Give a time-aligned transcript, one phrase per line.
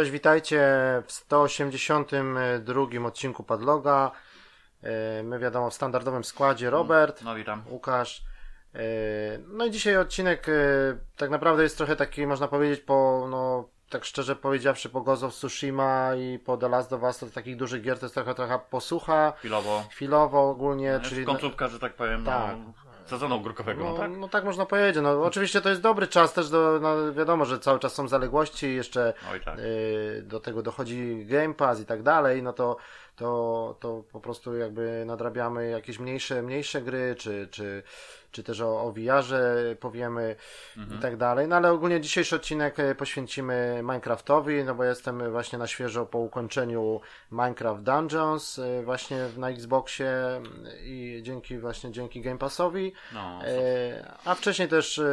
[0.00, 0.62] Cześć, witajcie
[1.06, 4.10] w 182 odcinku Padloga.
[4.82, 7.62] E, my wiadomo w standardowym składzie Robert, No witam.
[7.70, 8.22] Łukasz.
[8.74, 8.78] E,
[9.48, 10.52] No i dzisiaj odcinek e,
[11.16, 15.34] tak naprawdę jest trochę taki, można powiedzieć, po, no, tak szczerze powiedziawszy, po Ghost of
[15.34, 18.58] Tsushima i po The Last of Us, to takich dużych gier to jest trochę, trochę
[18.70, 19.84] posłucha, Chwilowo.
[19.90, 21.26] chwilowo ogólnie, Czyli czyli...
[21.26, 22.56] końcówka, że tak powiem, Tak.
[22.56, 22.72] no,
[23.10, 24.10] sezonu ogórkowego, no, No, tak?
[24.16, 25.02] no tak można powiedzieć.
[25.02, 28.74] No, oczywiście to jest dobry czas też do, no, wiadomo, że cały czas są zaległości,
[28.74, 29.12] jeszcze
[29.44, 29.58] tak.
[29.58, 32.76] y, do tego dochodzi Game Pass i tak dalej, no to,
[33.16, 37.82] to, to po prostu jakby nadrabiamy jakieś mniejsze, mniejsze gry, czy, czy,
[38.30, 40.36] czy też o, o VR-ze powiemy
[40.76, 40.98] Mhm.
[40.98, 41.48] i tak dalej.
[41.48, 46.18] No ale ogólnie dzisiejszy odcinek y, poświęcimy Minecraftowi, no bo jestem właśnie na świeżo po
[46.18, 47.00] ukończeniu
[47.32, 50.12] Minecraft Dungeons y, właśnie na Xboxie
[50.84, 52.92] i dzięki właśnie dzięki Game Passowi.
[53.14, 55.04] No, E, A wcześniej też e,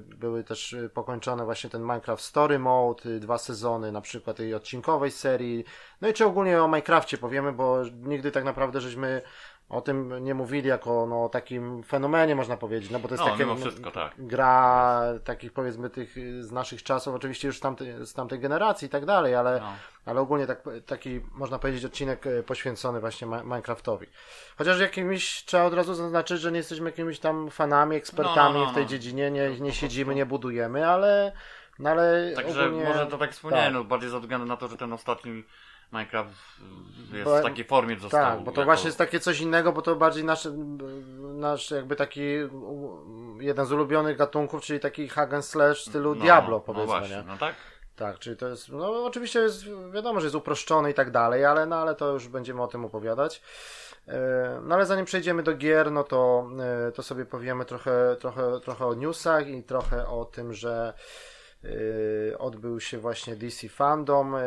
[0.00, 5.10] były też e, pokończone właśnie ten Minecraft Story Mode, dwa sezony na przykład tej odcinkowej
[5.10, 5.64] serii.
[6.00, 9.22] No i czy ogólnie o Minecrafcie powiemy, bo nigdy tak naprawdę żeśmy
[9.70, 13.30] o tym nie mówili jako no, takim fenomenie można powiedzieć, no bo to jest no
[13.30, 14.12] takie wszystko, tak.
[14.18, 18.86] gra takich powiedzmy tych y, z naszych czasów, oczywiście już z tamtej, z tamtej generacji
[18.86, 19.72] i tak dalej, ale, No.
[20.06, 24.06] ale ogólnie tak, taki można powiedzieć odcinek e, poświęcony właśnie Minecraftowi.
[24.58, 28.66] Chociaż jakimiś trzeba od razu zaznaczyć, że nie jesteśmy jakimiś tam fanami, ekspertami No, no,
[28.66, 28.88] no, w tej no.
[28.88, 31.32] dziedzinie, nie, nie siedzimy, nie budujemy, ale
[31.78, 32.84] no ale Także ogólnie...
[32.84, 33.74] może to tak wspomniałem, tak.
[33.74, 35.44] no, bardziej ze względu na to, że ten ostatni
[35.92, 36.30] Minecraft
[37.12, 38.20] jest Bo- w takiej formie został.
[38.36, 40.48] Tak, bo to jako- właśnie jest takie coś innego, bo to bardziej nasz,
[41.20, 42.22] nasz jakby taki
[43.40, 47.16] jeden z ulubionych gatunków, czyli taki hack and slash stylu no, Diablo powiedzmy, No właśnie,
[47.16, 47.22] nie?
[47.22, 47.54] no tak?
[47.96, 51.66] Tak, czyli to jest, no oczywiście jest, wiadomo, że jest uproszczone i tak dalej, ale,
[51.66, 53.42] no, ale to już będziemy o tym opowiadać.
[54.08, 56.50] E, No ale zanim przejdziemy do gier, no to,
[56.88, 60.94] e, to sobie powiemy trochę, trochę, trochę o newsach i trochę o tym, że
[62.38, 64.40] odbył się właśnie DC Fandom e,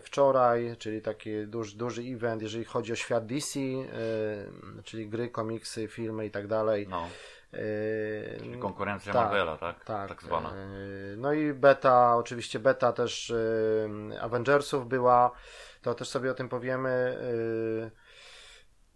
[0.00, 3.84] wczoraj, czyli taki duży, duży event, jeżeli chodzi o świat DC, e,
[4.84, 6.86] czyli gry, komiksy, filmy i tak dalej.
[6.90, 7.08] No,
[7.52, 9.84] E, czyli konkurencja tak, Marvela, tak?
[9.84, 10.48] tak, Tak zwana.
[10.50, 10.54] e,
[11.16, 15.30] No i beta, oczywiście beta też e, Avengersów była,
[15.82, 17.18] to też sobie o tym powiemy.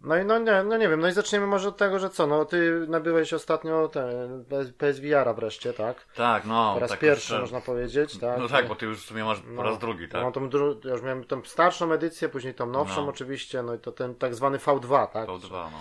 [0.03, 0.07] E.
[0.07, 2.27] No i no nie, no nie wiem, no i zaczniemy może od tego, że co,
[2.27, 4.45] no ty nabyłeś ostatnio ten
[4.77, 6.05] PSVR-a wreszcie, tak?
[6.15, 6.73] Tak, no.
[6.73, 8.39] Po raz tak pierwszy już, można powiedzieć, tak?
[8.39, 10.21] No tak, bo ty już w sumie masz po No, raz drugi, tak?
[10.21, 13.09] No, tą dru- ja już miałem tą starszą edycję, później tą nowszą No.
[13.09, 15.29] oczywiście, no i to ten tak zwany V2, tak?
[15.29, 15.79] V2, no.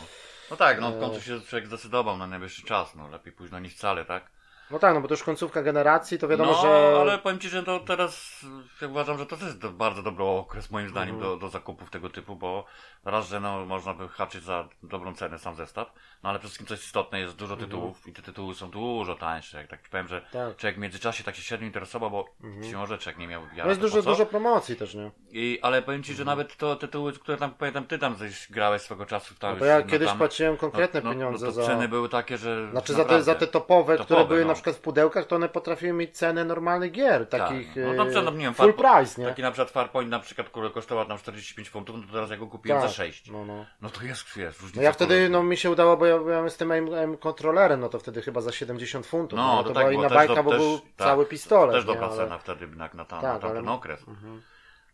[0.50, 1.00] No tak, no w E.
[1.00, 4.31] końcu się człowiek zdecydował na najwyższy czas, no lepiej późno niż wcale, tak?
[4.72, 7.00] No tak, no bo to już końcówka generacji, to wiadomo, no, że...
[7.00, 8.41] ale powiem Ci, że to teraz
[8.83, 11.33] ja uważam, że to też jest bardzo dobry okres moim zdaniem Mhm.
[11.33, 12.65] do, do zakupów tego typu, bo
[13.05, 16.84] raz, że no, można wyhaczyć za dobrą cenę sam zestaw, no ale przede wszystkim coś
[16.87, 19.59] istotne, jest dużo tytułów i te tytuły są dużo tańsze.
[19.59, 20.49] Jak tak powiem, że Mhm.
[20.49, 20.56] Tak.
[20.56, 23.81] człowiek w międzyczasie tak się średnio interesował, bo być może człowiek nie miał No jest
[23.81, 25.11] dużo, dużo promocji też, nie?
[25.31, 28.82] I, ale powiem Ci, że nawet to tytuły, które tam pamiętam, Ty tam coś grałeś
[28.82, 29.34] swego czasu.
[29.34, 31.61] Tam No to już, ja no kiedyś tam, płacłem konkretne no, no, pieniądze no to
[31.61, 31.66] za...
[31.66, 34.49] ceny były takie, że Znaczy za te, za te topowe, które Topowe, były no.
[34.49, 37.83] na przykład w pudełkach, to one potrafiły mieć cenę normalnych gier, Tak, takich no.
[37.87, 39.28] No na przykład, no, nie wiem, full price, nie?
[39.28, 42.37] Taki na przykład Farpoint na przykład, który kosztował tam 45 funtów, no to teraz ja
[42.37, 43.31] go kupiłem Tak, za 6.
[43.31, 43.67] No, no.
[43.83, 44.77] No to jest, wiesz, różnica.
[44.77, 47.89] no ja wtedy, no mi się udało, bo ja byłem z tym aim kontrolerem, no
[47.89, 50.34] to wtedy chyba za 70 funtów, No, no, to to, tak, była inna też bajka,
[50.34, 51.93] do- bo też- był tak, cały pistolet, Też nie?
[51.94, 52.17] dobra ale...
[52.17, 54.05] cena wtedy na, na, na, Tak, na tamten ale- okres.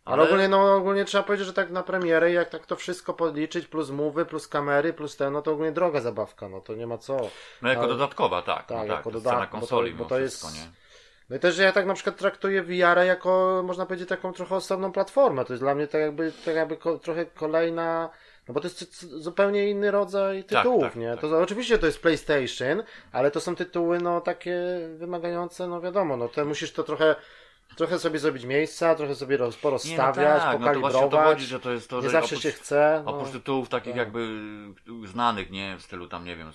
[0.09, 3.67] Ale ogólnie, no, ogólnie trzeba powiedzieć, że tak na premierę, jak tak to wszystko podliczyć,
[3.67, 6.97] plus mowy, plus kamery, plus ten, no to ogólnie droga zabawka, no to nie ma
[6.97, 7.29] co.
[7.61, 8.65] No jako Ale- dodatkowa, tak.
[8.67, 10.71] Tak, no, jako tak jest dodatek, cena bo to- konsoli, bo to wszystko, jest- nie?
[11.29, 14.91] No i też ja tak na przykład traktuję VR jako, można powiedzieć, taką trochę osobną
[14.91, 15.45] platformę.
[15.45, 18.09] To jest dla mnie tak jakby, tak jakby ko, trochę kolejna,
[18.47, 21.11] no bo to jest zupełnie inny rodzaj tytułów, tak, nie?
[21.11, 21.21] tak.
[21.21, 24.61] To oczywiście to jest PlayStation, ale to są tytuły, no takie
[24.97, 27.15] wymagające, no wiadomo, no to musisz to trochę,
[27.75, 31.25] trochę sobie zrobić miejsca, trochę sobie roz, porozstawiać, tak, no to właśnie o to pokalibrować.
[31.35, 33.01] chodzi, że to jest to, nie że zawsze oprócz- się chce.
[33.05, 33.11] No.
[33.15, 33.97] Oprócz tytułów takich tak.
[33.97, 34.27] jakby
[35.05, 36.51] znanych, nie, w stylu tam, nie wiem,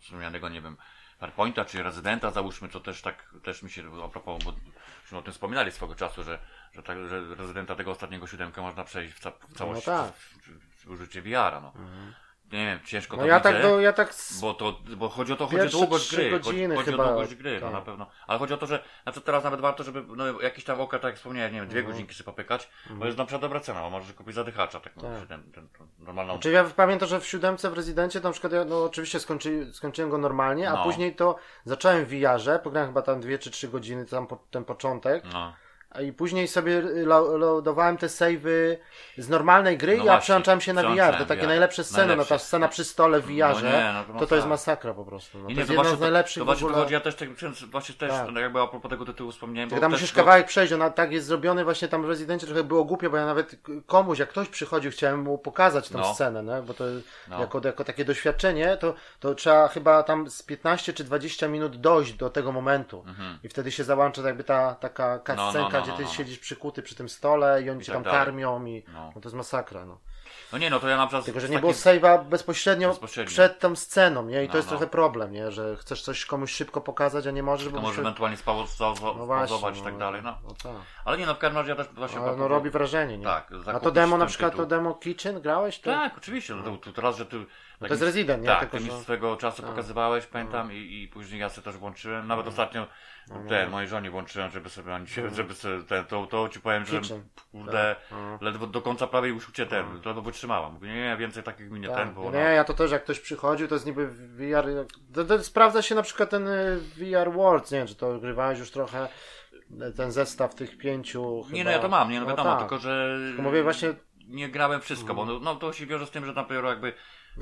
[0.00, 0.76] wspomnianego, nie wiem,
[1.18, 4.52] Farpointa czy Rezydenta, załóżmy, to też tak, też mi się, a propos, bo
[5.18, 6.38] o tym wspominali swego czasu, że,
[6.74, 10.12] że, tak, że Rezydenta tego ostatniego siódemkę można przejść w, ca, w całości, No tak.
[10.14, 10.36] w,
[10.82, 11.72] w, w użycie VR-a, no.
[12.52, 13.52] Nie wiem, ciężko No to ja widzę.
[13.52, 16.30] tak, do, ja tak s- Bo to, bo chodzi o to, chodzi o długość gry.
[16.30, 17.72] chodzi, chodzi chyba, o długość gry, no tak.
[17.72, 18.06] na pewno.
[18.26, 18.74] Ale chodzi o to, że
[19.06, 21.68] na przykład teraz nawet warto, żeby no, jakiś tam okres, tak jak wspomniałem, nie wiem,
[21.68, 24.96] dwie godzinki sobie popykać, bo jest na przykład dobra cena, bo możesz kupić zadychacza, tak,
[24.96, 25.26] no, Mhm.
[25.28, 25.28] Tak.
[25.28, 28.84] ten, ten, normalną Czyli ja pamiętam, że w siódemce w rezydencie na przykład ja, no
[28.84, 30.84] oczywiście skończy, skończyłem go normalnie, a No.
[30.84, 34.64] później to zacząłem w VR-ze, pograłem chyba tam dwie czy trzy godziny, tam po, ten
[34.64, 35.52] początek, No.
[36.02, 38.76] I później sobie lo- loadowałem te save'y
[39.18, 41.14] z normalnej gry No i ja przełączałem się na VR.
[41.18, 41.48] To takie VR.
[41.48, 42.38] najlepsze sceny, no ta Najlepsze.
[42.38, 44.48] scena przy stole w VR-ze, No nie, no to to to jest masakra.
[44.48, 45.38] masakra po prostu.
[45.38, 46.82] No, Nie, to jest to jedna z to, najlepszych to w to ogóle...
[46.82, 47.28] chodzi, ja też tak,
[47.70, 48.28] właśnie też, Tak.
[48.32, 51.12] no jakby a propos tego tytułu wspomniałem, bo tam musisz go- kawałek przejść, ona tak
[51.12, 53.56] jest zrobiony właśnie tam w Rezydencie trochę było głupio, bo ja nawet
[53.86, 56.14] komuś, jak ktoś przychodził, chciałem mu pokazać tą No.
[56.14, 56.62] scenę, nie?
[56.62, 56.84] bo to
[57.28, 57.40] No.
[57.40, 62.12] jako, jako takie doświadczenie, to, to trzeba chyba tam z 15 czy 20 minut dojść
[62.12, 63.04] do tego momentu.
[63.44, 65.38] I wtedy się załącza jakby ta taka Mhm.
[65.38, 66.14] no, cutscenka, no, gdzie ty no, no.
[66.14, 68.18] siedzisz przykuty przy tym stole i oni cię tak tam dalej.
[68.18, 69.12] karmią i No.
[69.14, 69.20] no.
[69.20, 69.84] to jest masakra.
[69.86, 69.98] No.
[70.52, 71.24] No nie, no to ja na przykład...
[71.24, 73.30] Tylko, że nie było save'a bezpośrednio, Bezpośrednio.
[73.30, 74.44] przed tą sceną, nie?
[74.44, 74.76] I to No, jest no.
[74.76, 75.50] trochę problem, nie?
[75.52, 79.00] Że chcesz coś komuś szybko pokazać, a nie możesz, To bo może muszę- ewentualnie spauzować
[79.58, 80.38] no i no, tak dalej, no.
[80.44, 80.72] no tak.
[81.04, 82.20] Ale nie, no w każdym razie ja też właśnie...
[82.20, 83.24] Ale no robi wrażenie, nie?
[83.24, 84.64] Tak, A to demo na przykład, tytuł.
[84.66, 85.80] to demo Kitchen grałeś?
[85.80, 85.90] To...
[85.90, 87.46] Tak, oczywiście, no to, to teraz, że ty...
[87.78, 88.48] to jest Resident, nie?
[88.48, 91.76] Tak, Tylko, ty mi że- swego czasu pokazywałeś, pamiętam, i, i później ja sobie też
[91.76, 92.26] włączyłem.
[92.26, 92.86] Nawet ostatnio
[93.48, 97.00] ten, mojej żonie włączyłem, żeby sobie, się, żeby sobie ten, to, to ci powiem, że
[97.00, 97.22] Kitchen.
[97.52, 97.96] kurde,
[98.40, 100.72] ledwo do końca prawie już ucie ten, ledwo wytrzymałam.
[100.72, 101.96] Mówię, nie, więcej takich mi nie Tak.
[101.96, 104.66] ten, bo Nie, ja to też jak ktoś przychodził, to jest niby VR.
[105.14, 108.58] To, to sprawdza się na przykład ten y, VR Worlds, nie wiem, czy to ogrywałeś
[108.58, 109.08] już trochę
[109.88, 111.44] y, ten zestaw tych pięciu.
[111.50, 111.64] Nie, chyba.
[111.64, 112.58] no ja to mam, nie, no wiadomo, tak.
[112.58, 113.94] tylko że Tylko mówię właśnie,
[114.28, 116.92] nie grałem wszystko, bo no, no to się wiąże z tym, że dopiero jakby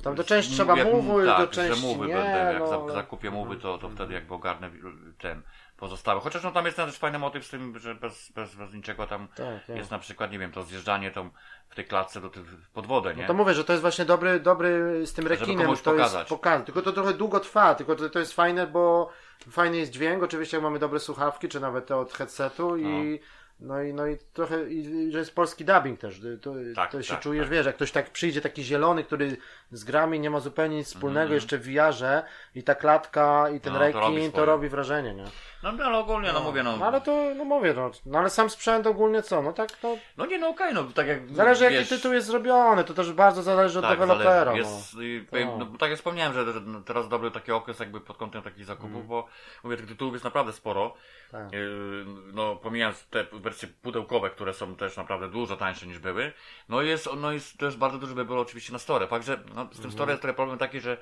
[0.02, 2.82] tam do części trzeba jak- move'u, tak, do części że move'y nie, będę, jak no,
[2.82, 4.70] ale- zakupię move'y, to, to wtedy jakby ogarnę
[5.19, 5.43] ten
[5.76, 6.20] pozostałe.
[6.20, 9.29] Chociaż no tam jest też fajny motyw z tym, że bez, bez, bez niczego tam
[9.29, 9.76] Tak, tak.
[9.76, 11.31] jest na przykład, nie wiem, to zjeżdżanie tą
[11.69, 12.43] w tej klatce do tych
[12.73, 13.23] pod wodę, nie?
[13.23, 16.31] No to mówię, że to jest właśnie dobry, dobry z tym rekinem, to pokazać.
[16.31, 16.64] jest.
[16.67, 19.11] Tylko to trochę długo trwa, tylko to, to jest fajne, bo
[19.50, 23.20] fajny jest dźwięk, oczywiście jak mamy dobre słuchawki, czy nawet te od headsetu i
[23.60, 27.14] no i, no i trochę, i, że jest polski dubbing też, to, Tak, to się
[27.14, 27.52] tak, czujesz, tak.
[27.52, 29.36] wiesz, jak ktoś tak przyjdzie, taki zielony, który
[29.72, 32.22] z grami nie ma zupełnie nic wspólnego, jeszcze w VR-ze
[32.54, 33.72] i ta klatka i ten.
[33.72, 34.46] No, to robi rekin, to swoje.
[34.46, 35.24] robi wrażenie, nie?
[35.64, 38.31] No, no ale ogólnie, no, mówię, no, No ale to, no mówię, no, no ale
[38.31, 41.64] sam sprzęt ogólnie co, no tak, no no nie, no okej, no tak jak zależy
[41.64, 44.70] wiesz, jaki tytuł jest zrobiony, to też bardzo zależy od tak, dewelopera, zależy.
[44.96, 45.02] no.
[45.02, 45.40] Jest, Tak.
[45.58, 48.64] no, bo tak jak wspomniałem, że, no, teraz dobry taki okres jakby pod kątem takich
[48.64, 49.06] zakupów, Mhm.
[49.06, 49.26] bo
[49.64, 50.94] mówię, tych tytułów jest naprawdę sporo.
[51.32, 51.52] Tak.
[51.52, 56.32] Yy, no pomijając te wersje pudełkowe, które są też naprawdę dużo tańsze niż były.
[56.69, 59.06] No i jest, no jest też bardzo dużo by było oczywiście na store.
[59.06, 60.96] Także no, z tym store jest trochę problem taki, że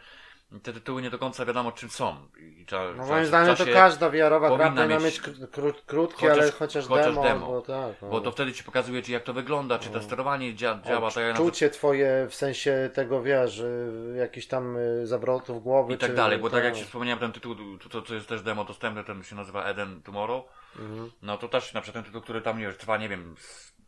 [0.60, 2.16] te tytuły nie do końca wiadomo czym są.
[2.60, 6.38] I trzeba, No moim zdaniem to każda VR-owa gra powinna mieć- kró- kró- krótkie, chociaż-
[6.42, 7.46] ale chociaż, chociaż demo, demo.
[7.46, 8.08] Bo, tak, no.
[8.08, 11.20] Bo to wtedy ci pokazuje, czy jak to wygląda, czy to sterowanie dzia, działa, to
[11.20, 15.94] ja na Czucie twoje w sensie tego, wiesz, y, jakichś tam y, zawrotów głowy.
[15.94, 18.28] I tak czy, dalej, bo tak jak się wspomniałem, ten tytuł, to, to, to jest
[18.28, 20.44] też demo dostępne, ten się nazywa Eden Tomorrow.
[20.78, 21.10] Mhm.
[21.22, 23.34] No to też na przykład ten tytuł, który tam nie wiem, trwa, nie wiem,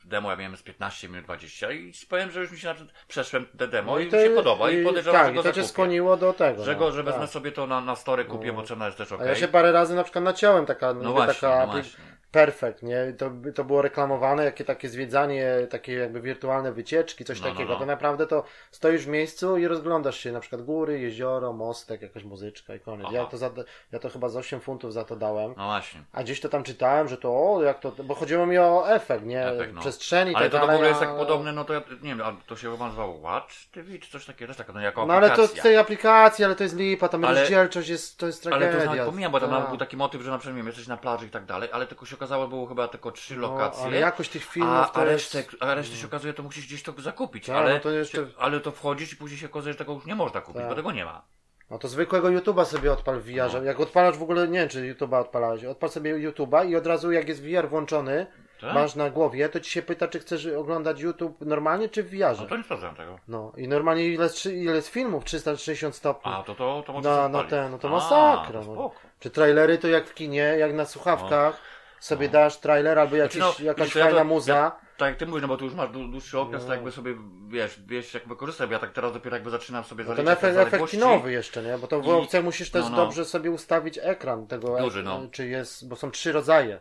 [0.04, 2.74] demo ja miałem z 15 minut 20 i powiem, że już mi się na
[3.08, 5.42] przeszłem te demo i, to- mi się podoba i, i- podejrzewam, tak, że go i
[5.42, 5.68] to cię zakupię.
[5.68, 6.64] skłoniło do tego.
[6.64, 7.30] Że no, go, że wezmę tak.
[7.30, 9.28] sobie to na, na story kupię, bo cena jest też A okej.
[9.28, 12.13] ja się parę razy na przykład naciąłem taka, No no właśnie, taka no właśnie.
[12.34, 13.12] Perfekt, nie?
[13.18, 17.72] To, to było reklamowane, jakie takie zwiedzanie, takie jakby wirtualne wycieczki, coś No, no, takiego.
[17.72, 17.78] no.
[17.78, 22.24] To naprawdę to stoisz w miejscu i rozglądasz się, na przykład góry, jezioro, mostek, jakaś
[22.24, 23.06] muzyczka i koniec.
[23.12, 23.50] Ja to, za,
[23.92, 25.54] ja to chyba z 8 funtów za to dałem.
[25.56, 26.00] No właśnie.
[26.12, 29.24] A gdzieś to tam czytałem, że to o, jak to, bo chodziło mi o efekt,
[29.24, 29.46] nie?
[29.46, 29.80] Efekt, no.
[29.80, 30.74] Przestrzeni i Ale tak to w dalej.
[30.76, 33.54] ogóle jest tak podobne, no to ja nie wiem, a to się chyba nazywało Watch
[33.72, 36.54] TV czy coś takiego, też taka no, jako No ale to z tej aplikacji, ale
[36.56, 38.80] to jest lipa, tam Ale- rozdzielczość jest, to jest Ale tragedia.
[38.80, 40.96] to nawet pomijam, bo tam był taki motyw, że na przykład nie wiem, jesteś na
[40.96, 43.84] plaży i tak dalej, ale tylko się okazało, było chyba tylko trzy No, lokacje.
[43.84, 46.66] ale jakość tych filmów a, to a, jest- resztę, a resztę się okazuje, to musisz
[46.66, 47.46] gdzieś to zakupić.
[47.46, 50.06] Tak, ale, no to jeszcze- ale to wchodzisz i później się okazuje, że tego już
[50.06, 50.68] nie można kupić, Tak.
[50.68, 51.22] bo tego nie ma.
[51.70, 53.30] No to zwykłego YouTube'a sobie odpal w.
[53.36, 53.62] No.
[53.62, 57.12] Jak odpalasz w ogóle, nie wiem czy YouTube'a odpalałeś, odpal sobie YouTube'a i od razu
[57.12, 58.26] jak jest VR włączony,
[58.60, 58.74] Tak?
[58.74, 62.18] masz na głowie, to ci się pyta, czy chcesz oglądać YouTube normalnie, czy w No
[62.28, 62.46] VR-ze.
[62.46, 63.18] to nie sprawdzałem tego.
[63.28, 66.32] No i normalnie ile, ile jest filmów, 360 stopni.
[66.34, 68.60] A, to to, to możesz No, no ten, no to masakra.
[68.66, 68.90] No.
[69.20, 71.56] Czy trailery to jak w kinie, jak na słuchawkach,
[72.04, 74.54] sobie dasz trailer albo jakiś, Znaczy, no, jakaś ja fajna to- muza.
[74.54, 76.66] Ja, tak jak ty mówisz, no bo tu już masz dłu- dłuższy okres, No.
[76.68, 77.14] to jakby sobie,
[77.48, 80.40] wiesz, wiesz jak wykorzystać, bo ja tak teraz dopiero jakby zaczynam sobie No ten zaliczać
[80.40, 80.96] te efekt, efekt zaległości.
[80.96, 81.78] kinowy jeszcze, nie?
[81.78, 82.96] Bo to w I- opcjach musisz też no, no.
[82.96, 85.20] dobrze sobie ustawić ekran tego, Duży, ek- no.
[85.32, 86.78] czy jest, bo są trzy rodzaje.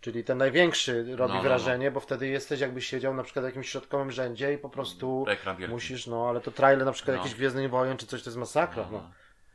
[0.00, 3.48] Czyli ten największy robi No, no, wrażenie, bo wtedy jesteś jakbyś siedział na przykład w
[3.48, 5.26] jakimś środkowym rzędzie i po prostu
[5.68, 7.22] musisz, no ale to trailer na przykład No.
[7.22, 8.98] jakiś Gwiezdnych Wojen czy coś to jest masakra, no.
[8.98, 9.10] no.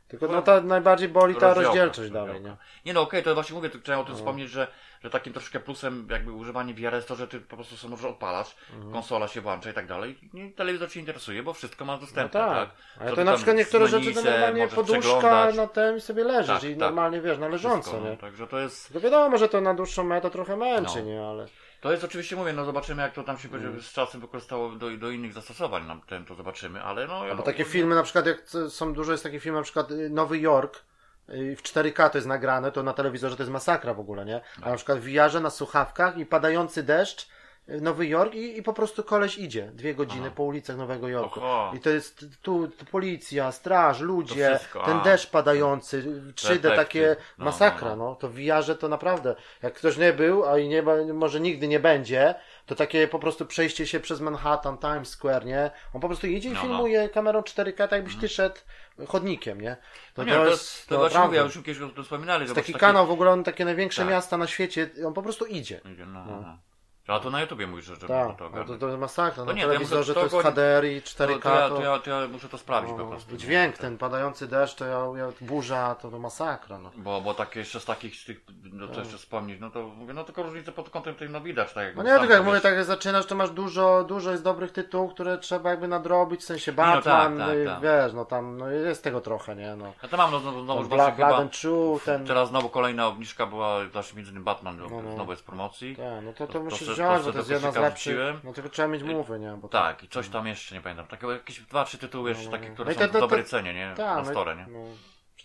[0.08, 2.56] Tylko no ta najbardziej boli ta Rozdziałka, rozdzielczość dalej, nie?
[2.84, 4.18] Nie no okej, to właśnie mówię, to chciałem o tym No.
[4.18, 4.66] wspomnieć, że,
[5.04, 8.08] że takim troszkę plusem jakby używanie VR jest to, że ty po prostu sobie może
[8.08, 8.92] odpalasz, Mhm.
[8.92, 12.40] konsola się włącza i tak dalej i telewizor cię interesuje, bo wszystko ma No dostępne,
[12.40, 12.50] tak.
[12.68, 12.68] tak?
[13.00, 16.24] A ja Sobie to na przykład niektóre rzeczy to normalnie poduszka na tym i sobie
[16.24, 16.78] leżysz Tak, i tak.
[16.78, 18.10] normalnie wiesz, na leżąco, Wszystko, nie?
[18.10, 21.04] no, Także to jest, To wiadomo, że to na dłuższą metę trochę męczy, No.
[21.04, 21.26] nie?
[21.26, 21.46] Ale
[21.80, 23.62] to jest oczywiście, mówię, no zobaczymy jak to tam się Mm.
[23.62, 27.24] będzie z czasem wykorzystało do, do innych zastosowań, nam ten to zobaczymy, ale no...
[27.28, 30.10] Bo no, takie filmy na przykład, jak są dużo jest takich filmów, na przykład y,
[30.10, 30.76] Nowy Jork,
[31.28, 34.40] w 4K to jest nagrane, to na telewizorze to jest masakra w ogóle, nie?
[34.62, 37.28] A na przykład w VR na słuchawkach i padający deszcz,
[37.68, 41.40] y, Nowy Jork i, i po prostu koleś idzie dwie godziny po ulicach Nowego Jorku.
[41.40, 41.72] Oho.
[41.76, 46.02] I to jest tu tu policja, straż, ludzie, ten deszcz padający,
[46.34, 46.70] 3D efekty.
[46.76, 50.58] takie No, masakra, no, no, To w VR to naprawdę, jak ktoś nie był, a
[50.58, 50.82] i nie,
[51.14, 52.34] może nigdy nie będzie,
[52.66, 55.70] to takie po prostu przejście się przez Manhattan, Times Square, nie?
[55.94, 56.66] On po prostu idzie i No, no.
[56.66, 58.56] filmuje kamerą 4K, tak jakbyś ty szedł
[59.08, 59.76] chodnikiem, nie?
[60.16, 62.54] No nie, to, jest, to, właśnie mówię, ja już kiedyś o tym wspominali.
[62.54, 64.10] Taki masz kanał w ogóle, on takie największe Tak.
[64.10, 65.80] miasta na świecie, on po prostu idzie.
[65.84, 66.58] No, no, no.
[67.08, 68.80] A to na YouTubie mówisz, że Tak, można to no to, ogarnąć.
[68.80, 69.34] to masakra.
[69.36, 71.40] To Na nie, to ja telewizorze muszę- to, to jest HDR i 4K.
[71.40, 73.36] To, to, ja, to- to, ja, to ja muszę to sprawdzić po no, prostu.
[73.36, 76.78] Dźwięk ten padający deszcz, to ja, ja, burza, to, to masakra.
[76.78, 76.90] No.
[76.96, 78.40] Bo, bo takie jeszcze z takich, z tych,
[78.72, 81.72] no to jeszcze wspomnieć, no to mówię, no tylko różnicę pod kątem tej, no widać,
[81.72, 84.42] tak jak No nie, tylko jak mówię, tak jak zaczynasz, to masz dużo, dużo jest
[84.42, 87.80] dobrych tytułów, które trzeba jakby nadrobić, w sensie no tak, Batman, tak, tak.
[87.80, 89.92] wiesz, no tam no jest tego trochę, nie, no.
[90.02, 92.26] Ja to mam, no znowu Ten właśnie Bla, chyba, True, ten...
[92.26, 95.14] teraz znowu kolejna obniżka była, też między innymi Batman, no, no.
[95.14, 95.96] znowu jest promocji.
[95.96, 98.52] Tak, no to, To- to to musisz wziąć, bo to jest jedna z lepszych, no
[98.52, 101.60] tylko trzeba mieć mówy, nie, bo Tak, i coś tam jeszcze, nie pamiętam, takie jakieś
[101.60, 103.74] dwa, trzy tytuły jeszcze takie, które No i są te- w te- dobrej te- cenie,
[103.74, 103.94] nie?
[103.96, 104.66] Tak, Na no store, nie?
[104.68, 104.78] No.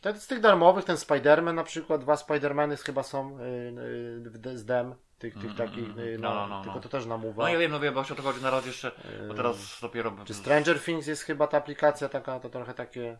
[0.01, 4.38] Te- Z tych darmowych, ten Spider-Man na przykład, dwa Spider-Many chyba są y, y, w
[4.38, 6.81] de- z dem, tych, tych Mm, takich, mm, y, no, no, no, no, tylko no.
[6.83, 7.43] to też namówa.
[7.43, 8.91] No ja wiem, no wiem, bo się o to chodzi na razie jeszcze,
[9.27, 10.11] bo teraz dopiero...
[10.25, 13.01] Czy Stranger Things jest chyba ta aplikacja taka, to trochę takie...
[13.01, 13.17] y,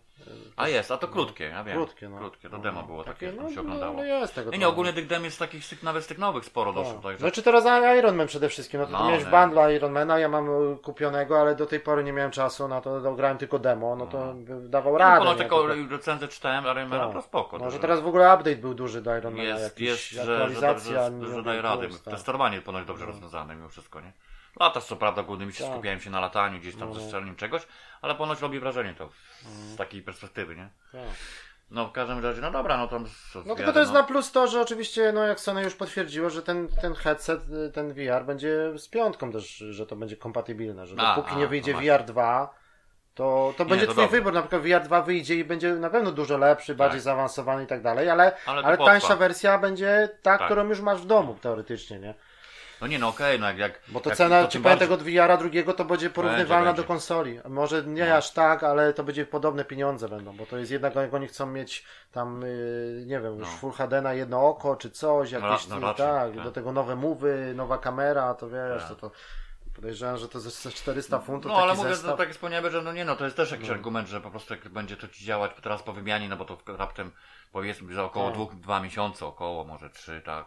[0.58, 1.76] A jest, a to krótkie, ja wiem.
[1.76, 2.18] Krótkie, no.
[2.18, 3.94] Krótkie, to demo było takie, Takie, tam się no, oglądało.
[3.94, 6.74] no jest tego Nie, nie, ogólnie tych dem jest takich, nawet z tych nowych sporo
[6.74, 7.02] doszło, Tak.
[7.04, 7.18] także...
[7.20, 7.66] Znaczy teraz
[8.00, 11.56] Iron Man przede wszystkim, no to No, miałeś bundle Ironmana, ja mam y, kupionego, ale
[11.56, 15.00] do tej pory nie miałem czasu na to, dograłem tylko demo, no to dawał No,
[15.00, 15.26] radę.
[15.26, 15.36] nie?
[15.36, 17.14] tylko Tylko- recenzję czytałem, ale Tak.
[17.14, 17.58] to spoko.
[17.58, 20.56] Może że- teraz w ogóle update był duży do Ironmana, jest, jakiś jest że, że,
[20.56, 21.88] że, że wiem, daje rady.
[21.92, 22.14] Plus, tak.
[22.14, 24.12] Testowanie ponoć dobrze rozwiązane mimo wszystko, nie?
[24.60, 25.74] Lata co prawda głównymi się Tak.
[25.74, 26.96] skupiałem się na lataniu, gdzieś tam No.
[26.96, 27.68] ze strzeleniem czegoś,
[28.02, 29.10] ale ponoć robi wrażenie to
[29.44, 30.70] z takiej perspektywy, nie?
[30.92, 31.02] Tak.
[31.72, 33.06] No w każdym razie, no dobra, no tam...
[33.46, 36.42] No tylko to jest na plus to, że oczywiście, no jak Sony już potwierdziło, że
[36.44, 40.96] ten, ten headset, y, ten VR będzie z piątką też, że to będzie kompatybilne, że
[41.00, 42.54] A, dopóki a, nie wyjdzie no VR 2,
[43.16, 46.12] to, to będzie to twój wybór, na przykład VR 2 wyjdzie i będzie na pewno
[46.12, 47.04] dużo lepszy, bardziej Tak.
[47.04, 50.46] zaawansowany i tak dalej, ale, Ale ale tańsza wersja będzie ta, Tak.
[50.46, 52.14] którą już masz w domu teoretycznie, nie?
[52.82, 53.58] No nie, no okej, no jak...
[53.58, 56.82] jak Bo to jak, cena, to powiem bardziej- tego VR-a drugiego, to będzie porównywalna będzie.
[56.82, 57.40] do konsoli.
[57.50, 58.16] Może nie No.
[58.16, 61.46] aż tak, ale to będzie podobne pieniądze będą, bo to jest jednak, jak oni chcą
[61.46, 63.58] mieć tam, yy, nie wiem, już No.
[63.58, 66.44] Full HD na jedno oko, czy coś, jakieś, no no, raczej, tak, tak.
[66.44, 68.90] do tego nowe mowy, nowa kamera, to wiesz, Tak.
[68.90, 69.12] to, to
[69.82, 72.12] podejrzewam, że to ze ze 400 funtów No ale mówię, zestaw.
[72.12, 74.54] no, tak wspomniałem, że no nie no, to jest też jakiś argument, że po prostu
[74.54, 77.12] jak będzie to ci działać teraz po wymianie, no bo to raptem
[77.52, 78.34] powiedzmy za około Tak.
[78.36, 80.46] dwóch, dwa miesiące, około może trzy, tak.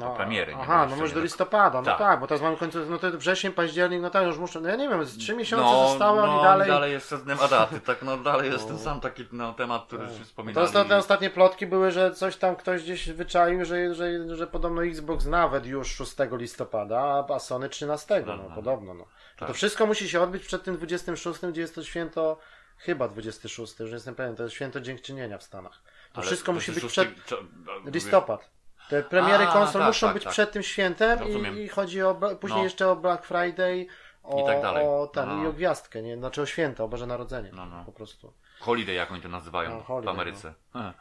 [0.00, 0.54] No, premiery.
[0.60, 1.98] Aha, no może do do- listopada, no tak.
[1.98, 2.20] Tak.
[2.20, 4.88] bo teraz mamy końcu, no to wrzesień, październik, no tak, już muszą, no ja nie
[4.88, 6.68] wiem, z trzy miesiące no, zostały, no, oni dalej...
[6.68, 10.24] dalej jest Adaty, tak, no dalej jest ten sam taki no, temat, który się To
[10.24, 10.66] wspominali.
[10.66, 15.26] ostatnie, ostatnie plotki były, że coś tam ktoś gdzieś wyczaił, że, że, że podobno Xbox
[15.26, 18.54] nawet już 6 listopada, a Sony 13, no, no.
[18.54, 18.94] podobno.
[18.94, 19.04] No.
[19.38, 19.48] Tak.
[19.48, 22.38] To wszystko musi się odbyć przed tym 26, gdzie jest to święto,
[22.76, 25.82] chyba 26, już nie jestem pewien, to jest święto dziękczynienia w Stanach.
[26.12, 28.59] To Ale wszystko musi być 26 przed no, listopad.
[28.90, 30.32] Te premiery A, konsol tak, muszą tak, być tak.
[30.32, 31.58] przed tym świętem Rozumiem.
[31.58, 32.64] i, chodzi o, później No.
[32.64, 33.86] jeszcze o Black Friday,
[34.22, 34.86] o, I tak dalej.
[34.86, 35.44] o, ten, No.
[35.44, 36.16] i o gwiazdkę, nie?
[36.16, 37.84] znaczy o święto, o Boże Narodzenie, No, no.
[37.84, 38.32] po prostu.
[38.60, 40.54] Holiday, jak oni to nazywają No, holiday, w Ameryce.
[40.72, 40.92] He.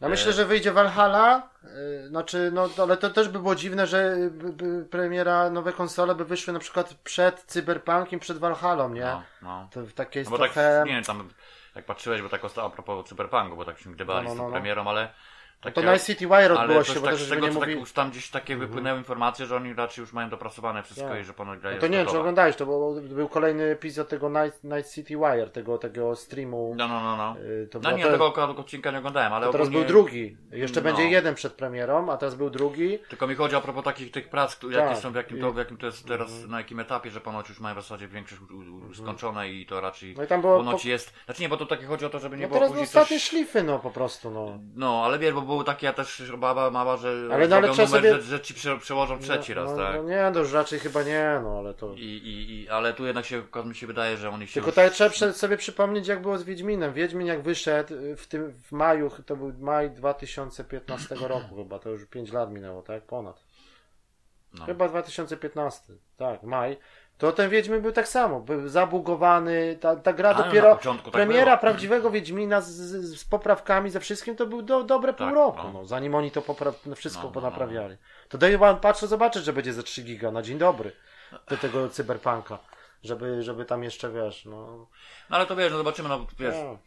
[0.00, 3.98] Ja myślę, że wyjdzie Valhalla, yy, znaczy, no, ale to też by było dziwne, że
[4.12, 9.00] y, by, by premiera, nowe konsole by wyszły na przykład przed Cyberpunkiem, przed Valhallą, nie?
[9.00, 9.68] No, no.
[9.72, 10.82] To takie jest No bo tak, trochę...
[10.86, 11.28] nie wiem, tam
[11.74, 14.42] jak patrzyłeś, bo tak a propos Cyberpunku, bo tak się gdybali No, no, z no,
[14.44, 14.52] tą no.
[14.52, 15.08] premierą, ale...
[15.60, 17.66] to takie- Night City Wire coś się, bo tak, też tego, nie mówi...
[17.66, 21.20] tak, już tam gdzieś takie wypłynęły informacje, że oni raczej już mają dopracowane wszystko Tak.
[21.20, 24.08] i że ponoć No jest to nie wiem, czy oglądałeś, to był, był kolejny epizod
[24.08, 26.74] tego Night, Night City Wire, tego, tego streamu.
[26.76, 27.36] No, no, no, no.
[27.40, 29.86] Yy, to No było nie, te- tego odcinka nie oglądałem, ale to teraz ogólnie...
[29.86, 30.36] był drugi.
[30.52, 30.84] Jeszcze No.
[30.84, 32.98] będzie jeden przed premierą, a teraz był drugi.
[33.08, 34.98] Tylko mi chodzi a propos takich tych prac, które- jakie Tak.
[34.98, 37.60] są, w jakim, to, w jakim to jest teraz, na jakim etapie, że ponoć już
[37.60, 40.88] mają w zasadzie większość u- skończone i to raczej No i tam było ponoć po-
[40.88, 41.12] jest...
[41.24, 42.86] Znaczy nie, bo to takie chodzi o to, żeby nie No było teraz no, później
[42.86, 43.28] ostatnie coś...
[43.28, 44.58] szlify, no po prostu, no.
[44.74, 47.88] No, ale wiesz, bo było takie ja też baba mała, że Ale no, ale numer,
[47.88, 49.96] sobie- że, że ci prze, przełożą trzeci no, raz, no, tak?
[49.96, 51.94] No nie, to już raczej chyba nie, no ale to...
[51.94, 54.74] I, i, i, ale tu jednak się, mi się wydaje, że oni się Tylko już...
[54.74, 56.92] tak trzeba sobie przypomnieć, jak było z Wiedźminem.
[56.92, 61.90] Wiedźmin jak wyszedł y, w tym w maju, to był maj 2015 roku chyba, to
[61.90, 63.02] już 5 lat minęło, tak?
[63.02, 63.44] Ponad.
[64.54, 64.66] No.
[64.66, 66.76] Chyba 2015, tak, maj.
[67.18, 71.02] To ten Wiedźmin był tak samo, był zabugowany, ta, ta gra A, no, dopiero, tak
[71.12, 71.58] premiera było.
[71.58, 75.62] prawdziwego Wiedźmina z, z, z poprawkami, ze wszystkim, to był do, dobre pół Tak, roku,
[75.64, 75.72] no.
[75.72, 75.86] no.
[75.86, 77.96] zanim oni to popra- no, wszystko No, no, ponaprawiali.
[78.28, 80.92] To daj pan patrzę, zobaczyć, że będzie ze 3 giga na dzień dobry
[81.48, 82.58] do tego cyberpunka,
[83.04, 84.86] żeby, żeby tam jeszcze, wiesz, no...
[85.30, 86.78] No ale to wiesz, no zobaczymy, no wiesz, No.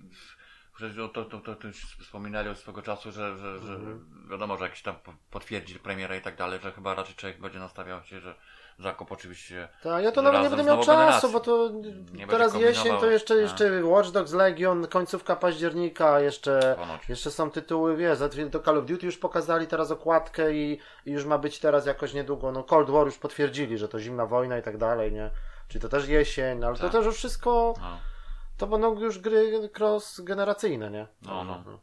[0.76, 1.68] Przecież to, to, to, to, to
[2.02, 4.28] wspominali od swego czasu, że, że, że Mhm.
[4.32, 7.60] wiadomo, że jakiś tam po- potwierdzi premierę i tak dalej, że chyba raczej człowiek będzie
[7.60, 8.36] nastawiał się, że
[8.82, 11.72] zakup oczywiście Tak, ja to nawet nie będę miał czasu, bo to
[12.30, 13.38] teraz jesień, to jeszcze, A.
[13.38, 17.10] jeszcze Watch Dogs Legion, końcówka października, jeszcze, Ponoć.
[17.10, 20.80] jeszcze są tytuły, wiesz, za chwilę to Call of Duty już pokazali teraz okładkę i,
[21.06, 24.26] i już ma być teraz jakoś niedługo, no Cold War już potwierdzili, że to zimna
[24.26, 25.30] wojna i tak dalej, nie?
[25.68, 26.92] Czyli to też jesień, ale to Tak.
[26.92, 27.98] też już wszystko, no,
[28.58, 31.08] to będą już gry cross-generacyjne, nie?
[31.22, 31.64] No, no.
[31.66, 31.80] No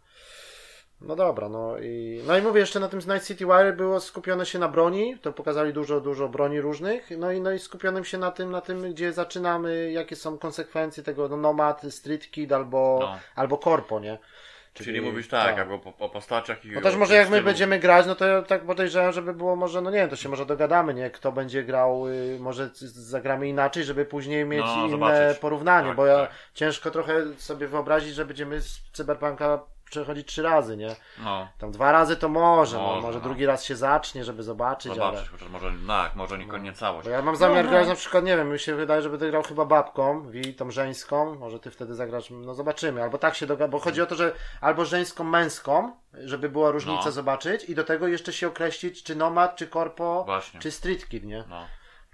[1.01, 4.59] dobra, no i, no i mówię, jeszcze na tym Night City Wire było skupione się
[4.59, 8.31] na broni, to pokazali dużo, dużo broni różnych, no i, no i skupionym się na
[8.31, 13.19] tym, na tym, gdzie zaczynamy, jakie są konsekwencje tego, no Nomad, Street Kid albo, No.
[13.35, 14.19] albo Corpo, nie?
[14.75, 17.45] Czyli, mówisz tak, jakby o, o postaciach i No też może jak my stylu.
[17.45, 20.29] będziemy grać, no to ja tak podejrzewam, żeby było może, no nie wiem, to się
[20.29, 21.11] może dogadamy, nie?
[21.11, 25.39] Kto będzie grał, y, może z- zagramy inaczej, żeby później mieć No, inne zobaczyć.
[25.39, 26.31] porównanie, Tak, bo ja tak.
[26.55, 30.97] ciężko trochę sobie wyobrazić, że będziemy z Cyberpunka przechodzić trzy razy, nie?
[31.25, 33.25] No, Tam dwa razy to może, no, Może, może no.
[33.25, 35.51] drugi raz się zacznie, żeby zobaczyć, zobaczysz, ale...
[35.51, 37.05] może, tak, może nie, nie całość.
[37.09, 37.77] Bo ja mam zamiar No, no.
[37.77, 40.71] grać na przykład, nie wiem, mi się wydaje, że będę grał chyba babką, Wi, tą
[40.71, 44.15] żeńską, może ty wtedy zagrasz, no zobaczymy, albo tak się doga, bo chodzi o to,
[44.15, 45.93] że albo żeńską, męską,
[46.25, 47.11] żeby była różnica No.
[47.13, 50.61] zobaczyć i do tego jeszcze się określić, czy nomad, czy korpo, Właśnie.
[50.61, 51.45] czy street kid, nie?
[51.49, 51.67] No.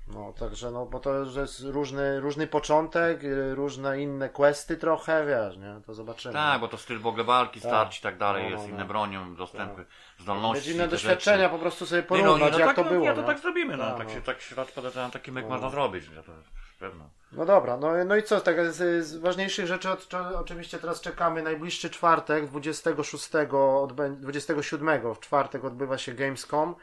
[0.09, 5.27] No, także no, bo to że jest różny, różny początek, y, różne inne questy trochę,
[5.27, 5.81] wiesz, nie?
[5.87, 6.35] To zobaczymy.
[6.35, 7.71] Tak, bo to styl w ogóle walki, Tak.
[7.71, 8.75] starć i tak dalej, No, no, jest no.
[8.75, 9.85] inne bronią, dostępy,
[10.19, 10.55] zdolności.
[10.65, 11.51] Będzie inne doświadczenia, rzeczy.
[11.51, 13.05] po prostu sobie Nie, porównać, no, no, jak tak, to no, było.
[13.07, 13.27] Ja to no.
[13.27, 13.85] tak zrobimy, no.
[13.85, 14.15] Tak, tak, no.
[14.15, 15.51] się, tak się podejrzewam, taki myk No.
[15.51, 16.33] można zrobić, to
[16.79, 17.11] pewno.
[17.33, 21.43] No dobra, no, no i co, tak z, z ważniejszych rzeczy od, oczywiście teraz czekamy
[21.43, 23.31] najbliższy czwartek, 26,
[23.83, 26.75] odbę- 27 w czwartek odbywa się Gamescom,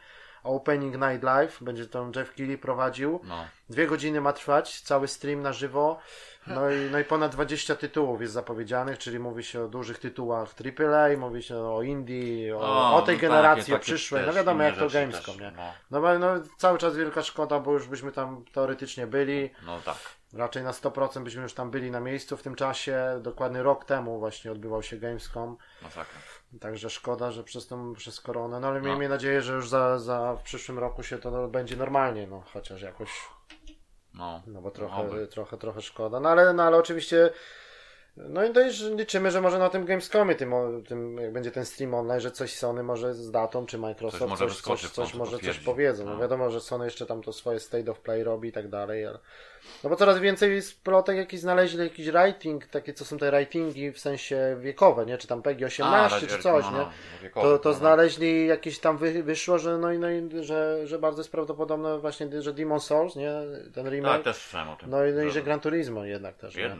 [0.43, 3.45] Opening Night Live, będzie tam Jeff Keighley prowadził, No.
[3.69, 5.99] dwie godziny ma trwać, cały stream na żywo,
[6.47, 10.53] no i, no i ponad 20 tytułów jest zapowiedzianych, czyli mówi się o dużych tytułach
[10.79, 14.33] AAA, mówi się o Indie, o, O, o tej no generacji, takie- o przyszłej, no
[14.33, 15.51] wiadomo jak to Gamescom, też, nie?
[15.91, 16.27] No, No, no
[16.57, 19.97] cały czas wielka szkoda, bo już byśmy tam teoretycznie byli, no tak.
[20.33, 23.19] Raczej na 100% byśmy już tam byli na miejscu w tym czasie.
[23.21, 25.57] Dokładnie rok temu właśnie odbywał się Gamescom.
[25.81, 26.19] Masakra.
[26.59, 28.59] Także szkoda, że przez tą, przez koronę.
[28.59, 28.87] No ale No.
[28.87, 32.81] miejmy nadzieję, że już za, za w przyszłym roku się to będzie normalnie, no chociaż
[32.81, 33.09] jakoś,
[34.13, 34.41] No.
[34.47, 35.27] no bo trochę, Oby.
[35.27, 36.19] trochę, trochę szkoda.
[36.19, 37.29] No ale, no ale oczywiście.
[38.17, 40.53] No i to już liczymy, że może na tym Gamescomie, tym,
[40.87, 44.29] tym jak będzie ten stream online, że coś Sony może z datą, czy Microsoft Coś
[44.29, 46.05] może coś, coś, coś może coś powiedzą.
[46.05, 46.19] No No.
[46.19, 49.19] wiadomo, że Sony jeszcze tam to swoje state of play robi i tak dalej, ale...
[49.83, 53.91] No bo coraz więcej jest plotek jakiś znaleźli jakiś rating, takie co są te ratingi
[53.91, 55.17] w sensie wiekowe, nie?
[55.17, 56.77] Czy tam PEGI 18 A, czy coś, no, nie?
[56.77, 56.89] no,
[57.21, 57.79] wiekowy, To, to no, no.
[57.79, 61.99] znaleźli jakieś tam wy, wyszło, że no i, no i że, że bardzo jest prawdopodobne
[61.99, 63.31] właśnie, że Demon Souls, nie?
[63.73, 64.23] Ten Tak, remake.
[64.23, 64.89] też słyszałem o tym.
[64.89, 66.75] No i, no i że Gran Turismo jednak też, nie?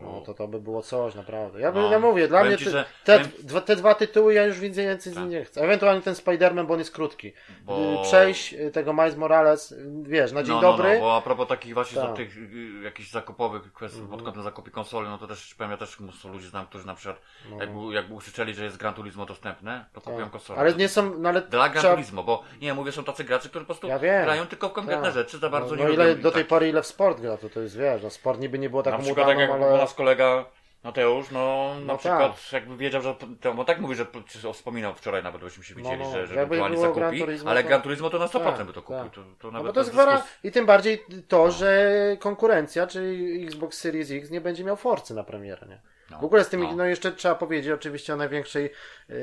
[0.00, 0.14] Jednak.
[0.14, 1.60] No to to by było coś, naprawdę.
[1.60, 1.92] Ja bym, No.
[1.92, 5.12] ja mówię, dla mnie ci, te, że- te, dwa, te dwa tytuły ja już więcej
[5.12, 5.28] z Tak.
[5.28, 5.60] nie chcę.
[5.60, 7.32] Ewentualnie ten Spider-Man, bo on jest krótki.
[7.64, 10.88] Bo- Y, Przejść y, tego Miles Morales, wiesz, na dzień no, dobry.
[10.88, 12.16] No, no, bo a propos takich właśnie Tak.
[12.16, 14.18] tych y, jakichś zakupowych kwestii Mhm.
[14.18, 16.94] pod kątem zakupy konsoli, no to też powiem, ja też mnóstwo ludzi znam, którzy na
[16.94, 17.56] przykład No.
[17.60, 20.30] jakby, jakby usłyszeli, że jest Gran Turismo dostępne, to kupują Tak.
[20.32, 20.60] konsolę.
[20.60, 23.48] Ale nie są, no ale Dla Gran trzeba- Turismo, bo nie, mówię, są tacy gracze,
[23.48, 25.14] którzy po prostu Ja grają tylko w konkretne Tak.
[25.14, 27.36] rzeczy, za bardzo no, nie no ile do tej tak- pory ile w sport gra,
[27.36, 29.80] to to jest, wiesz, no sport niby nie było taką tak udaną, jak ale...
[29.90, 30.44] u nas kolega
[30.84, 34.06] Mateusz, no, na No przykład jakby wiedział, że to, bo tak mówi, że
[34.52, 37.62] wspominał wczoraj nawet, byśmy się widzieli, No, no, że, że ewentualnie zakupi, Gran Turismo, ale
[37.62, 39.12] to- Gran Turismo to na 100% Tak, by to kupił, tak.
[39.12, 40.22] to, to No nawet bo to jest gwara...
[40.44, 45.24] I tym bardziej to, że konkurencja, czyli Xbox Series X nie będzie miał Forcy na
[45.24, 45.80] premierę, nie?
[46.10, 46.72] No, W ogóle z tymi, no.
[46.76, 46.84] no.
[46.84, 48.72] jeszcze trzeba powiedzieć oczywiście o największej
[49.08, 49.14] yy,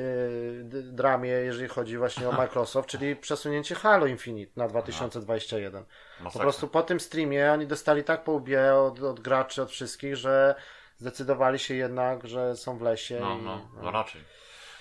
[0.82, 5.84] dramie, jeżeli chodzi właśnie o Microsoft, czyli przesunięcie Halo Infinite na 2021.
[6.18, 6.42] Po Masakra.
[6.42, 10.54] prostu po tym streamie oni dostali tak po łbie od, od graczy, od wszystkich, że
[10.98, 13.18] zdecydowali się jednak, że są w lesie.
[13.20, 14.24] No, i, no, no raczej.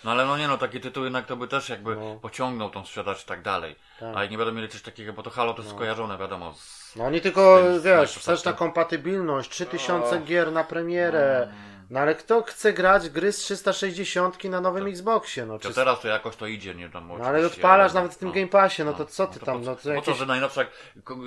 [0.03, 2.15] No ale no nie no, taki tytuł jednak to by też jakby No.
[2.21, 3.75] pociągnął tą sprzedaż i tak dalej.
[3.99, 4.15] Tak.
[4.15, 6.53] Ale nie będą mieli coś takiego, bo to Halo to jest skojarzone, wiadomo.
[6.53, 6.95] Z...
[6.95, 10.19] No oni tylko, Z tym- wiesz, wsteczna kompatybilność, 3000 O.
[10.19, 11.47] gier na premierę.
[11.89, 15.45] No ale kto chce grać gry z 360 na nowym Xboxie?
[15.45, 15.75] No, To czy...
[15.75, 18.33] teraz to jakoś to idzie, nie tam no ale odpalasz ale- nawet w tym no.
[18.33, 20.05] Game Passie, no to co ty to tam, po, no to po jakieś...
[20.05, 20.61] co, że najnowsza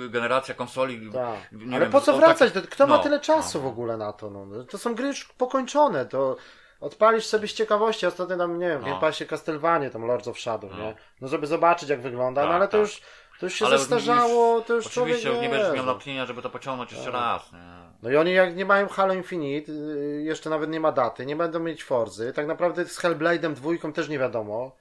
[0.09, 1.11] generacja konsoli.
[1.13, 1.51] Tak.
[1.51, 2.53] nie Ale wiem, po co wracać?
[2.53, 3.63] tak- To, kto ma no, tyle czasu no.
[3.63, 4.29] w ogóle na to?
[4.29, 4.63] No?
[4.63, 6.35] To są gry już pokończone, to
[6.79, 8.05] odpalisz sobie z ciekawości.
[8.05, 8.87] Ostatnio tam, nie wiem, w No.
[8.87, 10.77] Game Passie Castlevania, tam Lords of Shadow, No.
[10.77, 10.95] nie?
[11.21, 12.79] No żeby zobaczyć jak wygląda, no Tak, ale to tak.
[12.81, 13.01] już,
[13.39, 15.93] to już się Ale zestarzało, to już Oczywiście człowiek nie wie, będziesz miał no.
[15.93, 17.21] natchnienia, żeby to pociągnąć jeszcze Tak.
[17.21, 17.51] raz.
[17.51, 17.80] Nie?
[18.03, 21.35] No i oni jak nie mają Halo Infinite, y, jeszcze nawet nie ma daty, nie
[21.35, 24.75] będą mieć Forzy, tak naprawdę z Hellblade'em dwójką też nie wiadomo,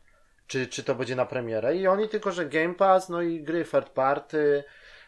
[0.47, 3.65] czy, czy to będzie na premierę i oni tylko, że Game Pass, no i gry
[3.65, 4.65] third party,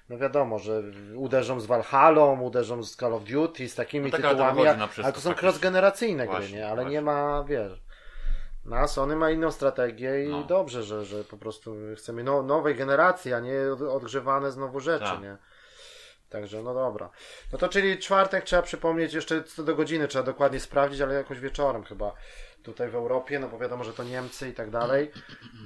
[0.09, 0.83] no wiadomo, że
[1.17, 4.79] uderzą z Valhalla, uderzą z Call of Duty, z takimi No tak, ale to tytułami,
[4.79, 6.69] na wszystko ale to są cross-generacyjne gry, Właśnie, nie?
[6.69, 7.01] Ale nie właśnie.
[7.03, 7.83] ma, wiesz...
[8.65, 10.43] No, a Sony ma inną strategię i No.
[10.43, 15.05] dobrze, że, że po prostu chcemy no, nowej generacji, a nie od- odgrzewane znowu rzeczy,
[15.05, 15.23] Tak.
[15.23, 15.37] nie?
[16.33, 17.11] Także, no dobra.
[17.53, 21.41] No to czyli czwartek trzeba przypomnieć, jeszcze co do godziny trzeba dokładnie sprawdzić, ale jakoś
[21.41, 22.13] wieczorem chyba
[22.63, 25.11] tutaj w Europie, no bo wiadomo, że to Niemcy i tak dalej.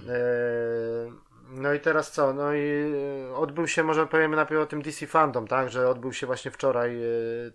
[0.09, 1.13] Eee,
[1.51, 2.33] No i teraz co?
[2.33, 2.93] No i
[3.31, 5.71] e, odbył się, może powiemy najpierw o tym DC Fandom, tak?
[5.71, 7.07] Że odbył się właśnie wczoraj e,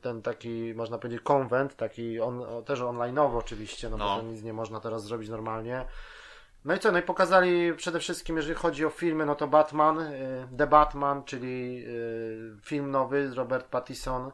[0.01, 4.15] ten taki, można powiedzieć, konwent, taki on, też online'owy oczywiście, no, bo No.
[4.17, 5.85] to nic nie można teraz zrobić normalnie.
[6.65, 6.91] No i co?
[6.91, 11.23] No i pokazali przede wszystkim, jeżeli chodzi o filmy, no to Batman, y, The Batman,
[11.23, 14.31] czyli y, film nowy z Robert Pattinson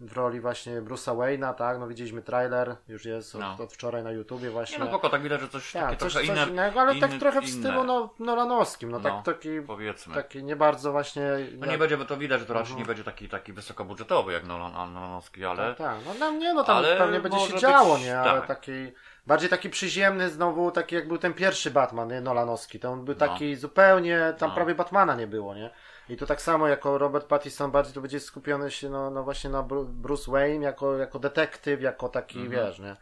[0.00, 1.78] w roli właśnie Bruce'a Wayne'a, tak?
[1.78, 3.56] No widzieliśmy trailer, już jest od, No.
[3.60, 4.78] od wczoraj na YouTubie właśnie.
[4.78, 7.40] Nie no spoko, tak widać, że coś tak, coś, inne, innego, ale tak inny- trochę
[7.40, 10.14] w stylu no, Nolanowskim, no, No, tak taki, powiedzmy.
[10.14, 11.22] taki nie bardzo właśnie...
[11.58, 12.78] No nie będzie, bo to widać, że to raczej Mhm.
[12.80, 15.74] nie będzie taki, taki wysokobudżetowy jak Nolan, Nolanowski, ale...
[15.74, 16.18] Tak, tak.
[16.20, 18.20] No, nie, no tam ale pewnie będzie się działo, być- nie?
[18.20, 18.48] Ale tak.
[18.48, 18.92] taki,
[19.26, 22.20] bardziej taki przyziemny znowu, taki jak był ten pierwszy Batman, nie?
[22.20, 22.80] Nolanowski.
[22.80, 23.18] To on był No.
[23.28, 24.54] taki zupełnie, tam No.
[24.54, 25.70] prawie Batmana nie było, nie?
[26.08, 29.50] I tu tak samo jako Robert Pattinson bardziej to będzie skupiony się no, no właśnie
[29.50, 32.50] na Bru- Bruce Wayne jako, jako detektyw, jako taki, Mhm.
[32.66, 32.96] wiesz, nie?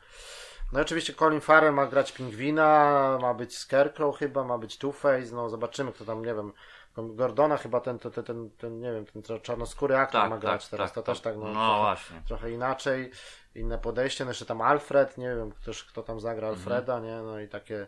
[0.72, 5.32] No i oczywiście Colin Farrell ma grać Pingwina, ma być Scarecrow chyba, ma być Two-Face,
[5.32, 6.52] no zobaczymy kto tam, nie wiem,
[7.02, 10.68] Gordona chyba ten, ten, ten, ten, nie wiem, ten czarnoskóry aktor Tak, ma tak, grać
[10.68, 12.22] teraz, tak, to też tak, no, No trochę- właśnie.
[12.28, 13.10] trochę inaczej,
[13.54, 16.58] inne podejście, no jeszcze tam Alfred, nie wiem też kto tam zagra Mhm.
[16.58, 17.86] Alfreda, nie, no i takie,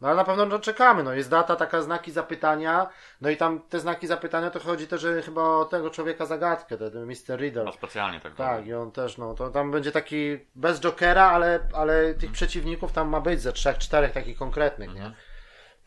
[0.00, 2.88] no ale na pewno no, czekamy, no jest data, taka znaki zapytania,
[3.20, 6.76] no i tam te znaki zapytania to chodzi też że chyba o tego człowieka zagadkę,
[6.78, 7.38] ten, Mr.
[7.40, 7.64] Riddle.
[7.64, 8.34] No specjalnie tak.
[8.34, 12.18] Tak, i on też, no, to tam będzie taki bez Jokera, ale, ale Mhm.
[12.20, 15.10] tych przeciwników tam ma być ze trzech, czterech takich konkretnych, Mhm.
[15.10, 15.16] nie?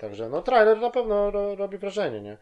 [0.02, 2.38] Także, no, trailer na pewno ro, robi wrażenie, nie?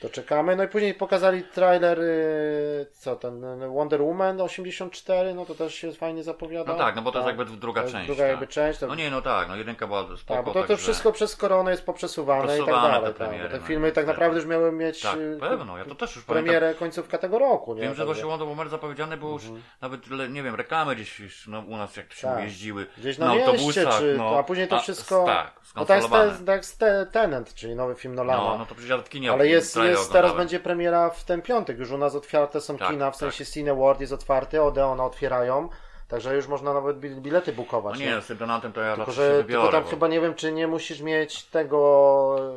[0.00, 0.56] To czekamy.
[0.56, 5.74] No i później pokazali trailer, y, co ten y, Wonder Woman 84, no to też
[5.74, 6.72] się fajnie zapowiada.
[6.72, 8.06] No tak, no bo to jest jakby druga To część.
[8.06, 8.30] Druga tak.
[8.30, 8.78] jakby część.
[8.78, 11.12] To, No nie, no tak, no jedynka była spoko, tak, bo to, to także- wszystko
[11.12, 13.00] przez koronę jest poprzesuwane, i tak dalej.
[13.00, 14.06] te Tak, premiery, bo te no filmy tak niestety.
[14.06, 16.44] naprawdę już miały mieć Tak, y, pewno, ja to też już pamiętam.
[16.44, 17.80] premierę końcówka tego roku, nie?
[17.82, 19.42] Wiem, że właśnie Wonder Woman zapowiedziane było już
[19.80, 22.40] nawet, le- nie wiem, reklamy gdzieś no, u nas jak to się Tak.
[22.44, 24.38] jeździły Gdzieś na na, mieście, autobusach, czy, no.
[24.38, 25.24] a później to A, wszystko.
[25.26, 26.38] Tak, no to jest skontrolowane.
[26.38, 28.42] te, tak jest te, Tenant, czyli nowy film Nolana.
[28.42, 31.42] No, no to przecież ja w kinie Ale jest, jest teraz będzie premiera w ten
[31.42, 31.78] piątek.
[31.78, 33.20] Już u nas otwarte są Tak, kina, w tak.
[33.20, 35.68] sensie Cineworld jest otwarty, Odeona otwierają.
[36.08, 37.98] Także już można nawet bi- bilety No bukować.
[37.98, 39.62] nie, z tym Donantem to ja Tylko, że wybiorę.
[39.62, 41.78] tylko tam bo- chyba nie wiem, czy nie musisz mieć tego,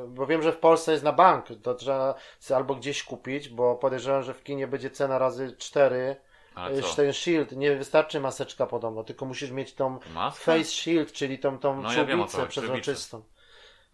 [0.07, 2.15] bo wiem, że w Polsce jest na bank, to trzeba
[2.55, 6.15] albo gdzieś kupić, bo podejrzewam, że w kinie będzie cena razy 4.
[6.55, 6.95] Ale co?
[6.95, 10.43] Ten shield, nie wystarczy maseczka podobno, tylko musisz mieć tą Maskę?
[10.45, 13.21] face shield, czyli tą, tą No ja wiem, czubicę chodzi, przezroczystą.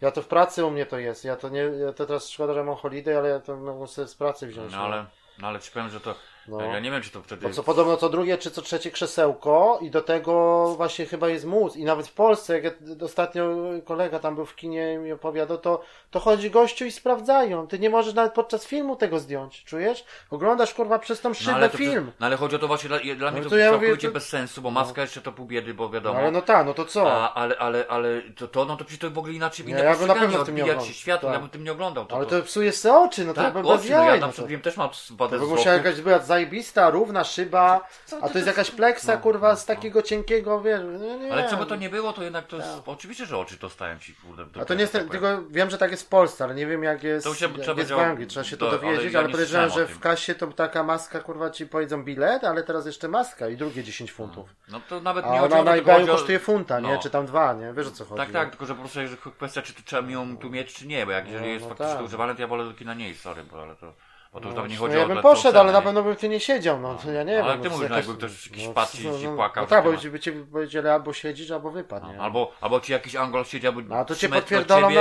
[0.03, 2.53] Ja to w pracy u mnie to jest, ja to nie, ja to teraz szkoda,
[2.53, 4.71] że mam holiday, ale ja to mogę sobie z pracy wziąć.
[4.71, 5.05] No ale,
[5.39, 6.15] no ale ci powiem, że to,
[6.47, 6.61] No.
[6.61, 7.47] ja nie wiem, czy to wtedy...
[7.47, 11.45] Bo co podobno co drugie czy co trzecie krzesełko i do tego właśnie chyba jest
[11.45, 11.75] mus.
[11.75, 12.71] I nawet w Polsce, jak ja,
[13.05, 13.43] ostatnio
[13.85, 17.67] kolega tam był w kinie i mi opowiadał, to, to chodzi gościu i sprawdzają.
[17.67, 20.05] Ty nie możesz nawet podczas filmu tego zdjąć, czujesz?
[20.31, 22.11] Oglądasz kurwa przez tą szybę no, to, film.
[22.19, 24.13] No ale chodzi o to właśnie, dla, dla mnie No to, to ja całkowicie to-
[24.13, 26.19] bez sensu, bo maska jeszcze to pół biedy, bo No wiadomo.
[26.19, 27.11] ale no tak, no to co?
[27.11, 29.95] A, ale, ale, ale to, to, no to przecież to w ogóle inaczej Nie, ja
[29.95, 30.85] bym na pewno tym nie oglądał.
[30.85, 31.33] światło, Tak.
[31.35, 32.05] ja bym tym nie oglądał.
[32.05, 34.17] To, ale to, to psuje se oczy, no to tak, bez oczy, no ja no
[34.19, 34.27] na to.
[34.31, 35.55] przykład wiem, też mam wadę by wzroku.
[35.55, 39.55] musiała jakaś była zajebista, równa szyba, Co a to jest to- jakaś pleksa, no, kurwa,
[39.55, 39.75] z no.
[39.75, 41.31] takiego cienkiego, wiesz, nie, nie.
[41.33, 42.87] Ale co by to nie było, to jednak to jest, Tak.
[42.87, 44.61] oczywiście, że oczy to stają ci, kurde.
[44.61, 47.03] A to nie jest, tylko wiem, że tak jest w Polsce, ale nie wiem jak
[47.03, 49.13] jest, To się- jak trzeba jest w będzie- Anglii, trzeba się to do- ale dowiedzieć,
[49.13, 49.99] ja ale nie podejrzewam, że o w tym.
[49.99, 54.11] kasie to taka maska, kurwa, ci powiedzą bilet, ale teraz jeszcze maska i drugie 10
[54.11, 54.49] funtów.
[54.71, 56.39] No to nawet A nie chodzi ona o na to, tylko eBayu chodzi o- kosztuje
[56.39, 56.93] funta, nie?
[56.93, 56.99] no.
[56.99, 57.73] Czy tam dwa, nie?
[57.73, 58.17] Wiesz o co chodzi.
[58.21, 60.87] Tak, tak, tylko że po prostu jest kwestia, czy tu trzeba ją tu mieć, czy
[60.87, 62.05] nie, bo jak jeżeli No, jest no faktycznie tak.
[62.05, 63.93] używane, to ja wolę do kina nie iść, sorry, bo ale to,
[64.33, 66.03] bo to już No, nie no chodzi ja o bym to, poszedł, ale na pewno
[66.03, 67.51] bym tu nie siedział, no to ja nie Ale wiem.
[67.51, 69.35] jak ty no, mówisz, to no, jakaś- jakby ktoś jakiś no, i no, ci no,
[69.35, 72.13] płakał, No tak, ty bo ci by cię powiedzieli albo siedzisz, albo wypadł, nie?
[72.17, 74.41] No, albo, albo ci jakiś Angol siedzi, albo No a to cię ciebie na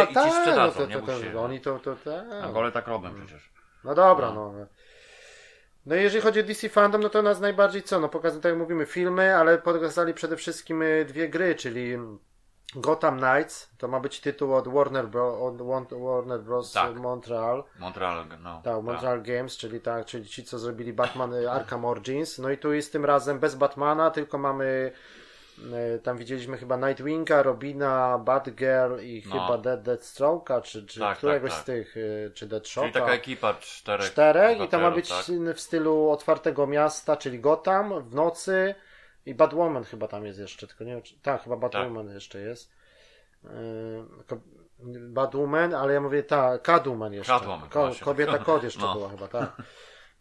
[0.03, 1.39] i ci tak, no sprzedadzą, to, nie to, to, się.
[1.41, 2.45] oni to, to, tak.
[2.45, 3.53] Angole tak robią przecież.
[3.85, 4.53] No dobra, No.
[4.53, 4.67] no.
[5.87, 8.01] No i jeżeli chodzi o DC Fandom, no to nas najbardziej co?
[8.01, 11.97] No pokazali, tak jak mówimy, filmy, ale pokazali przede wszystkim y, dwie gry, czyli
[12.75, 16.73] Gotham Knights, to ma być tytuł od Warner, Bro, od Warner Bros.
[16.73, 16.95] Tak.
[16.95, 17.65] Montreal.
[17.79, 18.61] Montreal, no.
[18.65, 22.39] Tak, Montreal Games, czyli tak, czyli ci, co zrobili Batman y, Arkham Origins.
[22.39, 24.93] No i tu jest tym razem bez Batmana, tylko mamy
[25.97, 29.33] y, tam widzieliśmy chyba Nightwinga, Robina, Batgirl i No.
[29.33, 31.63] chyba Dead Deathstroke'a, czy, czy Tak, któregoś tak, tak.
[31.63, 32.81] z tych, y, czy Deathstroke'a.
[32.83, 34.07] Czyli taka ekipa czterech.
[34.07, 35.25] Czterech i to ma być tak?
[35.55, 38.75] w stylu otwartego miasta, czyli Gotham w nocy
[39.27, 42.71] i Batwoman chyba tam jest jeszcze, tylko nie wiem, czy, tak, chyba Batwoman jeszcze jest.
[43.45, 43.51] Yy,
[45.09, 47.33] Batwoman, ale ja mówię ta, Catwoman jeszcze.
[47.33, 48.95] Catwoman, Ko, kobieta kod jeszcze No.
[48.95, 49.53] była chyba, tak.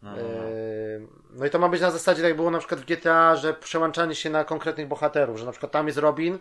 [0.02, 1.08] No, no, Yy, no.
[1.30, 3.54] No i to ma być na zasadzie, tak jak było na przykład w GTA, że
[3.54, 6.38] przełączanie się na konkretnych bohaterów, że na przykład tam jest Robin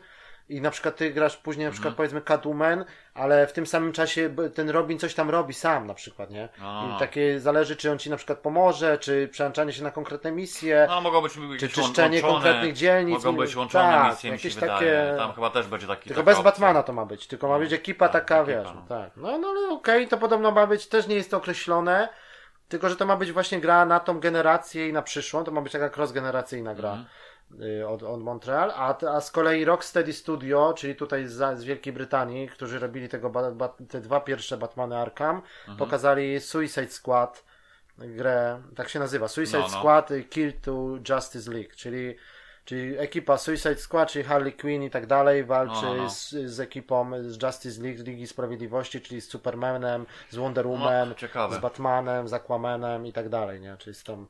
[0.51, 4.35] i na przykład ty grasz później na przykład powiedzmy Catwoman, ale w tym samym czasie
[4.55, 6.49] ten Robin coś tam robi sam na przykład, nie?
[6.59, 6.99] No, no, I no.
[6.99, 10.85] takie zależy, czy on ci na przykład pomoże, czy przełączanie się na konkretne misje.
[10.89, 13.23] No, mogą być Czy czyszczenie łączone- konkretnych dzielnic.
[13.25, 14.73] Mogą być łączone tak, misje, mi jakieś wydaje.
[14.73, 15.17] takie...
[15.17, 16.51] Tam chyba też będzie taki Tylko bez opcja.
[16.51, 18.85] Batmana to ma być, tylko ma być ekipa tak, taka, ekipa, wiesz, no.
[18.89, 19.11] tak.
[19.15, 22.09] No, no ale okej, to podobno ma być, też nie jest to określone,
[22.69, 25.61] tylko że to ma być właśnie gra na tą generację i na przyszłą, to ma
[25.61, 27.05] być taka cross-generacyjna gra Mhm.
[27.79, 31.93] Y, od, od Montreal, a, a z kolei Rocksteady Studio, czyli tutaj z, z Wielkiej
[31.93, 35.77] Brytanii, którzy robili tego, ba, ba, te dwa pierwsze Batmany Arkham, Mhm.
[35.77, 37.43] pokazali Suicide Squad,
[37.97, 39.77] grę, tak się nazywa, Suicide No, no.
[39.77, 40.71] Squad y, Kill to
[41.09, 42.15] Justice League, czyli
[42.65, 46.09] Czyli ekipa Suicide Squad, czyli Harley Quinn i tak dalej walczy No, no, no.
[46.09, 51.15] Z, z ekipą z Justice League, Ligi Sprawiedliwości, czyli z Supermanem, z Wonder Woman, No,
[51.15, 51.55] ciekawe.
[51.55, 53.75] z Batmanem, z Aquamanem i tak dalej, nie?
[53.77, 54.25] Czyli z tą...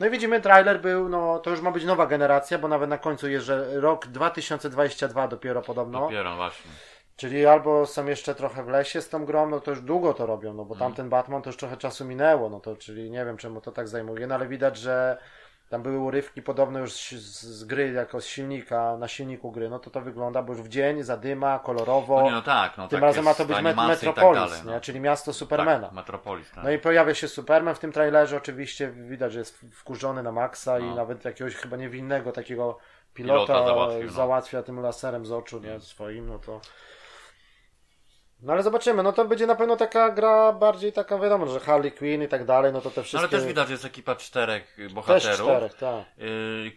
[0.00, 2.98] No i widzimy, trailer był, no to już ma być nowa generacja, bo nawet na
[2.98, 6.00] końcu jest, że rok 2022 dopiero podobno.
[6.00, 6.70] Dopiero właśnie.
[7.16, 10.26] Czyli albo są jeszcze trochę w lesie z tą grą, no to już długo to
[10.26, 10.90] robią, no bo Mhm.
[10.90, 13.88] tamten Batman to już trochę czasu minęło, no to czyli nie wiem czemu to tak
[13.88, 15.18] zajmuje, no ale widać, że
[15.68, 19.78] tam były urywki podobne już z, z gry, jako z silnika, na silniku gry, no
[19.78, 22.96] to to wygląda, bo już w dzień, zadyma, kolorowo, No nie, no tak, no tym
[23.00, 24.72] tak razem ma to być met- i Metropolis, tak dalej, nie?
[24.72, 24.80] no.
[24.80, 25.86] czyli miasto Supermana.
[25.86, 26.64] Tak, Metropolis, tak.
[26.64, 30.78] No i pojawia się Superman w tym trailerze, oczywiście widać, że jest wkurzony na maksa
[30.78, 30.94] i No.
[30.94, 32.78] nawet jakiegoś chyba niewinnego takiego
[33.14, 33.74] Pilota pilota,
[34.04, 34.10] no.
[34.12, 36.60] załatwia tym laserem z oczu, nie, swoim, no to...
[38.44, 41.92] No ale zobaczymy, no to będzie na pewno taka gra bardziej taka, wiadomo, że Harley
[41.92, 43.18] Quinn i tak dalej, no to te No wszystkie...
[43.18, 45.36] ale też widać, że jest ekipa czterech y, Też bohaterów.
[45.40, 46.04] czterech, tak.
[46.18, 46.26] Yy,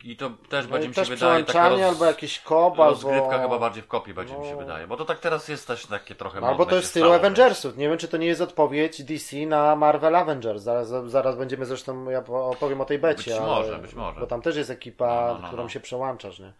[0.04, 1.82] I to też No będzie mi się też wydaje taka roz...
[1.82, 3.42] albo jakiś kop, rozgrywka albo...
[3.44, 4.58] chyba bardziej w kopii będzie mi się No.
[4.58, 4.88] wydaje.
[4.88, 7.78] Bo to tak teraz jest też takie trochę No, albo to jest w stylu Avengersów.
[7.78, 10.62] Nie wiem, czy to nie jest odpowiedź DC na Marvel Avengers.
[10.64, 13.32] Zaraz, zaraz będziemy zresztą, ja opowiem o tej becie.
[13.32, 14.20] Być ale, może, być może.
[14.20, 15.70] Bo tam też jest ekipa, No, no, no, którą no.
[15.70, 16.52] się przełączasz, nie?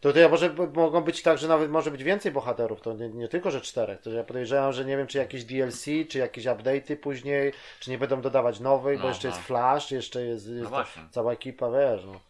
[0.00, 3.08] To, to ja może mogą być tak, że nawet może być więcej bohaterów, to nie,
[3.08, 4.00] nie tylko, że czterech.
[4.00, 7.98] To ja podejrzewam, że nie wiem, czy jakieś DLC, czy jakieś update'y później, czy nie
[7.98, 9.34] będą dodawać nowych, bo No, jeszcze no.
[9.34, 11.02] jest Flash, jeszcze jest, jest właśnie.
[11.10, 12.20] cała ekipa, wiesz, no.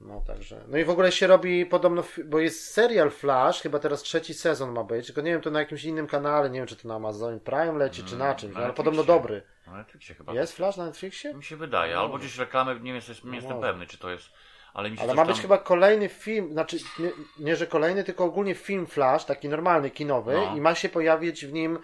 [0.00, 0.60] No także.
[0.68, 4.72] No i w ogóle się robi podobno, bo jest serial Flash, chyba teraz trzeci sezon
[4.72, 6.94] ma być, tylko nie wiem, to na jakimś innym kanale, nie wiem, czy to na
[6.94, 9.42] Amazon Prime leci, czy na czymś, na no, ale podobno dobry.
[9.66, 10.32] No Netflixie chyba.
[10.32, 11.34] Jest Flash na Netflixie?
[11.34, 11.98] Mi się wydaje.
[11.98, 14.30] Albo gdzieś reklamy, nie, jest, nie jestem pewny, czy to jest.
[14.76, 15.28] Ale mi się Ale ma tam...
[15.32, 19.90] być chyba kolejny film, znaczy nie, nie, że kolejny, tylko ogólnie film Flash, taki normalny,
[19.90, 20.56] kinowy No.
[20.56, 21.78] i ma się pojawić w nim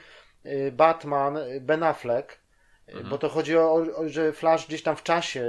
[0.47, 3.09] y, Batman, y, Ben Affleck, y, Mhm.
[3.11, 5.45] bo to chodzi o, o, że Flash gdzieś tam w czasie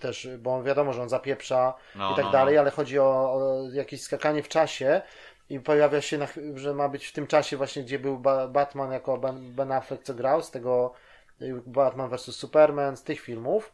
[0.00, 2.60] też, bo wiadomo, że on zapieprza No, i tak no, dalej, no.
[2.60, 5.02] ale chodzi o, o jakieś skakanie w czasie
[5.50, 8.92] i pojawia się, na, że ma być w tym czasie właśnie, gdzie był ba Batman
[8.92, 10.92] jako ben, ben Affleck, co grał, z tego
[11.66, 12.20] Batman vs.
[12.36, 13.72] Superman, z tych filmów,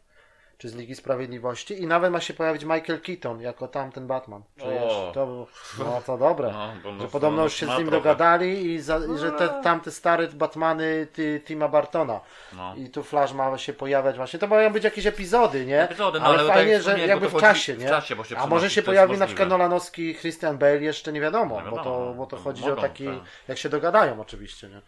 [0.61, 4.43] czy z Ligi Sprawiedliwości i nawet ma się pojawić Michael Keaton jako tamten Batman.
[4.57, 4.83] Czujesz?
[4.93, 5.11] O.
[5.15, 5.47] To,
[5.79, 6.53] no to dobre.
[6.53, 7.91] No, bo no, że podobno no, już się z nim trochę.
[7.91, 12.21] dogadali i, za, i że te, tamte stare Batmany ty, Tima Bartona.
[12.53, 12.75] No.
[12.77, 14.39] I tu Flash ma się pojawiać właśnie.
[14.39, 15.83] To mają być jakieś epizody, nie?
[15.83, 17.89] Epizody, no, ale, ale tak fajnie, jak że jakby bo w czasie, w nie?
[17.89, 19.49] czasie, bo się A może się pojawi na przykład.
[19.49, 22.15] Nolanowski Christian Bale, jeszcze nie wiadomo, Nie bo, wiadomo, to, no.
[22.15, 23.15] bo to To chodzi mogą, o taki, tak.
[23.49, 24.81] jak się dogadają oczywiście, nie?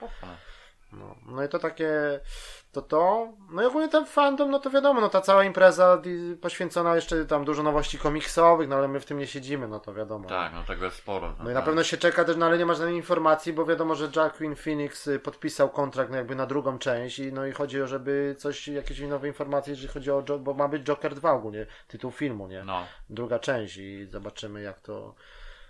[0.92, 1.90] No, no i to takie,
[2.72, 6.02] to to, no i ogólnie ten fandom, no to wiadomo, no ta cała impreza
[6.40, 9.94] poświęcona jeszcze tam dużo nowości komiksowych, no ale my w tym nie siedzimy, no to
[9.94, 10.28] wiadomo.
[10.28, 11.34] Tak, no tego jest sporo.
[11.44, 13.94] No i na pewno się czeka też, no ale nie ma żadnej informacji, bo wiadomo,
[13.94, 17.82] że Jacqueline Phoenix y, podpisał kontrakt no jakby na drugą część i no i chodzi
[17.82, 21.66] o, żeby coś, jakieś nowe informacje, jeżeli chodzi o, bo ma być Joker 2 ogólnie,
[21.88, 22.64] tytuł filmu, nie?
[22.64, 22.86] No.
[23.10, 25.14] Druga część i zobaczymy jak to,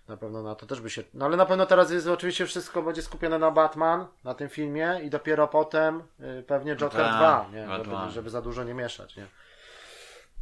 [0.08, 2.82] na pewno na to też by się, no ale na pewno teraz jest oczywiście wszystko
[2.82, 7.46] będzie skupione na Batman, na tym filmie i dopiero potem y, pewnie Joker Tak, 2,
[7.52, 7.68] nie?
[7.76, 9.26] Żeby, żeby za dużo nie mieszać, nie?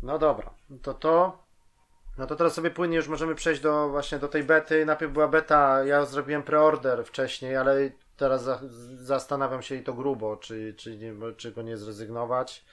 [0.03, 0.51] No dobra,
[0.83, 1.39] to to.
[2.19, 4.87] No to teraz sobie płynnie już możemy przejść do właśnie do tej bety.
[4.87, 8.61] Najpierw była beta, ja zrobiłem preorder wcześniej, ale teraz za,
[8.95, 12.65] zastanawiam się i to grubo, czy, czy, nie, czy go nie zrezygnować.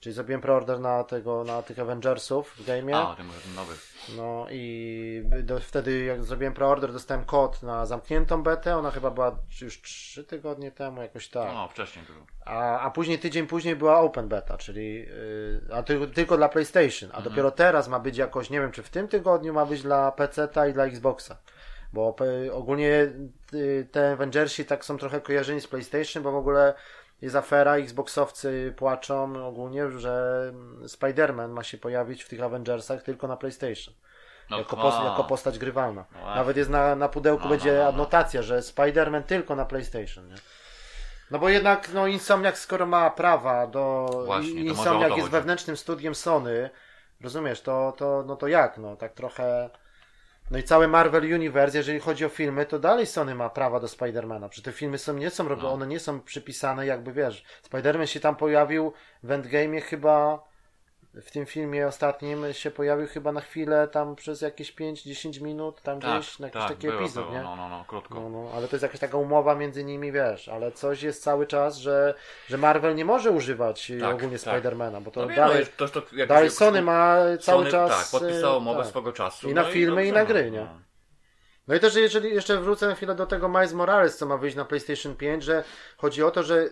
[0.00, 2.94] Czyli zrobiłem preorder na tego, na tych Avengersów w game'ie.
[2.96, 3.74] A, ten nowy.
[4.16, 9.36] No i do, wtedy jak zrobiłem preorder dostałem kod na zamkniętą betę, ona chyba była
[9.62, 11.54] już 3 tygodnie temu, jakoś tak.
[11.54, 12.18] No, wcześniej było.
[12.44, 17.10] A, a później tydzień później była Open Beta, czyli yy, a tylko, tylko dla PlayStation.
[17.12, 17.24] A Mhm.
[17.24, 20.66] dopiero teraz ma być jakoś, nie wiem czy w tym tygodniu ma być dla PC-ta
[20.66, 21.36] i dla Xboxa.
[21.92, 22.16] Bo
[22.52, 23.12] ogólnie
[23.54, 26.74] y, te Avengersi tak są trochę kojarzeni z PlayStation, bo w ogóle
[27.22, 30.52] jest afera, Xboxowcy płaczą ogólnie, że
[30.82, 33.94] Spider-Man ma się pojawić w tych Avengersach tylko na PlayStation.
[34.50, 34.82] No, jako, a.
[34.82, 36.04] pos- jako postać grywalna.
[36.14, 36.34] No.
[36.34, 37.88] Nawet jest na, na pudełku No, będzie no, no, no.
[37.88, 40.28] adnotacja, że Spider-Man tylko na PlayStation.
[40.28, 40.34] Nie?
[41.30, 44.10] No bo jednak, no Insomniac skoro ma prawa do...
[44.26, 46.70] Właśnie, Insomniac jest wewnętrznym studiem Sony,
[47.20, 49.70] rozumiesz, to, to, no to jak, no tak trochę...
[50.50, 53.88] No i cały Marvel Universe, jeżeli chodzi o filmy, to dalej Sony ma prawa do
[53.88, 54.48] Spidermana.
[54.48, 55.72] Przy te filmy są, nie są, rob- No.
[55.72, 60.42] one nie są przypisane jakby, wiesz, Spiderman się tam pojawił w Endgame'ie chyba,
[61.14, 66.00] w tym filmie ostatnim się pojawił chyba na chwilę, tam przez jakieś 5-10 minut, tam
[66.00, 67.42] Tak, gdzieś, na jakiś tak, taki było, epizod, było, nie?
[67.42, 68.20] no, no, no, krótko.
[68.20, 71.46] No, no, ale to jest jakaś taka umowa między nimi, wiesz, ale coś jest cały
[71.46, 72.14] czas, że,
[72.48, 74.54] że Marvel nie może używać e, Tak, ogólnie tak.
[74.54, 78.10] Spidermana, bo to No dalej, no, to, to, dalej Sony ma cały Sony, czas...
[78.10, 78.88] Tak, podpisało e, umowę tak.
[78.88, 79.50] swego czasu.
[79.50, 80.89] I na no filmy, i dobrze, na gry, no, nie?
[81.70, 81.74] No.
[81.74, 84.56] No i też jeżeli jeszcze wrócę na chwilę do tego Miles Morales, co ma wyjść
[84.56, 85.64] na PlayStation 5, że
[85.96, 86.64] chodzi o to, że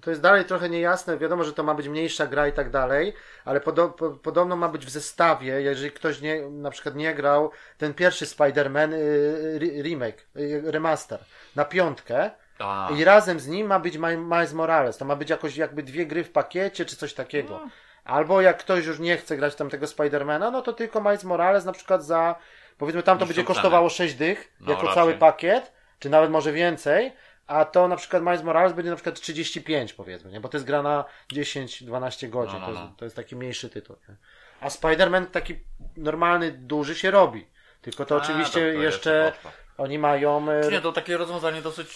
[0.00, 3.14] to jest dalej trochę niejasne, wiadomo, że to ma być mniejsza gra i tak dalej,
[3.44, 7.50] ale podo po podobno ma być w zestawie, jeżeli ktoś nie, na przykład nie grał
[7.78, 11.24] ten pierwszy Spider-Man re- remake, y, remaster
[11.56, 14.98] na piątkę, A, i razem z nim ma być Mi- Miles Morales.
[14.98, 17.60] To ma być jakoś jakby dwie gry w pakiecie, czy coś takiego.
[18.04, 21.72] Albo jak ktoś już nie chce grać tamtego Spidermana, no to tylko Miles Morales na
[21.72, 22.34] przykład za,
[22.78, 23.46] powiedzmy tam to będzie cenę.
[23.54, 24.94] kosztowało 6 dych, No, jako raczej.
[24.94, 27.12] cały pakiet, czy nawet może więcej,
[27.46, 30.40] a to na przykład Miles Morales będzie na przykład 35 powiedzmy, nie?
[30.40, 32.94] Bo to jest gra na 10-12 godzin, No, no, To, jest, no.
[32.96, 33.96] to jest taki mniejszy tytuł.
[34.08, 34.14] Nie?
[34.60, 35.54] A Spider-Man taki
[35.96, 37.46] normalny, duży się robi.
[37.82, 39.50] Tylko to A, oczywiście to- to jeszcze potrwa.
[39.78, 40.50] oni mają...
[40.50, 41.88] e, Nie, to takie rozwiązanie dosyć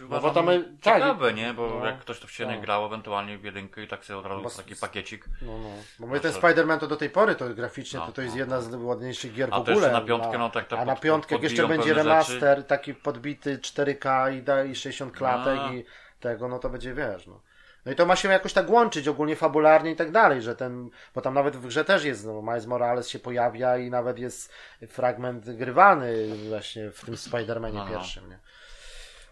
[0.00, 1.54] bo uważam, to my- tak, ciekawe, nie?
[1.54, 2.60] Bo no, jak ktoś to w się tak.
[2.60, 5.24] grał, ewentualnie w jedynkę i tak sobie od razu Bo- taki pakiecik.
[5.42, 5.68] No, no.
[5.98, 8.38] Bo mówię, ten Spider-Man to do tej pory to graficznie No, to, to jest no,
[8.38, 9.92] jedna z ładniejszych gier A w ogóle.
[9.92, 13.58] na piątkę, no tak to A na pod- piątkę jak jeszcze będzie remaster, taki podbity
[13.58, 15.72] 4K i, da, i 60 klatek A.
[15.72, 15.84] i
[16.20, 17.40] tego, no to będzie wiesz, no.
[17.86, 20.90] No i to ma się jakoś tak łączyć ogólnie fabularnie i tak dalej, że ten,
[21.14, 24.52] bo tam nawet w grze też jest, no, Miles Morales się pojawia i nawet jest
[24.88, 27.90] fragment grywany właśnie w tym Spider-Manie No, no.
[27.90, 28.38] pierwszym, nie?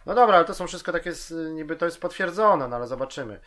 [0.06, 1.12] No dobra, ale to są wszystko takie,
[1.54, 3.40] niby to jest potwierdzone, no ale zobaczymy.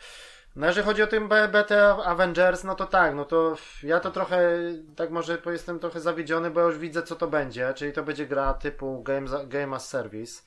[0.56, 4.50] No jeżeli chodzi o tym BT Avengers, no to tak, no to ja to trochę,
[4.96, 8.26] tak może jestem trochę zawiedziony, bo ja już widzę co to będzie, czyli to będzie
[8.26, 10.42] gra typu Game, game as Service.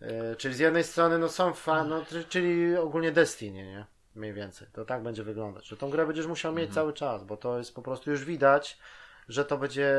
[0.00, 3.86] Yy, czyli z jednej strony no są fan, no, czy- czyli ogólnie Destiny, nie?
[4.14, 4.68] Mniej więcej.
[4.72, 5.66] To tak będzie wyglądać.
[5.66, 8.78] Że tą grę będziesz musiał mieć cały czas, bo to jest po prostu już widać,
[9.28, 9.94] że to będzie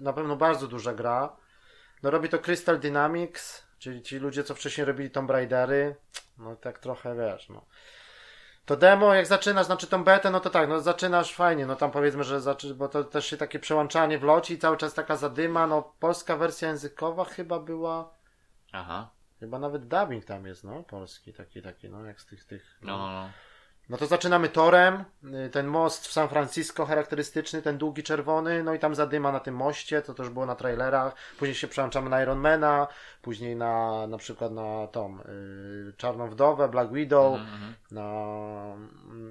[0.00, 1.36] na pewno bardzo duża gra.
[2.02, 5.96] No robi to Crystal Dynamics, czyli ci ludzie, co wcześniej robili Tomb Raidery.
[6.38, 7.66] No tak trochę wiesz, no.
[8.64, 11.90] To demo, jak zaczynasz, znaczy tą betę, no to tak, no zaczynasz fajnie, no tam
[11.90, 15.16] powiedzmy, że zaczy, bo to też się takie przełączanie w loci i cały czas taka
[15.16, 18.14] zadyma, no polska wersja językowa chyba była,
[18.72, 19.10] Aha.
[19.40, 22.98] chyba nawet dubbing tam jest, no, polski, taki, taki, no, jak z tych, tych, No,
[22.98, 23.30] no,
[23.92, 23.98] no.
[23.98, 25.04] to zaczynamy torem,
[25.46, 29.40] y, ten most w San Francisco charakterystyczny, ten długi czerwony, no i tam zadyma na
[29.40, 32.88] tym moście, to też było na trailerach, później się przełączamy na Ironmana,
[33.22, 37.74] później na na przykład na tą y, Czarną Wdowę, Black Widow, Mhm, mhm.
[37.90, 38.12] na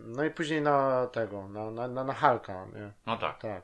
[0.06, 2.92] no i później na tego, na, na, na, na Hulka, nie?
[3.06, 3.42] No tak.
[3.42, 3.64] Tak.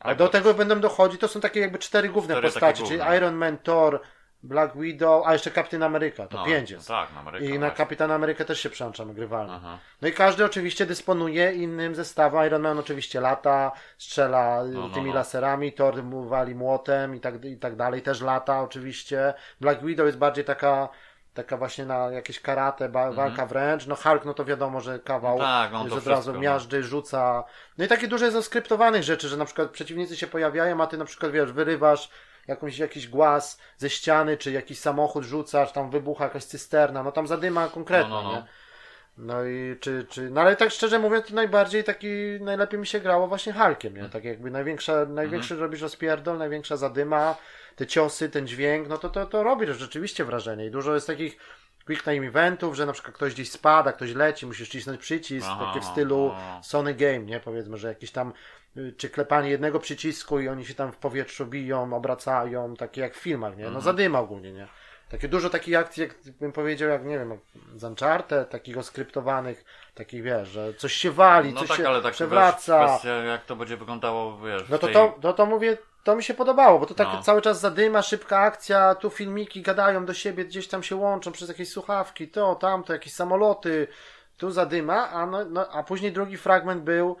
[0.00, 3.16] A do tego będą dochodzić, to są takie jakby cztery główne Cztery postaci, takie czyli.
[3.16, 4.00] Iron Man, Thor,
[4.42, 6.88] Black Widow, a jeszcze Captain America, to No, pięć no jest.
[6.88, 7.44] tak, na Amerykę.
[7.44, 7.76] I na właśnie.
[7.76, 9.52] Kapitana Amerykę też się przełączamy grywalnie.
[9.52, 9.78] Aha.
[10.02, 12.46] No i każdy oczywiście dysponuje innym zestawem.
[12.46, 15.14] Iron Man oczywiście lata, strzela y, No, no, tymi no.
[15.14, 19.34] laserami, Thor wali młotem i tak, i tak dalej, też lata oczywiście.
[19.60, 20.88] Black Widow jest bardziej taka,
[21.34, 23.86] taka właśnie na jakieś karate, ba, walka wręcz.
[23.86, 25.50] No Hulk, no to wiadomo, że kawał Mhm.
[25.50, 26.40] No tak, on że od razu wszystko, no.
[26.40, 27.44] miażdży, rzuca.
[27.78, 31.04] No i takie duże zaskryptowanych rzeczy, że na przykład przeciwnicy się pojawiają, a ty na
[31.04, 32.08] przykład wiesz, wyrywasz
[32.48, 37.26] jakąś, jakiś głaz ze ściany, czy jakiś samochód rzucasz, tam wybucha jakaś cysterna, no tam
[37.26, 38.44] zadyma konkretna, No, no, no.
[39.16, 42.08] No i czy, czy, no ale tak szczerze mówiąc, to najbardziej taki,
[42.40, 44.08] najlepiej mi się grało właśnie Hulkiem, nie?
[44.08, 47.36] Tak jakby największa, największy robisz rozpierdol, największa zadyma,
[47.76, 51.36] te ciosy, ten dźwięk, no to, to, to robi rzeczywiście wrażenie i dużo jest takich
[51.86, 55.66] quick time eventów, że na przykład ktoś gdzieś spada, ktoś leci, musisz cisnąć przycisk, Aha,
[55.66, 56.60] takie w stylu aha.
[56.62, 57.40] Sony Game, nie?
[57.40, 58.32] Powiedzmy, że jakieś tam
[58.96, 63.18] czy klepanie jednego przycisku i oni się tam w powietrzu biją, obracają, takie jak w
[63.18, 63.62] filmach, nie?
[63.64, 63.84] No Mhm.
[63.84, 64.66] zadyma ogólnie, nie?
[65.10, 67.38] Takie dużo takich akcji, jak bym powiedział, jak nie wiem,
[67.76, 69.64] z Uncharted, takich oskryptowanych,
[69.94, 72.80] takich wiesz, że coś się wali, No coś tak, się ale tak przewraca.
[72.80, 74.68] Wiesz, kwestia, jak to będzie wyglądało, wiesz.
[74.68, 74.94] No to, tej...
[74.94, 77.22] to, to, to mówię, to mi się podobało, bo to tak No.
[77.22, 81.48] cały czas zadyma, szybka akcja, tu filmiki gadają do siebie, gdzieś tam się łączą przez
[81.48, 83.88] jakieś słuchawki, to, tamto, jakieś samoloty,
[84.36, 87.16] tu zadyma, a, no, no, a później drugi fragment był,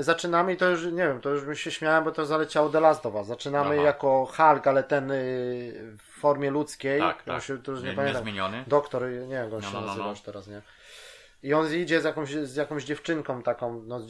[0.00, 2.80] zaczynamy i to już, nie wiem, to już mi się śmiałem, bo to zaleciało The
[2.80, 3.26] Last of Us.
[3.26, 3.84] Zaczynamy Aha.
[3.84, 7.42] jako Hulk, ale ten y, w formie ludzkiej, Tak, tak.
[7.42, 8.64] się, to już nie, Nie- pamiętam, niezmieniony?
[8.66, 10.14] doktor, nie wiem, on No, się no, no, nazywa no.
[10.24, 10.62] teraz, nie?
[11.42, 14.00] I on idzie z jakąś, z jakąś dziewczynką taką, no,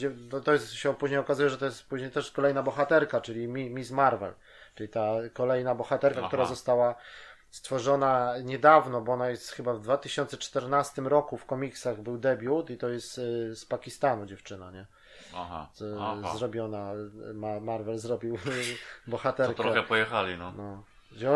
[0.45, 3.91] to, jest, się później okazuje, że to jest później też kolejna bohaterka, czyli Mi- Miss
[3.91, 4.33] Marvel,
[4.75, 6.29] czyli ta kolejna bohaterka, Aha.
[6.29, 6.95] która została
[7.51, 12.89] stworzona niedawno, bo ona jest chyba w 2014 roku w komiksach był debiut i to
[12.89, 14.87] jest y, z Pakistanu dziewczyna, nie?
[15.37, 15.69] Aha.
[15.75, 16.37] Z, Aha.
[16.37, 16.93] Zrobiona,
[17.35, 19.55] Ma, Marvel zrobił To bohaterkę.
[19.55, 20.53] trochę pojechali, no.
[20.53, 20.83] No.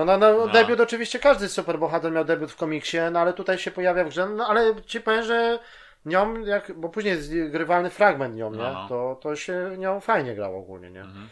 [0.00, 4.04] Ona, no, debiut oczywiście każdy superbohater miał debiut w komiksie, no ale tutaj się pojawia
[4.04, 5.58] w grze, no ale ci powiem, że
[6.06, 8.58] nią, jak, bo później jest grywalny fragment nią, nie?
[8.58, 8.88] No, no.
[8.88, 11.00] To, to się nią fajnie grało ogólnie, nie?
[11.00, 11.28] Mhm.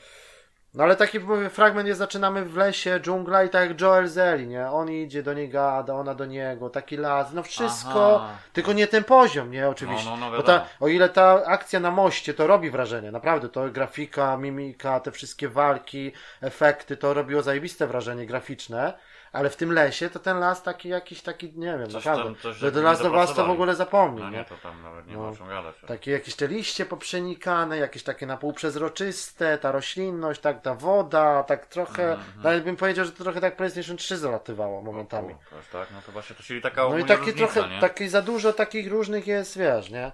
[0.75, 1.18] No ale taki
[1.51, 4.66] fragment jest, zaczynamy w lesie, dżungla i tak jak Joel Zeli, nie?
[4.70, 8.37] On idzie do niej gada, ona do niego, taki las, no wszystko, Aha.
[8.53, 9.68] tylko nie ten poziom, nie?
[9.68, 10.11] Oczywiście.
[10.11, 13.49] No, no, no, Bo ta, o ile ta akcja na moście to robi wrażenie, naprawdę,
[13.49, 18.95] to grafika, mimika, te wszystkie walki, efekty, to robiło zajebiste wrażenie graficzne,
[19.35, 22.24] ale w tym lesie to ten las taki jakiś taki, nie wiem, Coś naprawdę.
[22.24, 24.39] tam- coś Do, jakby do nie of Us to w ogóle zapomnij, No nie?
[24.39, 25.22] nie, to tam nawet nie No.
[25.22, 25.74] ma o czym gadać.
[25.87, 31.43] Takie jakieś te liście poprzenikane, jakieś takie na pół przezroczyste, ta roślinność, tak, ta woda,
[31.43, 35.35] tak trochę, Mhm, nawet bym powiedział, że to trochę tak PlayStation 3 zalatywało momentami.
[35.53, 37.80] O, jest tak, no to właśnie to czyli taka No i takie trochę, nie?
[37.80, 40.12] takie za dużo takich różnych jest, wiesz, nie?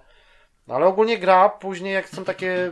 [0.67, 2.71] No Ale ogólnie gra, później jak są takie,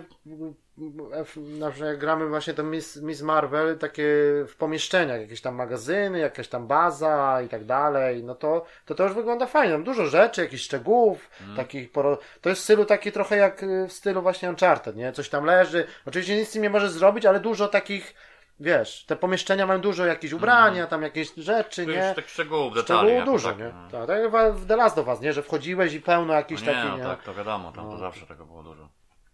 [1.37, 4.03] na przykład jak gramy właśnie to Miss, Miss Marvel, takie
[4.47, 9.03] w pomieszczeniach, jakieś tam magazyny, jakaś tam baza i tak dalej, no to to, to
[9.03, 11.57] już wygląda fajnie, Tam dużo rzeczy, jakichś szczegółów, Mhm.
[11.57, 12.17] takich, poro...
[12.41, 15.11] to jest w stylu taki trochę jak y, w stylu właśnie Uncharted, nie?
[15.11, 18.13] Coś tam leży, oczywiście nic z tym nie możesz zrobić, ale dużo takich,
[18.59, 21.97] wiesz, te pomieszczenia mają dużo jakieś ubrania, tam jakieś rzeczy, To nie?
[22.07, 22.99] już tak szczegółów, detali.
[23.09, 23.71] Szczegółów dużo, tak, nie?
[23.73, 23.89] no.
[23.91, 25.33] Tak, tak jak w The Last of Us, nie?
[25.33, 27.03] Że wchodziłeś i pełno jakichś No nie, takich, no nie?
[27.03, 27.91] tak, to wiadomo, tam No.
[27.91, 28.89] to zawsze tego było dużo.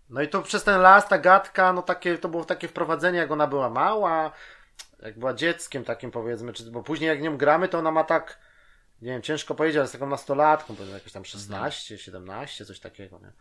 [0.10, 3.32] No i to przez ten las, ta gadka, no takie, to było takie wprowadzenie, jak
[3.32, 4.32] ona była mała,
[5.02, 8.40] jak była dzieckiem takim powiedzmy, czy, bo później jak nią gramy, to ona ma tak,
[9.02, 13.20] nie wiem, ciężko powiedzieć, ale z taką nastolatką, powiedzmy jakieś tam 16, 17, coś takiego,
[13.20, 13.32] nie?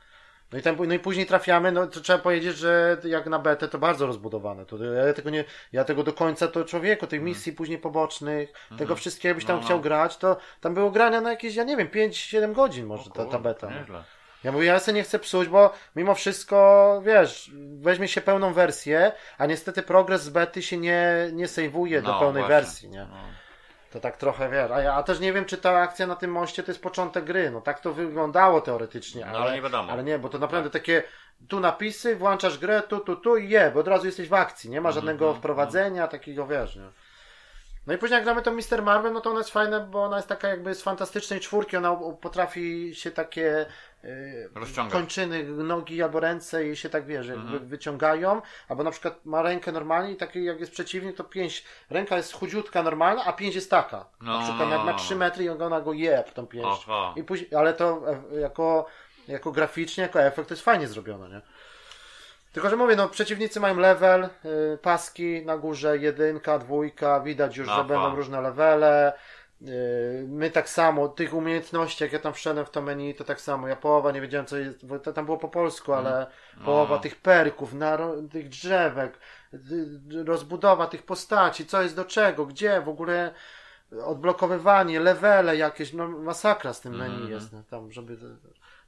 [0.53, 3.69] No i, tam, no i później trafiamy, no to trzeba powiedzieć, że jak na betę
[3.69, 4.67] to bardzo rozbudowane.
[4.67, 8.97] To ja tego nie, ja tego do końca to człowieku, tych misji później pobocznych, tego
[8.97, 9.67] wszystkiego jakbyś tam No, no.
[9.67, 13.25] chciał grać, to tam było grania na jakieś, ja nie wiem, 5-7 godzin może ta,
[13.25, 13.71] ta beta.
[13.71, 13.79] no.
[13.81, 14.05] Nieźle.
[14.45, 19.13] Ja mówię, ja sobie nie chcę psuć, bo mimo wszystko, wiesz, weźmie się pełną wersję,
[19.39, 22.57] a niestety progres z bety się nie, nie sejwuje do No, pełnej właśnie.
[22.57, 23.07] wersji, nie?
[23.11, 23.17] No.
[23.95, 26.31] To tak trochę, wiesz, a ja a też nie wiem, czy ta akcja na tym
[26.33, 29.93] moście to jest początek gry, no tak to wyglądało teoretycznie, No, ale, ale nie wiadomo.
[29.93, 31.03] ale nie, bo to naprawdę takie,
[31.49, 34.71] tu napisy, włączasz grę, tu, tu, tu i je, bo od razu jesteś w akcji,
[34.71, 36.89] nie ma żadnego mhm, wprowadzenia, takiego, wiesz, nie?
[37.87, 40.17] No i później jak gramy to Mister Marvel, no to ona jest fajna, bo ona
[40.17, 43.67] jest taka jakby z fantastycznej czwórki, ona potrafi się takie
[44.05, 44.93] yy, Rozciągać.
[44.93, 47.67] kończyny, nogi albo ręce i się tak wiesz, jakby Mhm.
[47.67, 52.17] wyciągają, albo na przykład ma rękę normalnie i taki jak jest przeciwnik, to pięść, ręka
[52.17, 54.07] jest chudziutka normalna, a pięść jest taka.
[54.21, 56.83] No, na przykład jak ma 3 metry i ona go je w tą pięść.
[56.89, 57.13] Aha.
[57.17, 58.03] I później, ale to
[58.33, 58.87] e, jako,
[59.29, 61.41] jako graficznie, jako efekt to jest fajnie zrobione, nie?
[62.53, 67.67] Tylko, że mówię, no przeciwnicy mają level, y, paski na górze, jedynka, dwójka, widać już,
[67.67, 67.85] że Aha.
[67.85, 69.13] będą różne levele.
[69.69, 73.41] Y, My tak samo, tych umiejętności, jak ja tam wszedłem w to menu, to tak
[73.41, 76.27] samo, ja połowa nie wiedziałem co jest, bo to tam było po polsku, ale
[76.65, 77.01] połowa No.
[77.01, 79.19] tych perków, naro- tych drzewek,
[79.55, 79.57] y,
[80.21, 83.35] y, rozbudowa tych postaci, co jest do czego, gdzie, w ogóle
[84.05, 87.31] odblokowywanie, levele jakieś, no masakra z tym menu Mhm.
[87.33, 88.17] jest, no, tam, żeby...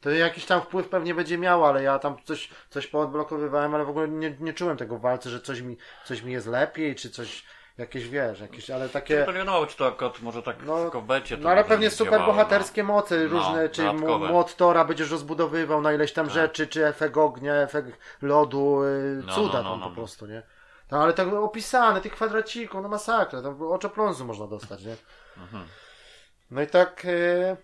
[0.01, 3.89] To jakiś tam wpływ pewnie będzie miało, ale ja tam coś, coś poodblokowywałem, ale w
[3.91, 7.11] ogóle nie, nie czułem tego w walce, że coś mi, coś mi jest lepiej, czy
[7.11, 7.45] coś,
[7.79, 9.25] jakieś wiesz, jakieś, ale takie...
[9.25, 11.37] To nie wiadomo, czy to akurat może tak No, tylko becie.
[11.37, 14.29] No ale pewnie nie super bohaterskie moce, No, różne, czy mu- dodatkowe.
[14.29, 16.35] młot Tora będziesz rozbudowywał na ileś tam Tak.
[16.35, 19.97] rzeczy, czy efekt ognia, efekt lodu, y, No, cuda no, no, tam no, po no.
[19.97, 20.43] prostu, nie?
[20.91, 24.97] No ale tak opisane, tych kwadracików, no masakra, tam oczopląsu można dostać, nie?
[25.37, 25.65] Mhm.
[26.51, 27.03] No i tak.
[27.05, 27.57] e,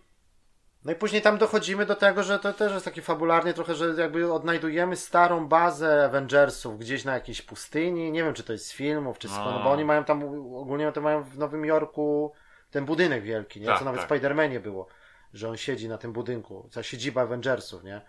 [0.84, 3.94] No i później tam dochodzimy do tego, że to też jest takie fabularnie trochę, że
[3.98, 8.12] jakby odnajdujemy starą bazę Avengersów gdzieś na jakiejś pustyni.
[8.12, 9.64] Nie wiem, czy to jest z filmów, czy skąd, No.
[9.64, 10.22] bo oni mają tam,
[10.54, 12.32] ogólnie to mają w Nowym Jorku
[12.70, 13.66] ten budynek wielki, nie?
[13.66, 14.20] Tak, Co nawet w tak.
[14.20, 14.86] Spider-Manie było,
[15.34, 18.00] że on siedzi na tym budynku, ta siedziba Avengersów, nie?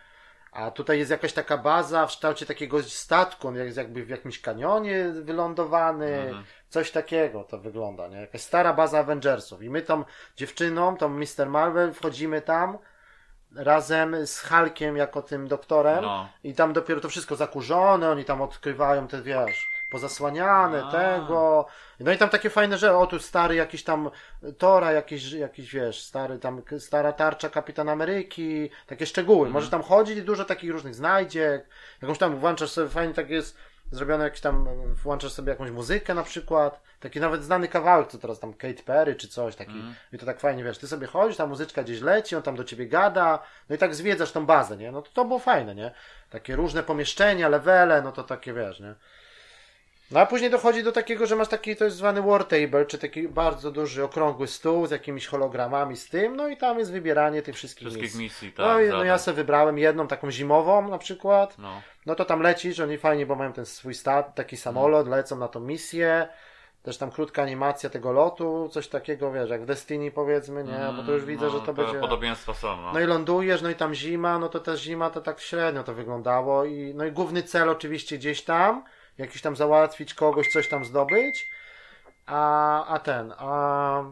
[0.52, 4.42] A tutaj jest jakaś taka baza w kształcie takiego statku, on jest jakby w jakimś
[4.42, 6.44] kanionie wylądowany, Mhm.
[6.74, 8.18] Coś takiego to wygląda, nie?
[8.22, 9.64] Jakaś stara baza Avengersów.
[9.64, 10.04] I my tą
[10.36, 11.50] dziewczyną, tą Mr.
[11.50, 12.78] Marvel, wchodzimy tam
[13.56, 16.30] razem z Hulkiem jako tym doktorem No.
[16.44, 20.92] i tam dopiero to wszystko zakurzone, oni tam odkrywają te, wiesz, pozasłaniane, A.
[20.92, 21.66] tego.
[22.00, 24.10] No i tam takie fajne rzeczy, o tu stary jakiś tam
[24.58, 29.40] Tora, jakiś, jakiś wiesz, stary tam, stara tarcza Kapitan Ameryki, takie szczegóły.
[29.40, 29.54] Mhm.
[29.54, 31.68] Możesz tam chodzić i dużo takich różnych znajdziek,
[32.02, 33.58] jakąś tam włączasz sobie, fajnie tak jest
[33.92, 38.40] zrobione jakiś tam, włączasz sobie jakąś muzykę na przykład, taki nawet znany kawałek, co teraz
[38.40, 39.96] tam Kate Perry czy coś, taki, Mhm.
[40.14, 42.64] i to tak fajnie, wiesz, ty sobie chodzisz, ta muzyczka gdzieś leci, on tam do
[42.64, 45.92] ciebie gada, no i tak zwiedzasz tą bazę, nie, no to to było fajne, nie,
[46.30, 48.96] takie różne pomieszczenia, levele, no to takie, wiesz, nie.
[50.14, 52.98] No a później dochodzi do takiego, że masz taki, to jest zwany war table, czy
[52.98, 57.42] taki bardzo duży, okrągły stół z jakimiś hologramami z tym, no i tam jest wybieranie
[57.42, 58.24] tych wszystkich, Wszystkich misji.
[58.24, 58.66] misji, tak.
[58.66, 59.08] No, i, no zadań.
[59.08, 61.82] ja sobie wybrałem jedną taką zimową na przykład, No.
[62.06, 65.48] no to tam lecisz, oni fajnie, bo mają ten swój stat, taki samolot, lecą na
[65.48, 66.28] tą misję,
[66.84, 71.04] też tam krótka animacja tego lotu, coś takiego, wiesz, jak w Destiny powiedzmy, nie, bo
[71.04, 72.00] to już widzę, no, że to będzie...
[72.00, 72.94] Podobieństwa są, no.
[72.94, 75.94] No i lądujesz, no i tam zima, no to ta zima to tak średnio to
[75.94, 78.84] wyglądało i no i główny cel oczywiście gdzieś tam,
[79.18, 81.48] jakiś tam załatwić kogoś, coś tam zdobyć,
[82.26, 84.04] a, a ten, a,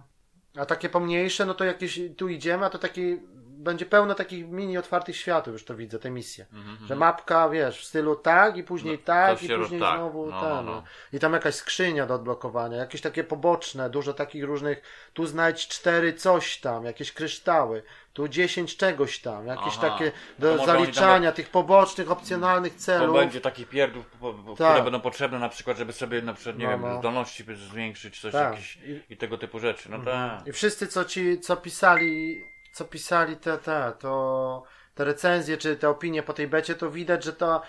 [0.57, 3.17] a takie pomniejsze, no to jakieś tu idziemy, a to taki
[3.63, 6.45] będzie pełno takich mini otwartych światów, już to widzę, te misje.
[6.53, 10.25] Mhm, Że mapka, wiesz, w stylu tak i później No, tak i później tak, znowu
[10.31, 10.49] no, ten.
[10.49, 10.83] no, No, no.
[11.13, 14.81] I tam jakaś skrzynia do odblokowania, jakieś takie poboczne, dużo takich różnych,
[15.13, 17.83] tu znajdź cztery coś tam, jakieś kryształy,
[18.13, 19.89] tu dziesięć czegoś tam, jakieś Aha.
[19.89, 23.15] takie To do zaliczania tych pobocznych, opcjonalnych To celów.
[23.15, 24.67] będzie taki pierdół, po- po- Tak.
[24.71, 26.99] które będą potrzebne na przykład, żeby sobie na przykład, nie No, wiem, no.
[26.99, 28.51] zdolności zwiększyć, coś Tak.
[28.51, 28.77] jakieś
[29.09, 29.91] i tego typu rzeczy.
[29.91, 30.47] No tak.
[30.47, 34.63] I wszyscy, co ci, co pisali, co pisali te, te, to,
[34.95, 37.61] te recenzje, czy te opinie po tej becie, to widać, że to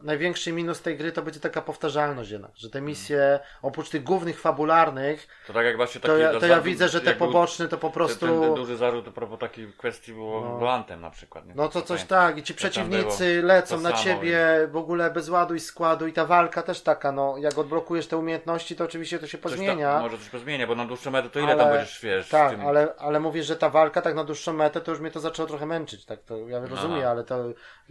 [0.00, 4.40] największy minus tej gry to będzie taka powtarzalność jednak, że te misje, oprócz tych głównych
[4.40, 6.12] fabularnych, To tak jak właśnie taki...
[6.14, 8.26] to ja, to ja widzę, że te poboczne to po prostu...
[8.26, 10.58] ten, ten duży zarzut a propos takiej kwestii było No.
[10.60, 10.70] no.
[10.72, 11.46] Antem na przykład.
[11.46, 11.54] Nie?
[11.54, 15.60] No to coś tak, i ci przeciwnicy lecą na ciebie w ogóle bez ładu i
[15.60, 19.38] składu i ta walka też taka, no jak odblokujesz te umiejętności, to oczywiście to się
[19.38, 19.92] Coś pozmienia.
[19.92, 22.50] Tam, może coś pozmienia, bo na dłuższą metę to ile ale- tam będziesz, wiesz, Tak,
[22.50, 22.66] tym...
[22.66, 25.48] ale, ale mówisz, że ta walka tak na dłuższą metę, to już mnie to zaczęło
[25.48, 27.10] trochę męczyć, tak to ja rozumiem, Aha.
[27.10, 27.44] ale to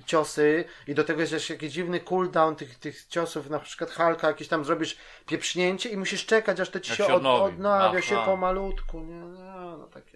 [0.05, 4.47] ciosy i do tego jest jakiś dziwny cooldown tych, tych ciosów, na przykład Halka, jakieś
[4.47, 7.53] tam zrobisz pieprznięcie i musisz czekać, aż to ci Jak się, się od, odnowi.
[7.53, 8.25] odnawia się Aha.
[8.25, 10.14] pomalutku, nie, nie, no takie.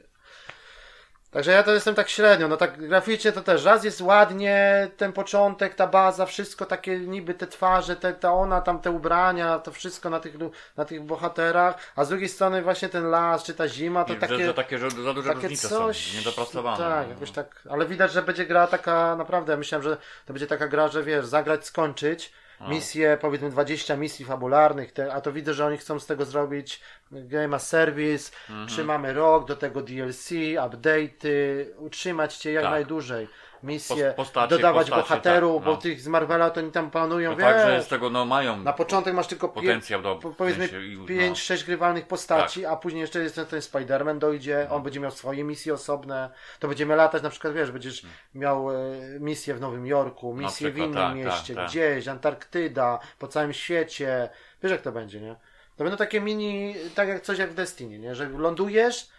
[1.31, 5.13] Także ja to jestem tak średnio, no tak graficznie to też, raz jest ładnie, ten
[5.13, 9.71] początek, ta baza, wszystko takie niby te twarze, te, ta ona, tam te ubrania, to
[9.71, 10.33] wszystko na tych,
[10.77, 14.17] na tych bohaterach, a z drugiej strony właśnie ten las, czy ta zima, to I
[14.17, 14.45] takie...
[14.45, 16.11] że, takie że za duże Takie różnice coś.
[16.11, 16.77] są, niedopracowane.
[16.77, 17.13] Tak, no.
[17.13, 17.61] jakoś tak.
[17.69, 21.25] Ale widać, że będzie gra taka, naprawdę, myślałem, że to będzie taka gra, że wiesz,
[21.25, 22.33] zagrać, skończyć.
[22.67, 26.81] Misje, powiedzmy 20 misji fabularnych, te, a to widzę, że oni chcą z tego zrobić
[27.11, 28.67] game as service, Mhm.
[28.67, 32.71] trzymamy rok, do tego DLC, update'y, utrzymać cię jak Tak.
[32.71, 33.27] najdłużej.
[33.63, 35.75] Misje, Pos- postacie, dodawać postacie, bohaterów, tak, no.
[35.75, 38.25] bo tych z Marvela to oni tam planują, No wiesz, tak, że z tego no
[38.25, 41.05] mają na początek masz tylko potencjał do w powiedzmy sensie i- no.
[41.05, 44.75] 5-6 grywalnych postaci, a później jeszcze jest ten, ten Spider-Man dojdzie, No.
[44.75, 46.29] on będzie miał swoje misje osobne,
[46.59, 48.03] to będziemy latać, na przykład wiesz, będziesz
[48.35, 48.75] miał e,
[49.19, 51.69] misję w Nowym Jorku, misję w przykład, innym tak, mieście, tak, tak.
[51.71, 54.29] gdzieś, Antarktyda, po całym świecie,
[54.63, 55.35] wiesz jak to będzie, nie?
[55.77, 58.15] To będą takie mini, tak jak coś jak w Destiny, nie?
[58.15, 59.09] Że lądujesz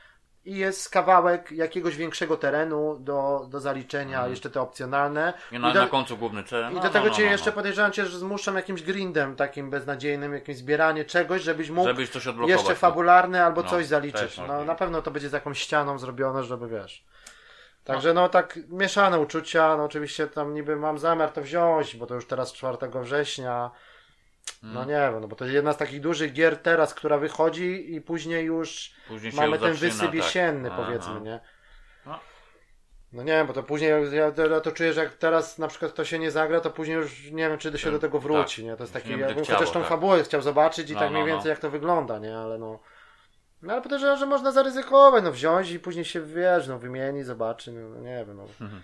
[0.44, 5.26] i jest kawałek jakiegoś większego terenu do, do zaliczenia, jeszcze te opcjonalne.
[5.26, 5.44] Mhm.
[5.52, 6.72] Nie, na, I do- na końcu główny cel.
[6.72, 7.56] i no, do tego no, no, cię no, jeszcze no.
[7.56, 12.26] podejrzewam cię, że zmuszam jakimś grindem takim beznadziejnym, jakimś zbieranie czegoś, żebyś mógł Żebyś coś
[12.46, 14.40] jeszcze fabularne albo No, coś zaliczyć.
[14.48, 17.04] No na pewno to będzie z jakąś ścianą zrobione, żeby wiesz.
[17.84, 22.14] Także no tak mieszane uczucia, no oczywiście tam niby mam zamiar to wziąć, bo to
[22.14, 23.70] już teraz 4 września.
[24.62, 24.74] Mm.
[24.74, 27.94] No nie wiem, no bo to jest jedna z takich dużych gier teraz, która wychodzi
[27.94, 30.14] i później już Później mamy ten zaczyna, wysyp tak.
[30.14, 30.82] jesienny Aha.
[30.84, 31.40] powiedzmy, nie?
[32.06, 32.18] No.
[33.12, 35.94] No nie wiem, bo to później ja, ja to czuję, że jak teraz na przykład
[35.94, 38.62] to się nie zagra, to później już nie wiem, czy do się do tego wróci,
[38.62, 38.70] tak.
[38.70, 38.76] nie?
[38.76, 39.88] To jest taki, ja bym chciało, chociaż tą tak.
[39.88, 41.34] fabułę chciał zobaczyć i No, tak mniej no, no.
[41.34, 42.38] więcej jak to wygląda, nie?
[42.38, 42.78] Ale no...
[43.62, 47.72] No ale podejrzewam, że można zaryzykować, no wziąć i później się, wiesz, no wymieni, zobaczy,
[47.72, 48.42] no, no nie wiem, no.
[48.60, 48.82] Mhm.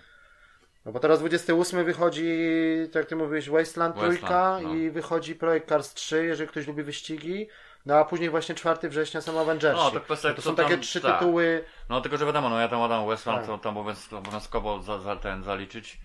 [0.87, 2.37] No bo teraz 28 wychodzi,
[2.85, 4.73] tak jak ty mówiłeś, Wasteland Wasteland, trójka no.
[4.75, 7.47] i wychodzi Projekt Cars 3, jeżeli ktoś lubi wyścigi.
[7.85, 9.81] No a później właśnie 4 września są Avengersi.
[9.83, 11.19] No, to kwestia, No to są tam- takie trzy tak.
[11.19, 11.63] tytuły.
[11.89, 13.47] No tylko, że wiadomo, no ja tam Adam Westland, Tak.
[13.47, 15.99] to tam obowiąz- obowiązkowo za, za ten zaliczyć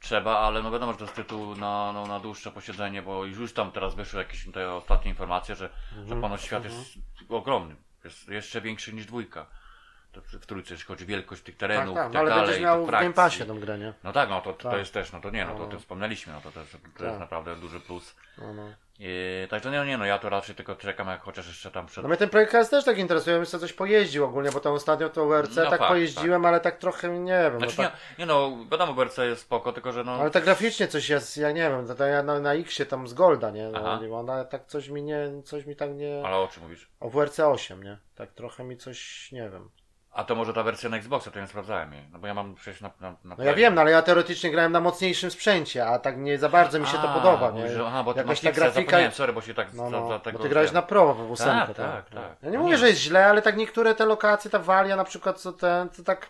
[0.00, 3.38] trzeba, ale no wiadomo, że to jest tytuł na, no, na dłuższe posiedzenie, bo już
[3.38, 6.08] już tam teraz wyszły jakieś te ostatnie informacje, że, Mhm.
[6.08, 6.76] że ponoć świat jest
[7.28, 7.76] ogromny.
[8.04, 9.46] Jest jeszcze większy niż dwójka.
[10.12, 12.44] To w trójce, jeśli chodzi o wielkość tych Tak, terenów, tak, tak, no ale dalej,
[12.44, 13.12] będziesz miał w Game.
[13.12, 13.92] Passie tą grę, nie?
[14.04, 14.78] No tak, no to, to Tak.
[14.78, 15.66] jest też, no to nie, no to, No.
[15.66, 17.06] to wspomnieliśmy, no to, to, jest, to Tak.
[17.08, 18.14] jest naprawdę duży plus.
[18.38, 18.72] No, no.
[19.00, 22.02] I, także nie, nie, no ja to raczej tylko czekam, jak chociaż jeszcze tam przed...
[22.04, 25.08] No mnie ten projekt też tak interesuje, bym sobie coś pojeździł ogólnie, bo tam ostatnio
[25.08, 27.58] to WRC No tak fakt, pojeździłem, ale tak trochę nie wiem.
[27.58, 30.12] Znaczy no nie, tak, nie no, wiadomo, BRC jest spoko, tylko że no...
[30.12, 33.08] ale tak graficznie coś jest, ja nie wiem, to, to ja na, na X-ie tam
[33.08, 33.68] z Golda, nie?
[33.68, 36.22] No, ona tak coś mi nie, coś mi tak nie...
[36.26, 36.88] Ale o czym mówisz?
[37.00, 37.98] O WRC 8, nie?
[38.14, 39.70] Tak trochę mi coś, nie wiem.
[40.18, 42.02] A to może ta wersja na Xboxa, to ja nie sprawdzałem jej.
[42.12, 44.50] No bo ja mam przecież na, na, na No ja wiem, no ale ja teoretycznie
[44.50, 47.68] grałem na mocniejszym sprzęcie, a tak nie za bardzo mi się to A, podoba, nie?
[47.68, 49.10] że- Aha, bo ty Jakaś masz ta grafika...
[49.10, 50.38] sorry, bo się tak No, no, za tego...
[50.38, 52.22] bo ty grałeś na pro w ósemkę, Tak, tak, tak, tak.
[52.24, 52.36] tak.
[52.42, 52.78] Ja nie No mówię, nie.
[52.78, 56.02] że jest źle, ale tak niektóre te lokacje, ta walia na przykład, co ten, to
[56.02, 56.26] tak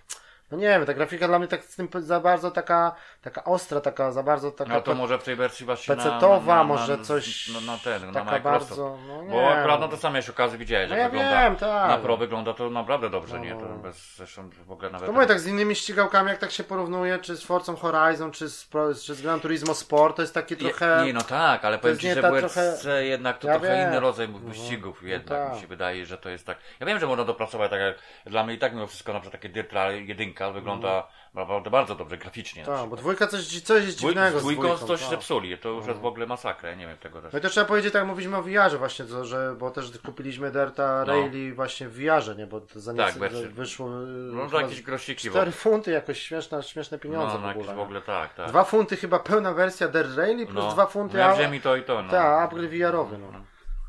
[0.51, 3.81] No nie wiem, ta grafika dla mnie tak z tym za bardzo taka, taka ostra,
[3.81, 6.65] taka za bardzo taka No to może w tej wersji właśnie na, pecetowa, na, na,
[6.65, 8.69] może na, coś na, na ten, na taka Microsoft.
[8.71, 11.43] bardzo, no nie Bo akurat na to samo się okazji widziałeś, No że ja wygląda
[11.43, 11.89] wiem, tak.
[11.89, 13.55] na pro wygląda to naprawdę dobrze, No, nie?
[13.55, 13.61] no.
[13.61, 15.07] To bez zresztą w ogóle nawet.
[15.07, 18.49] To mówię tak z innymi ścigałkami, jak tak się porównuje, czy z Forza Horizon, czy
[18.49, 18.69] z,
[19.05, 20.97] czy z Gran Turismo Sport, to jest takie trochę...
[21.01, 23.77] Nie, nie, no tak, ale powiem ci, że ta WRC trochę- jednak to Ja trochę
[23.77, 23.89] wiem.
[23.89, 25.55] inny rodzaj No, wyścigów no jednak tak.
[25.55, 26.59] mi się wydaje, że to jest tak.
[26.81, 27.95] Ja wiem, że można dopracować tak jak
[28.27, 30.03] dla mnie i tak mimo wszystko na przykład takie Dirt Rally
[30.45, 32.65] jedynka wygląda naprawdę bardzo dobrze graficznie.
[32.67, 32.77] No.
[32.79, 35.11] Tak, bo dwójka coś, coś jest dziwnego z dwójką dwójką, coś tak.
[35.11, 37.33] zepsuli, to już jest w ogóle masakra, ja nie wiem tego też.
[37.33, 39.99] No i to trzeba powiedzieć, tak jak mówiliśmy o VR-ze właśnie, to, że, bo też
[40.07, 41.15] kupiliśmy Derta No.
[41.55, 43.49] Właśnie w VR-ze, nie, bo za Tak, nieco wersję.
[43.49, 45.53] wyszło No chyba to jakieś grosiki w 4 ogóle.
[45.53, 47.65] funty, jakoś śmieszne, śmieszne pieniądze No, w no ogóle.
[47.65, 48.49] jakieś w ogóle tak, tak.
[48.49, 50.73] Dwa funty chyba pełna wersja Dirt Rally plus no.
[50.73, 52.11] dwa funty No ja a- wziąłem i to i to, no.
[52.11, 53.33] Tak, upgrade VR-owy, no.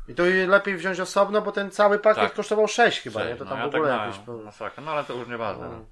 [0.08, 2.34] I to lepiej wziąć osobno, bo ten cały pakiet Tak.
[2.34, 3.36] kosztował 6 chyba, Cześć, nie?
[3.38, 4.44] To no, tam ja w ogóle tak jakieś...
[4.44, 5.68] masakra, no ale to już nieważne.
[5.68, 5.84] No.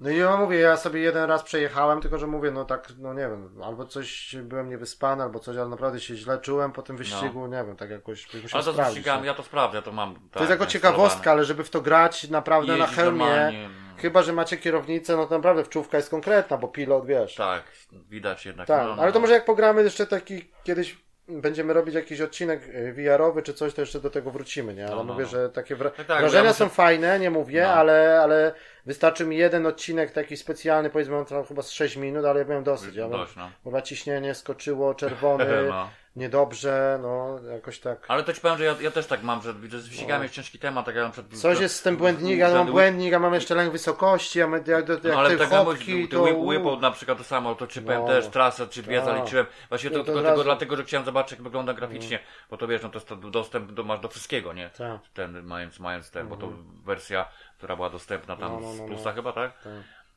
[0.00, 3.14] No i ja mówię, ja sobie jeden raz przejechałem, tylko że mówię, no tak, no
[3.14, 6.96] nie wiem, albo coś byłem niewyspany, albo coś, ale naprawdę się źle czułem po tym
[6.96, 8.40] wyścigu, nie wiem, tak jakoś No.
[8.52, 9.06] Ale to sprawdzić.
[9.06, 9.24] no.
[9.24, 10.14] ja to sprawdzę, ja to mam.
[10.14, 10.70] To tak, jest jako zainstalowane.
[10.70, 13.68] ciekawostka, ale żeby w to grać naprawdę na hełmie, no.
[13.96, 17.34] chyba, że macie kierownicę, no to naprawdę wczówka jest konkretna, bo pilot, wiesz.
[17.34, 17.62] Tak,
[17.92, 18.68] widać jednak.
[18.68, 19.02] Tak, no, no.
[19.02, 21.02] ale to może jak pogramy jeszcze taki kiedyś
[21.40, 24.86] będziemy robić jakiś odcinek y, VR-owy czy coś, to jeszcze do tego wrócimy, nie?
[24.86, 25.30] Ale No, no, mówię, no.
[25.30, 27.68] że takie wra- Tak, tak, wrażenia ja muszę- są fajne, nie mówię, No.
[27.72, 28.54] ale, ale
[28.86, 32.44] wystarczy mi jeden odcinek taki specjalny, powiedzmy on trwał chyba z 6 minut, ale ja
[32.44, 32.94] byłem dosyć.
[32.94, 33.50] Ja Dość, no.
[33.64, 35.88] chyba ciśnienie skoczyło, czerwony, No.
[36.16, 38.04] Niedobrze, no jakoś tak.
[38.08, 40.58] Ale to ci powiem, że ja, ja też tak mam, że z wyścigami jest ciężki
[40.58, 41.40] temat, tak jak na przykład...
[41.40, 44.56] Coś jest z tym błędnik, ja mam błędnik, a mam jeszcze lęk wysokości, a my,
[44.66, 46.22] jak, jak No ale te tak chopki, to...
[46.22, 48.06] Whipple na przykład to samo, to czy powiem No.
[48.06, 49.04] też trasę, czy dwie Tak.
[49.04, 49.46] zaliczyłem.
[49.68, 52.18] Właśnie to, No tylko, razu- dlatego, że chciałem zobaczyć jak wygląda graficznie,
[52.50, 54.70] bo to wiesz, no to jest to dostęp do, masz do wszystkiego, nie?
[54.70, 55.00] Tak.
[55.14, 56.48] Ten, mając, mając ten, bo to
[56.84, 58.86] wersja, która była dostępna tam No, no, no, z no.
[58.86, 59.62] plusa chyba, tak?
[59.62, 59.72] Tak.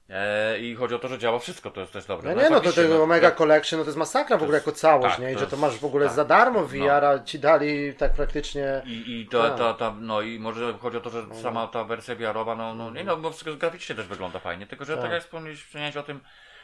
[0.09, 2.35] E, I chodzi o to, że działa wszystko, to jest też dobre.
[2.35, 4.57] No nie, no to tego no, Omega jak- Collection, no to jest masakra w ogóle
[4.57, 5.31] jako całość, tak, nie?
[5.31, 6.15] I to że to masz w ogóle tak.
[6.15, 7.19] za darmo w No.
[7.25, 8.81] Ci dali tak praktycznie...
[8.85, 12.15] I, i to, ta, ta, no i może chodzi o to, że sama ta wersja
[12.15, 15.11] VR-owa, no, no nie no, bo wszystko graficznie też wygląda fajnie, tylko że tak, Tak.
[15.11, 16.19] jak wspomniałeś, o tym,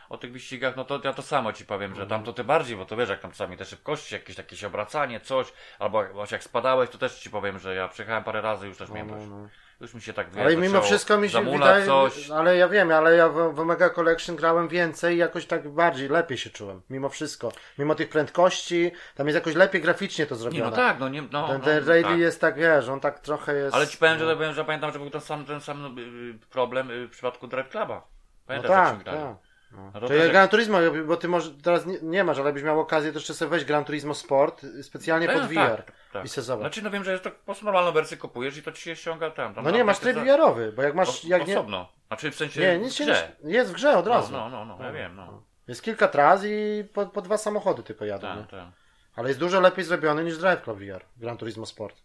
[0.09, 2.05] o tych wyścigach, no to ja to samo ci powiem, Mhm.
[2.05, 4.57] że tam to ty bardziej, bo to wiesz, jak tam czasami te szybkości, jakieś takie
[4.57, 8.41] się obracanie, coś, albo właśnie jak spadałeś, to też ci powiem, że ja przejechałem parę
[8.41, 9.47] razy, już też miałem no, no.
[9.81, 12.29] Już mi się tak Ale wiesz, mimo wszystko mi się wydaje, coś.
[12.29, 16.09] ale ja wiem, ale ja w, w Omega Collection grałem więcej i jakoś tak bardziej,
[16.09, 17.51] lepiej się czułem, mimo wszystko.
[17.77, 20.69] Mimo tych prędkości, tam jest jakoś lepiej graficznie to Nie, zrobione.
[20.69, 22.19] no tak, no nie, no, Ten, no, ten Rayleigh tak.
[22.19, 23.75] jest tak, wiesz, on tak trochę jest...
[23.75, 24.25] Ale ci powiem, no.
[24.25, 27.47] że, powiem, że pamiętam, że był ten sam, ten sam y, problem y, w przypadku
[27.47, 27.95] Drive Cluba.
[27.95, 28.03] No
[28.47, 29.19] Pamiętasz, jak tak, się grali?
[29.19, 29.50] tak.
[29.73, 29.91] No.
[30.01, 32.79] No ja jak- Gran Turismo, bo ty może teraz nie, nie masz, ale jakbyś miał
[32.79, 36.25] okazję, to jeszcze sobie weź Gran Turismo Sport y, specjalnie Tak, pod VR tak, tak.
[36.25, 36.61] i se zobacz.
[36.63, 38.95] Znaczy, no wiem, że jest to po prostu normalną wersję kupujesz i to ci się
[38.95, 39.53] ściąga tam.
[39.55, 41.53] tam No nie, masz tryb za- VR-owy, bo jak masz, o- jak nie...
[41.59, 41.89] Osobno.
[42.07, 43.31] Znaczy w sensie Nie, w nic się grze.
[43.43, 43.53] nie...
[43.53, 44.31] Jest w grze od No, razu.
[44.31, 45.43] no, no, no, ja wiem, no.
[45.67, 48.27] Jest kilka tras i po, po dwa samochody tylko jadą.
[48.35, 48.41] nie?
[48.41, 48.67] Tak, tak.
[49.15, 51.95] Ale jest dużo lepiej zrobiony niż Drive Club VR, Gran Turismo Sport.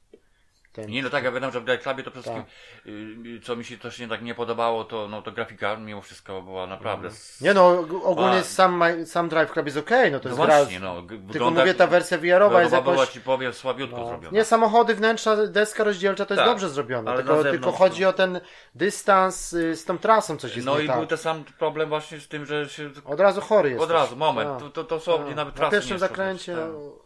[0.77, 0.91] Ten.
[0.91, 2.35] Nie, no tak, ja wiem, że w Drive Clubie to przede Tak.
[2.47, 6.03] wszystkim, y, co mi się też nie tak nie podobało, to, no, to grafika mimo
[6.03, 7.09] wszystko była naprawdę...
[7.09, 8.43] s- Nie no, ogólnie A.
[8.43, 10.57] sam, sam Drive Club jest okej, no to no jest gra...
[10.59, 11.03] właśnie, no.
[11.03, 13.14] g- Tylko wygląda- mówię, ta wersja VR-owa jest wygląda była jakoś...
[13.14, 14.09] ci powiem słabiutko No.
[14.09, 14.35] zrobiona.
[14.39, 17.11] Nie, samochody, wnętrza, deska rozdzielcza to jest Tak, dobrze zrobione.
[17.11, 18.09] ale Tylko, na tylko chodzi no.
[18.09, 18.41] o ten
[18.74, 20.97] dystans y, z tą trasą coś jest No i tak.
[20.97, 22.91] był ten sam problem właśnie z tym, że się...
[23.05, 23.83] Od razu chory jest.
[23.83, 24.61] Od razu, moment, Tak.
[24.61, 26.57] to, to, to są, nie nawet Na trasy pierwszym zakręcie...
[26.57, 27.05] no, tak.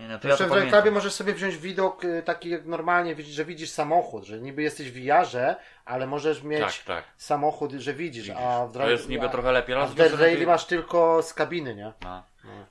[0.00, 2.48] Nie, no, to To ja jeszcze to w Drive możesz sobie wziąć widok y, taki
[2.50, 6.72] jak normalnie, widzisz, że widzisz samochód, że niby jesteś w VR-ze, ale możesz mieć Tak,
[6.86, 7.04] tak.
[7.16, 9.94] samochód, że widzisz, a w To Drive jest niby trochę lepiej, ale a z w
[9.94, 11.92] Dead ty- masz tylko z kabiny, nie?
[12.04, 12.22] No.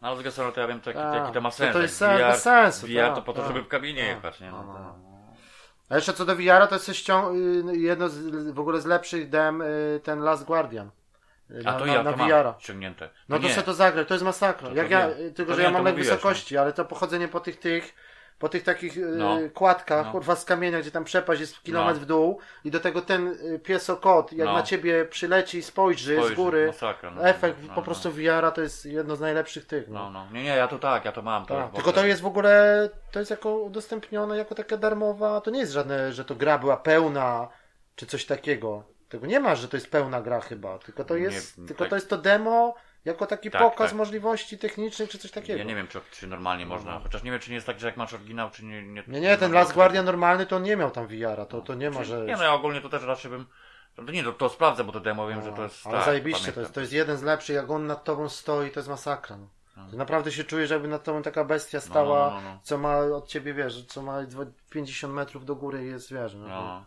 [0.01, 0.95] No ale z strony to ja wiem, Tak.
[0.95, 1.73] jaki to ma To sens.
[1.73, 3.47] to jest sens- VR, bez sensu, VR to tak, po to, tak.
[3.47, 4.15] żeby w kabinie Tak.
[4.15, 4.51] jechać, nie?
[4.51, 4.95] No, No, to- no.
[5.89, 7.35] A jeszcze co do VR-a, to jest ścią-
[7.69, 8.17] y, jedno z,
[8.51, 10.89] w ogóle z lepszych dem y, ten Last Guardian.
[11.53, 13.09] Y, A Na, to na, ja na to mam ściągnięte.
[13.29, 13.53] No to nie.
[13.53, 14.69] sobie to zagraj, to jest masakra.
[14.69, 16.03] To Jak to ja, tylko To że nie, ja mam to lek no.
[16.03, 17.93] wysokości, ale to pochodzenie po tych tych,
[18.39, 19.37] po tych takich y, No.
[19.53, 20.11] kładkach, No.
[20.11, 22.03] kurwa z kamienia, gdzie tam przepaść jest kilometr No.
[22.03, 24.53] w dół i do tego ten y, piesokot, jak No.
[24.53, 27.27] na ciebie przyleci i spojrzy, z Spojrzy, góry, masakra, no.
[27.27, 27.81] efekt No, po no.
[27.81, 29.87] prostu VR-a to jest jedno z najlepszych tych.
[29.87, 29.99] No.
[29.99, 30.25] No, no.
[30.33, 31.45] Nie, nie, ja to tak, ja to mam.
[31.45, 35.51] To Tak, tylko to jest w ogóle, to jest jako udostępnione, jako taka darmowa, to
[35.51, 37.47] nie jest żadne, że to gra była pełna,
[37.95, 38.83] czy coś takiego.
[39.13, 41.89] Tego nie ma, że to jest pełna gra chyba, tylko to Nie, jest, tylko tak.
[41.89, 43.97] to jest to demo, jako taki Tak, pokaz tak.
[43.97, 45.59] możliwości technicznych, czy coś takiego.
[45.59, 46.99] Ja nie wiem, czy, czy normalnie można.
[46.99, 48.83] Chociaż nie wiem, czy nie jest tak, że jak masz oryginał, czy nie.
[48.83, 51.75] Nie, Nie, nie, ten Last Guardian normalny to on nie miał tam VR-a, to, to
[51.75, 52.25] nie ma, że...
[52.25, 53.45] Nie, no ja ogólnie to też raczej bym.
[53.95, 55.87] To nie, to, to sprawdzę, bo to demo wiem, że to jest.
[55.87, 58.71] Ale tak, zajebiście, to jest, to jest jeden z lepszych, jak on nad tobą stoi,
[58.71, 59.37] to jest masakra.
[59.77, 59.87] No.
[59.91, 62.59] Ty naprawdę się czujesz, jakby nad tobą taka bestia stała, no, no, no.
[62.63, 66.35] co ma od ciebie, wiesz, co ma dwa- 50 metrów do góry i jest, wiesz,
[66.35, 66.85] no.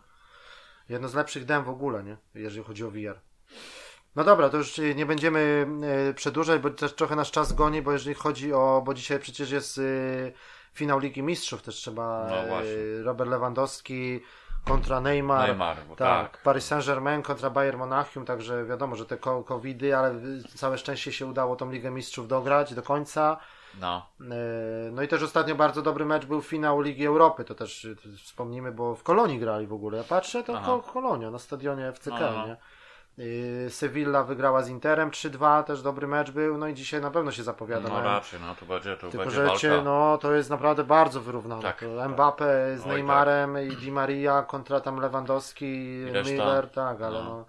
[0.89, 0.93] No.
[0.93, 2.17] Jedno z lepszych dem w ogóle, nie?
[2.35, 3.19] Jeżeli chodzi o VR.
[4.15, 5.67] No dobra, to już nie będziemy
[6.09, 9.51] e, przedłużać, bo też trochę nasz czas goni, bo jeżeli chodzi o, bo dzisiaj przecież
[9.51, 9.81] jest e,
[10.73, 12.57] finał Ligi Mistrzów, też trzeba No.
[13.03, 14.21] Robert Lewandowski
[14.65, 15.47] kontra Neymar.
[15.47, 16.41] Neymar, tak, tak.
[16.41, 20.15] Paris Saint-Germain kontra Bayern Monachium, także wiadomo, że te covidy, ale
[20.55, 23.37] całe szczęście się udało tą Ligę Mistrzów dograć do końca.
[23.81, 24.05] No.
[24.21, 28.09] E, No i też ostatnio bardzo dobry mecz był finał Ligi Europy, to też to
[28.23, 29.97] wspomnimy, bo w Kolonii grali w ogóle.
[29.97, 30.65] Ja patrzę, to Aha.
[30.65, 32.47] Ko- Kolonia na stadionie FCK, No, no.
[32.47, 32.57] nie?
[33.19, 37.31] Y, Sevilla wygrała z Interem 3-2, też dobry mecz był, no i dzisiaj na pewno
[37.31, 37.89] się zapowiada.
[37.89, 39.57] No raczej, no to będzie, to Tylko, będzie walka.
[39.57, 41.61] cię, no, to jest naprawdę bardzo wyrównane.
[41.61, 42.09] Tak, tak.
[42.11, 46.05] Mbappe z Oj, Neymarem i Di Maria kontra tam Lewandowski.
[46.25, 47.25] Miller, tak, ale No.
[47.25, 47.45] no.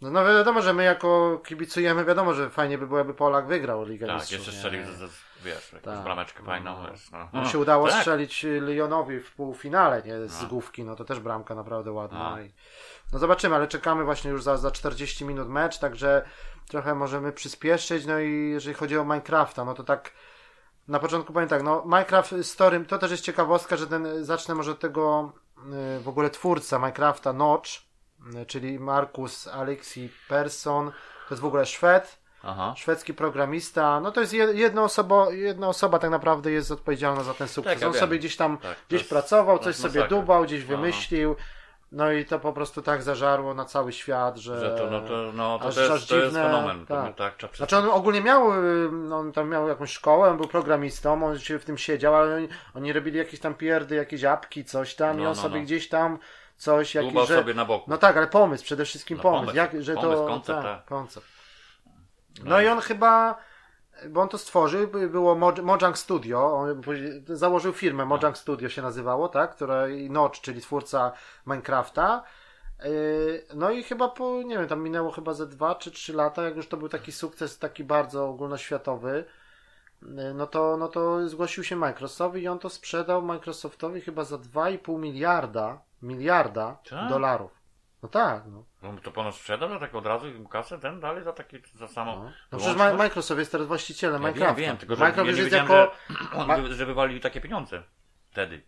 [0.00, 0.10] no.
[0.10, 4.06] No wiadomo, że my jako kibicujemy, wiadomo, że fajnie by było, jakby Polak wygrał Ligę
[4.06, 4.38] Tak, Mistrzów.
[4.38, 4.82] jeszcze strzelił,
[5.42, 6.04] wiesz, jakąś Tak.
[6.04, 6.82] brameczkę fajną.
[6.82, 6.90] No.
[6.90, 7.28] wiesz, No.
[7.32, 7.98] Mu się udało tak.
[7.98, 10.28] strzelić Lyonowi w półfinale, nie?
[10.28, 10.48] Z No.
[10.48, 12.30] główki, no to też bramka naprawdę ładna.
[12.30, 12.40] No.
[12.40, 12.52] I...
[13.12, 16.24] No zobaczymy, ale czekamy właśnie już za, za 40 minut mecz, także
[16.68, 18.06] trochę możemy przyspieszyć.
[18.06, 20.12] No i jeżeli chodzi o Minecrafta, no to tak
[20.88, 24.70] na początku powiem tak, no Minecraft Story, to też jest ciekawostka, że ten, zacznę może
[24.70, 25.32] od tego
[25.98, 27.70] y, w ogóle twórca Minecrafta Notch,
[28.42, 30.90] y, czyli Markus Alexi Persson,
[31.28, 32.74] to jest w ogóle Szwed, Aha.
[32.76, 37.34] szwedzki programista, no to jest jed- jedna osoba, jedna osoba tak naprawdę jest odpowiedzialna za
[37.34, 37.72] ten sukces.
[37.72, 38.00] Tak, ja On wiem.
[38.00, 40.68] sobie gdzieś tam, Tak, gdzieś jest- pracował, coś sobie dubał, gdzieś Aha.
[40.76, 41.36] wymyślił,
[41.92, 44.60] no i to po prostu tak zażarło na cały świat, że...
[44.60, 46.86] Że to, no to, no, to, aż- to, jest, to jest fenomen.
[46.86, 47.14] tak.
[47.16, 51.26] Tak, trzeba Znaczy on ogólnie miał, y, on tam miał jakąś szkołę, on był programistą,
[51.26, 54.94] on się w tym siedział, ale oni, oni robili jakieś tam pierdy, jakieś apki, coś
[54.94, 55.64] tam i No, on no, sobie no.
[55.64, 56.18] gdzieś tam
[56.56, 57.36] coś, jakiś, że...
[57.36, 57.90] sobie na boku.
[57.90, 60.26] No tak, ale pomysł, przede wszystkim No, pomysł, pomysł, jak, że pomysł, to...
[60.26, 60.84] koncept, tak, tak.
[60.84, 61.26] koncept.
[62.44, 63.38] No i on chyba,
[64.10, 66.82] bo on to stworzył, by- było Moj- Mojang Studio, on
[67.26, 71.12] założył firmę, Mojang Studio się nazywało, tak, która i Notch, czyli twórca
[71.46, 72.22] Minecrafta.
[72.84, 76.42] Yy, No i chyba po, nie wiem, tam minęło chyba ze dwa czy trzy lata,
[76.42, 79.24] jak już to był taki sukces taki bardzo ogólnoświatowy,
[80.02, 84.36] yy, no to, no to zgłosił się Microsoftowi i on to sprzedał Microsoftowi chyba za
[84.38, 87.08] 2,5 miliarda, miliarda Tak?
[87.08, 87.61] dolarów.
[88.02, 88.64] No tak, no.
[88.82, 91.88] No to ponoć sprzeda, że tak od razu im kasę ten dalej za taki, za
[91.88, 92.76] samą No, no przecież?
[92.76, 94.54] Ma- Microsoft jest teraz właścicielem Ja Minecrafta.
[94.54, 95.94] wiem, wiem, tylko że Minecraft ja nie jest wiedziałem, jako...
[96.24, 97.82] że, on, Ma- że wywalili takie pieniądze.
[98.30, 98.62] Wtedy.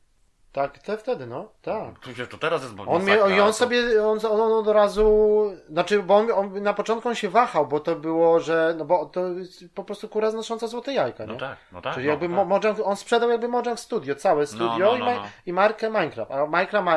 [0.55, 1.99] Tak, te wtedy, no, tak.
[2.01, 6.03] Przecież to teraz jest On, mnie, on to- sobie, on, on, on od razu, znaczy,
[6.03, 9.29] bo on, on na początku on się wahał, bo to było, że, no bo to
[9.29, 11.33] jest po prostu kura znosząca złote jajka, nie?
[11.33, 11.95] No tak, no tak.
[11.95, 12.37] Czyli no, jakby tak.
[12.37, 15.23] Mo- Mojang, on sprzedał jakby Mojang Studio, całe studio no, i, no, no.
[15.47, 16.31] i markę Minecraft.
[16.31, 16.97] A Minecraft ma,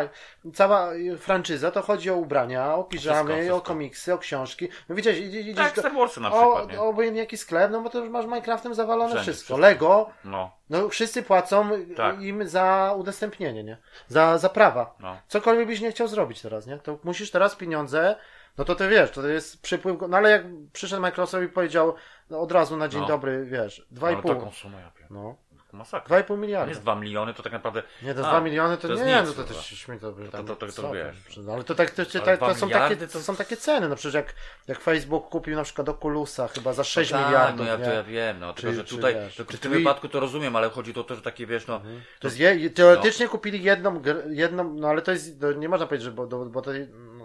[0.53, 0.87] cała
[1.19, 3.57] franczyza to chodzi o ubrania, o piżamy, Wszystko, wszystko.
[3.57, 4.67] o komiksy, o książki.
[4.89, 6.81] No widzisz, idzie- idziesz Tak, do, Star Warsy na o, przykład, nie?
[6.81, 9.45] obojętnie jaki sklep, no bo to już masz Minecraftem zawalone Wszędzie, wszystko.
[9.55, 9.61] wszystko.
[9.61, 12.21] Lego, No, no wszyscy płacą Tak.
[12.21, 13.77] im za udostępnienie, nie?
[14.07, 14.95] Za, za prawa.
[14.99, 15.17] no.
[15.27, 16.77] Cokolwiek byś nie chciał zrobić teraz, nie?
[16.77, 18.15] To musisz teraz pieniądze,
[18.57, 20.43] no to ty wiesz, to jest przypływ, no ale jak
[20.73, 21.93] przyszedł Microsoft i powiedział
[22.29, 23.07] no, od razu na dzień No.
[23.07, 25.07] dobry, wiesz, Ale 2,5, taką sumę ja wiem.
[25.11, 25.35] no,
[25.73, 26.17] Masakra.
[26.23, 26.69] 2,5 miliarda.
[26.69, 27.83] jest 2 miliony, to tak naprawdę...
[28.03, 30.25] Nie, to A, 2 miliony to, to nie, nic no to też śmie to, by
[30.25, 31.37] To- tam, to- to- to wiesz.
[31.37, 33.89] no, ale to tak, to, to, Ale to, są miliardy takie, to- są takie ceny,
[33.89, 34.33] no przecież jak,
[34.67, 37.85] jak Facebook kupił na przykład Oculusa chyba za 6 tak, miliardów, no ja, nie?
[37.85, 40.09] to ja wiem, no, tylko Czy- że czy tutaj, wiesz, czy w tym Twi- wypadku
[40.09, 41.81] to rozumiem, ale chodzi to też takie, wiesz, no,
[42.19, 46.05] To jest je, teoretycznie kupili jedną, jedną, no ale to jest, to nie można powiedzieć,
[46.05, 46.71] że bo, bo to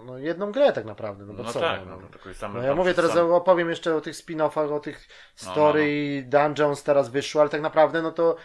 [0.05, 1.59] no, jedną grę tak naprawdę, no bo no co?
[1.59, 1.97] tak, no,
[2.27, 5.07] no, sam, No ja mówię teraz, sam- opowiem jeszcze o tych spin-offach, o tych
[5.45, 8.35] No, story no, i dungeons teraz wyszło, ale tak naprawdę no to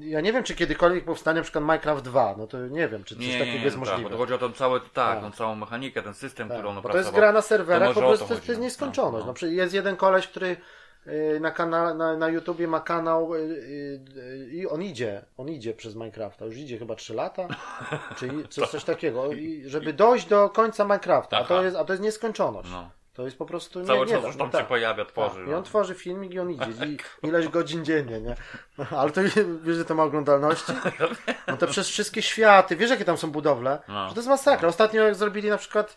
[0.00, 3.14] ja nie wiem, czy kiedykolwiek powstanie na przykład Minecraft 2, no to nie wiem, czy
[3.14, 4.10] coś Nie, nie, takiego nie, jest no tak, możliwe.
[4.10, 5.20] to chodzi o tą całą, tak, Tak.
[5.20, 8.00] tą całą mechanikę, ten system, Tak, który on bo to jest gra na serwerach, po
[8.00, 8.64] prostu to chodzi, to jest no.
[8.64, 9.22] nieskończoność.
[9.24, 10.56] No, No, przecież jest jeden koleś, który
[11.40, 15.94] na, kana, na, na YouTubie ma kanał y, y, i on idzie, on idzie przez
[15.94, 17.48] Minecrafta, już idzie chyba 3 lata,
[18.16, 21.92] czy coś, coś takiego, i żeby dojść do końca Minecrafta, a to jest, a to
[21.92, 22.70] jest nieskończoność.
[22.70, 22.90] No.
[23.18, 24.60] To jest po prostu nie, Cały nie czas już no tam tak.
[24.60, 25.34] się pojawia, tworzy.
[25.34, 25.56] Tak, I no.
[25.56, 26.64] on tworzy filmik i on idzie.
[27.22, 28.34] I ileś godzin dziennie, nie?
[28.90, 29.20] Ale to
[29.62, 30.72] wiesz, że to ma oglądalności?
[31.46, 33.78] No to przez wszystkie światy, wiesz jakie tam są budowle?
[33.88, 34.08] No.
[34.08, 34.68] Że to jest masakra.
[34.68, 35.96] Ostatnio jak zrobili na przykład,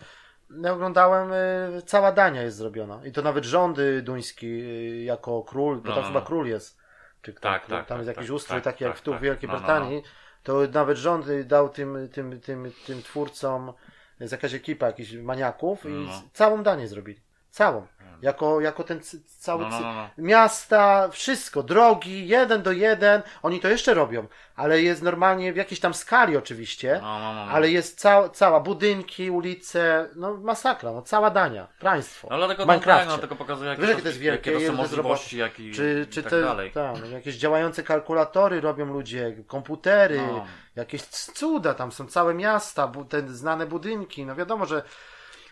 [0.63, 3.05] ja oglądałem, y, cała Dania jest zrobiona.
[3.05, 6.25] I to nawet rządy duński y, jako król, bo No, tam no, chyba no.
[6.25, 6.77] król jest.
[7.21, 9.01] Czy kto, Tak, król, tak, tam tak, jest jakiś tak, ustrój tak, taki jak tak,
[9.01, 9.23] tu w tak.
[9.23, 9.59] Wielkiej No, no.
[9.59, 10.03] Brytanii.
[10.43, 13.73] To nawet rząd dał tym, tym, tym, tym twórcom,
[14.19, 17.21] jest jakaś ekipa jakichś maniaków i całą Danię zrobili.
[17.51, 17.87] Całą.
[18.21, 18.99] Jako, jako ten
[19.39, 20.09] cały No, no, no, no.
[20.17, 25.79] miasta, wszystko, drogi, jeden do jeden, oni to jeszcze robią, ale jest normalnie w jakiejś
[25.79, 31.29] tam skali oczywiście, No, no, ale jest cała, cała budynki, ulice, no masakra, no cała
[31.29, 32.27] Dania, państwo.
[32.31, 34.71] No dlatego, no, tak, no, tylko pokazuje, jakie Wiesz, jakie to jest wielkie, jakie to
[34.71, 36.71] są to możliwości, jak i, Czy, i czy tak te, dalej.
[36.75, 40.19] no, jakieś działające kalkulatory robią ludzie, komputery,
[40.75, 44.83] jakieś cuda, tam są całe miasta, bu- te znane budynki, no wiadomo, że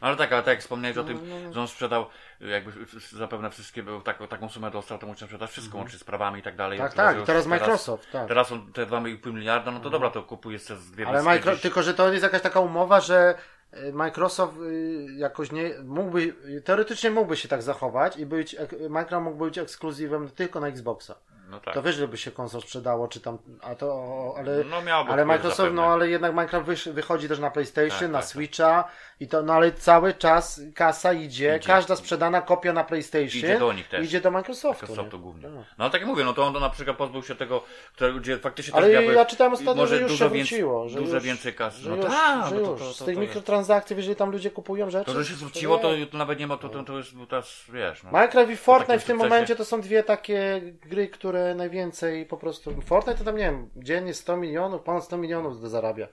[0.01, 1.53] Ale tak, ale tak jak wspomniałeś o tym, No, no, no.
[1.53, 2.05] że on sprzedał,
[2.41, 2.71] jakby
[3.11, 6.43] zapewne wszystkie, był taką, taką sumę dostał, to musiał sprzedać wszystko, łącznie z prawami i
[6.43, 6.79] tak dalej.
[6.79, 6.97] Mhm.
[6.97, 8.27] Tak, tak, i teraz Microsoft, tak.
[8.27, 11.57] Teraz on te 2,5 miliarda, no to dobra, to kupuje sobie z dwie Ale Micro,
[11.57, 13.35] tylko, że to jest jakaś taka umowa, że
[13.73, 16.33] y, Microsoft y, jakoś nie mógłby,
[16.65, 18.55] teoretycznie mógłby się tak zachować i być,
[18.89, 21.15] Minecraft mógłby być ekskluzywem tylko na Xboxa.
[21.49, 21.73] No tak.
[21.73, 24.77] To wiesz, żeby się konsol sprzedało, czy tam, a to, ale, No
[25.07, 25.81] ale Microsoft, zapewne.
[25.81, 28.29] no ale jednak Minecraft wysz, wychodzi też na PlayStation, Tak, na tak, tak.
[28.29, 28.83] Switcha
[29.19, 31.67] i to, no ale cały czas kasa idzie, Idzie.
[31.67, 34.05] każda sprzedana kopia na PlayStation Idzie do nich też.
[34.05, 34.81] idzie do Microsoftu.
[34.85, 35.23] Microsoftu nie?
[35.23, 35.49] głównie.
[35.49, 35.59] No.
[35.77, 38.13] No ale tak jak mówię, no to on to na przykład pozbył się tego, które,
[38.13, 40.89] gdzie faktycznie Ale też miałby ja czytałem ostatnio, że już się więcej, wróciło.
[40.89, 41.77] Że dużo już, więcej kasy.
[41.81, 42.05] Że No już,
[42.49, 42.79] że no to- już.
[42.79, 45.05] to- Z to- tych mikrotransakcji, jeżeli tam ludzie kupują rzeczy.
[45.05, 48.03] To, że się zwróciło, to, to nawet nie ma, to, to, to jest teraz, wiesz,
[48.03, 48.09] no.
[48.11, 52.81] Minecraft i Fortnite w tym momencie to są dwie takie gry, które najwięcej po prostu.
[52.81, 56.07] Fortnite to tam nie wiem, dziennie 100 milionów, ponad 100 milionów zarabia.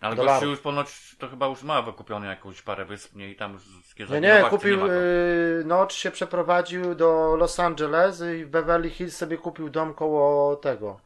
[0.00, 0.40] Ale dolarów.
[0.40, 3.30] gościu już ponoć, to chyba już ma wykupione jakąś parę wysp, nie?
[3.30, 8.44] I tam już z Nie, nie, kupił, yy, Notch się przeprowadził do Los Angeles i
[8.44, 11.00] w Beverly Hills sobie kupił dom koło tego.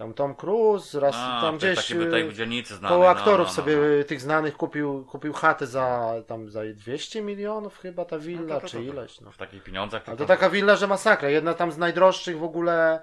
[0.00, 2.94] Tam Tom Cruise, raz A, tam gdzieś takiej, yy, tej dzielnicy znanej.
[2.96, 3.82] koło no, aktorów no, no, sobie no.
[3.82, 8.54] yy, tych znanych kupił, kupił chatę za tam za 200 milionów chyba ta No willa,
[8.54, 9.20] to- to- czy to- to- ileś.
[9.20, 9.32] No.
[9.32, 10.02] W takich pieniądzach.
[10.06, 11.28] Ale to taka willa, że masakra.
[11.28, 13.02] Jedna tam z najdroższych w ogóle,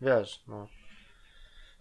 [0.00, 0.68] wiesz, no.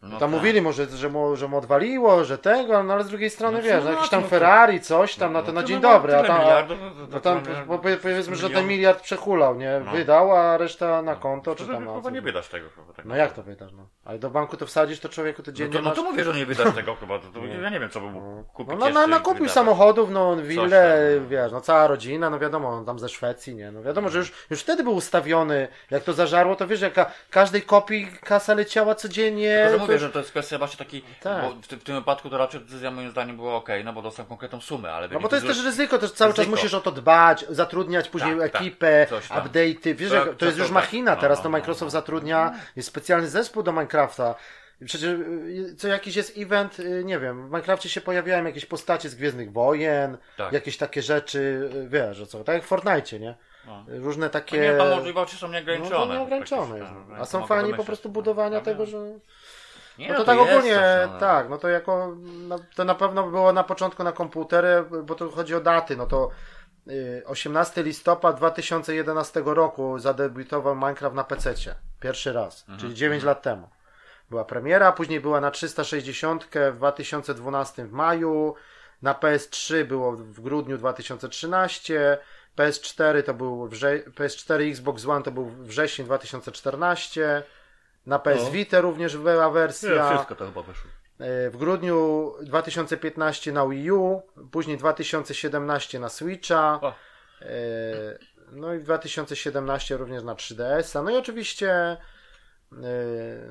[0.02, 0.30] No Tam tak.
[0.30, 3.64] mówili może, że mu, że mu odwaliło, że tego, no ale z drugiej strony No
[3.64, 6.16] wiesz, no, no jakiś tam no Ferrari, coś tam, no to na dzień no, dobry,
[6.16, 6.76] a tam, to-
[7.10, 9.82] no tam miliard- po- powiedzmy, że ten miliard przehulał, nie?
[9.86, 9.91] No.
[9.91, 12.93] Wydał, a reszta na konto, czy tam na chyba nie wydasz tego chyba.
[12.93, 13.88] Tak No jak to wydasz, no?
[14.06, 15.98] Ale do banku to wsadzisz, to człowieku to No dziennie to, no masz...
[15.98, 17.20] to mówię, że nie wydasz tego chyba.
[17.20, 20.10] To, to, ja nie wiem, co by mógł kupić No, no, no, no kupił samochodów,
[20.12, 21.28] no willę, no.
[21.28, 24.32] wiesz, no cała rodzina, no wiadomo, on tam ze Szwecji, nie, no wiadomo, że już,
[24.50, 29.68] już wtedy był ustawiony, jak to zażarło, to wiesz, jaka każdej kopii kasa leciała codziennie.
[29.88, 31.42] To mówię, już- że to jest kwestia właśnie takiej, Tak.
[31.42, 34.02] bo w, tym- w tym wypadku to raczej decyzja moim zdaniem była ok, no bo
[34.02, 36.56] dostał konkretną sumę, ale No bo to jest też ryzyko, też cały czas Ryzyko.
[36.56, 39.44] musisz o to dbać, zatrudniać później Tak, tak, ekipę, tam.
[39.44, 40.74] update'y, wiesz, To- to to jest już tak.
[40.74, 41.90] machina, No, teraz no, to no, Microsoft no.
[41.90, 44.36] zatrudnia, jest specjalny zespół do Minecrafta.
[44.86, 49.10] Przecież y, co jakiś jest event, y, nie wiem, w Minecrafcie się pojawiają jakieś postacie
[49.10, 50.54] z Gwiezdnych Wojen, Tak.
[50.54, 53.36] jakieś takie rzeczy, y, wiesz, o co, tak jak w Fortnite, nie?
[53.68, 53.86] No.
[53.88, 54.60] Różne takie...
[54.60, 56.08] Nie, tam możliwości są no, nieograniczone.
[56.08, 56.80] to nieograniczone
[57.10, 58.98] no, A są fani po prostu budowania No, tego, że...
[60.00, 61.20] Nie, No to to tak ogólnie, coś, no.
[61.20, 62.16] tak, no to jako,
[62.48, 66.06] no, to na pewno było na początku na komputery, bo to chodzi o daty, no
[66.06, 66.30] to
[66.88, 71.54] y, 18 listopada 2011 roku zadebiutował Minecraft na PC.
[72.00, 73.70] Pierwszy raz, Mhm, czyli 9 lat temu.
[74.30, 78.56] Była premiera, później była na 360 w 2012 w maju,
[79.02, 82.18] na PS3 było w grudniu 2013,
[82.58, 87.43] PS4 to był wrze- PS4 i Xbox One to był wrzesień 2014,
[88.08, 88.51] na PS No.
[88.51, 90.10] Vita również była Nie, wersja.
[90.10, 90.91] wszystko to chyba wyszło.
[91.20, 96.93] E, W grudniu 2015 na Wii U, później 2017 na Switcha, O.
[97.41, 97.45] e,
[98.51, 101.01] no i w 2017 również na 3DS-a.
[101.03, 101.97] No i oczywiście e,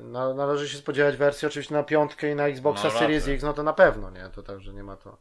[0.01, 3.27] na- należy się spodziewać wersji oczywiście na piątkę i na Xboxa No, Series.
[3.27, 4.29] X, no to na pewno, nie?
[4.35, 5.17] To także nie ma to.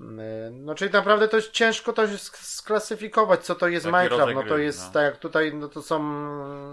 [0.00, 4.34] E, No czyli naprawdę to jest ciężko to sk- sklasyfikować, co to jest Taki Minecraft.
[4.34, 4.92] No to gry, jest no.
[4.92, 6.00] tak jak tutaj, no to są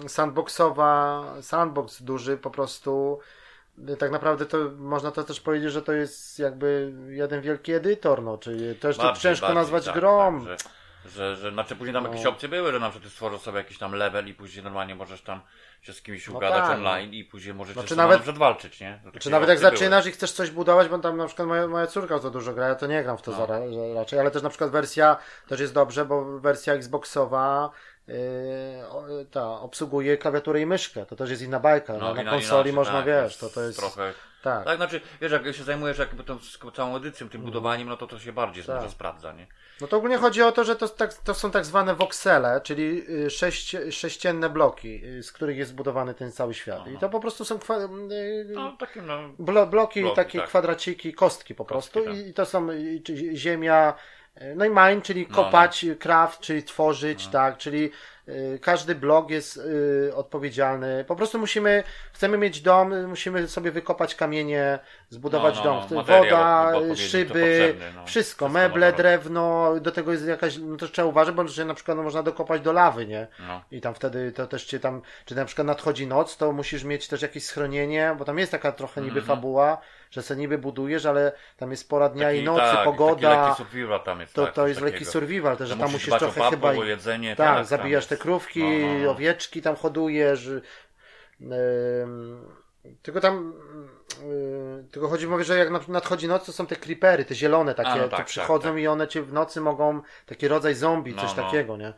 [0.08, 3.20] sandboxowa, sandbox duży po prostu.
[4.00, 8.38] Tak naprawdę to można to też powiedzieć, że to jest jakby jeden wielki edytor, no,
[8.38, 10.46] czyli też to ciężko bardziej, nazwać tak, grą.
[10.46, 10.70] Tak, że,
[11.06, 12.10] że, że, znaczy później tam No.
[12.10, 14.96] jakieś opcje były, że na przykład ty stworzysz sobie jakiś tam level i później normalnie
[14.96, 15.42] możesz tam
[15.82, 18.80] się z kimś No ugadać tak, online i później możecie Znaczy znaczy, nawet- nawet walczyć,
[18.80, 19.00] nie?
[19.20, 19.78] Czy nawet jak opcje były.
[19.80, 22.68] zaczynasz i chcesz coś budować, bo tam na przykład moja, moja córka to dużo gra,
[22.68, 23.38] ja to nie gram w to No.
[23.38, 27.70] za, za, raczej, ale też na przykład wersja też jest dobrze, bo wersja Xboxowa
[28.08, 28.16] yy,
[29.32, 32.94] ta obsługuje klawiaturę i myszkę, to też jest inna bajka, No, no, na konsoli można,
[32.94, 34.14] tak, wiesz, to to jest, Trochę...
[34.44, 34.66] tak.
[34.66, 36.38] Tak, znaczy, wiesz, jak się zajmujesz jakby tą
[36.74, 38.76] całą edycją, tym budowaniem, no to to się bardziej Tak.
[38.76, 39.48] może sprawdza, nie?
[39.82, 43.04] No to ogólnie chodzi o to, że to, tak, to są tak zwane voxele, czyli
[43.26, 46.88] y, sześć, sześcienne bloki, y, z których jest zbudowany ten cały świat.
[46.88, 47.88] I to po prostu są kwa, y,
[48.48, 49.20] No, takim, no...
[49.40, 50.48] blo, bloki, Bloki, takie tak.
[50.48, 52.12] kwadraciki, kostki po Kostki, prostu.
[52.20, 52.28] tak.
[52.28, 52.68] I, to są
[53.34, 53.94] ziemia,
[54.56, 57.92] no i mine, czyli No, kopać, craft, czyli tworzyć, tak, czyli
[58.62, 61.06] każdy blok jest y, odpowiedzialny.
[61.08, 65.88] Po prostu musimy, chcemy mieć dom, y, musimy sobie wykopać kamienie, zbudować No, no, dom.
[65.92, 68.06] no, materiał Woda, to szyby, no.
[68.06, 71.98] wszystko, meble, drewno, do tego jest jakaś, no to trzeba uważać, bo że na przykład
[71.98, 73.28] no, można dokopać do lawy, nie?
[73.48, 73.62] No.
[73.72, 77.08] I tam wtedy to też cię tam, czy na przykład nadchodzi noc, to musisz mieć
[77.08, 79.78] też jakieś schronienie, bo tam jest taka trochę niby fabuła,
[80.12, 83.46] że se niby budujesz, ale tam jest pora dnia i nocy, tak, Taki pogoda.
[83.48, 86.50] lekki survival tam jest, To, tak, to jest lekki survival, też, że tam musisz trochę
[86.50, 86.74] chyba.
[86.74, 88.10] jedzenie, tak, tak, zabijasz jest.
[88.18, 89.12] Te krówki, No, no, no.
[89.12, 90.50] owieczki tam hodujesz.
[91.42, 92.46] Ym,
[93.02, 93.54] tylko tam
[94.24, 97.76] Yy, tylko chodzi, mówię, że jak nad- nadchodzi noc, to są te creepery, te zielone
[97.76, 98.78] takie, A, no to tak, tak, przychodzą tak.
[98.80, 101.44] i one cię w nocy mogą, taki rodzaj zombie, No, coś no.
[101.44, 101.94] takiego, nie?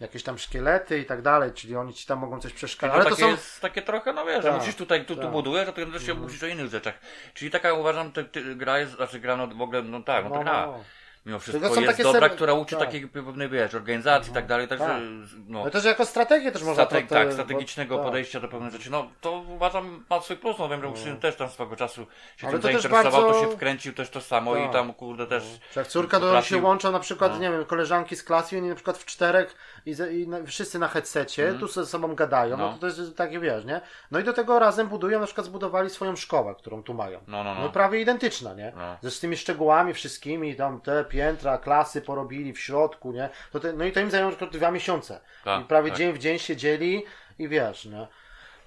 [0.00, 2.96] Jakieś tam szkielety i tak dalej, czyli oni ci tam mogą coś przeszkadzać.
[2.96, 3.28] to Ale to są...
[3.30, 5.30] jest takie trochę, no wiesz, że Tak, musisz tutaj, tu, tu tak.
[5.30, 6.94] budujesz, a tu też się musisz o innych rzeczach.
[7.34, 8.24] Czyli taka uważam, te,
[8.56, 10.66] gra jest, znaczy gra no w ogóle, no tak, no to No, gra.
[10.66, 10.84] no.
[11.26, 12.84] Mimo wszystko są jest takie dobra, która uczy tak.
[12.84, 15.02] takiej pewnej, wiesz, organizacji i tak dalej, także, tak.
[15.48, 15.64] no.
[15.64, 18.04] No też jako strategię też można Strateg, to, tak, bo- strategicznego tak.
[18.04, 18.90] podejścia do pewnych rzeczy.
[18.90, 22.06] No to uważam ma swój plus, no wiem, że mój syn też tam swego czasu
[22.36, 24.70] się Ale tym to też zainteresował, bardzo- to się wkręcił też to samo Tak.
[24.70, 25.42] i tam kurde też.
[25.74, 27.38] Że jak córka do się potrafił- łączą na przykład, No.
[27.38, 29.56] nie wiem, koleżanki z klasy i oni na przykład w czterech
[29.86, 32.66] i, ze- i na, wszyscy na headsetie, tu ze sobą gadają, no.
[32.66, 32.72] No.
[32.72, 33.80] to to jest takie, wiesz, nie?
[34.10, 37.20] No i do tego razem budują, na przykład zbudowali swoją szkołę, którą tu mają.
[37.26, 37.70] No, no, No no.
[37.70, 38.72] prawie identyczna, nie?
[38.76, 38.96] No.
[39.02, 43.28] Ze z tymi szczegółami wszystkimi, tam te piętra, klasy porobili w środku, nie?
[43.52, 45.20] To te, no i to im zajęło tylko dwa miesiące.
[45.44, 45.98] Tak, I prawie tak.
[45.98, 47.04] dzień w dzień siedzieli
[47.38, 48.06] i wiesz, nie?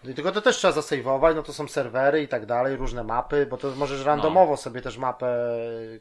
[0.04, 3.46] I tylko to też trzeba zasejwować, no to są serwery i tak dalej, różne mapy,
[3.46, 5.38] bo to możesz randomowo sobie też mapę,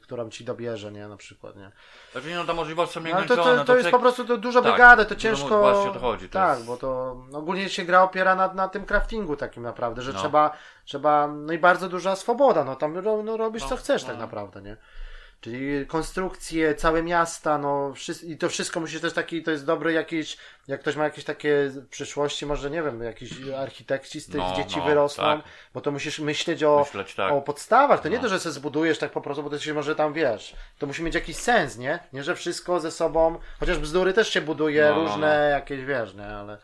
[0.02, 1.08] którą ci dobierze, nie?
[1.08, 1.70] Na przykład, nie?
[2.14, 3.58] Także nie no, ta możliwość są No, to, nieograniczone.
[3.58, 5.58] to, to jest po prostu to dużo Tak, wygady, to ciężko.
[5.58, 9.36] właśnie o to tak, jest- bo to ogólnie się gra opiera na, na tym craftingu
[9.36, 10.18] takim naprawdę, że No.
[10.18, 10.50] trzeba,
[10.84, 14.08] trzeba, no i bardzo duża swoboda, no tam no, robisz No, co chcesz no.
[14.08, 14.76] tak naprawdę, nie?
[15.40, 19.92] Czyli konstrukcje, całe miasta, no wszys- i to wszystko musi też taki, to jest dobry
[19.92, 20.36] jakiś,
[20.68, 24.54] jak ktoś ma jakieś takie w przyszłości, może nie wiem, jakiś architekci z tych No,
[24.56, 25.40] dzieci no, wyrosną, tak.
[25.74, 27.32] bo to musisz myśleć o, Myśleć, tak.
[27.32, 28.22] o podstawach, to nie No.
[28.22, 31.02] to, że sobie zbudujesz tak po prostu, bo to się może tam, wiesz, to musi
[31.02, 31.98] mieć jakiś sens, nie?
[32.12, 36.14] Nie, że wszystko ze sobą, chociaż bzdury też się buduje, No, no, różne jakieś, wiesz,
[36.14, 36.58] nie, ale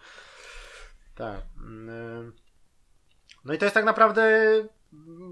[1.15, 1.41] tak.
[1.57, 2.33] mm,
[3.45, 4.33] No i to jest tak naprawdę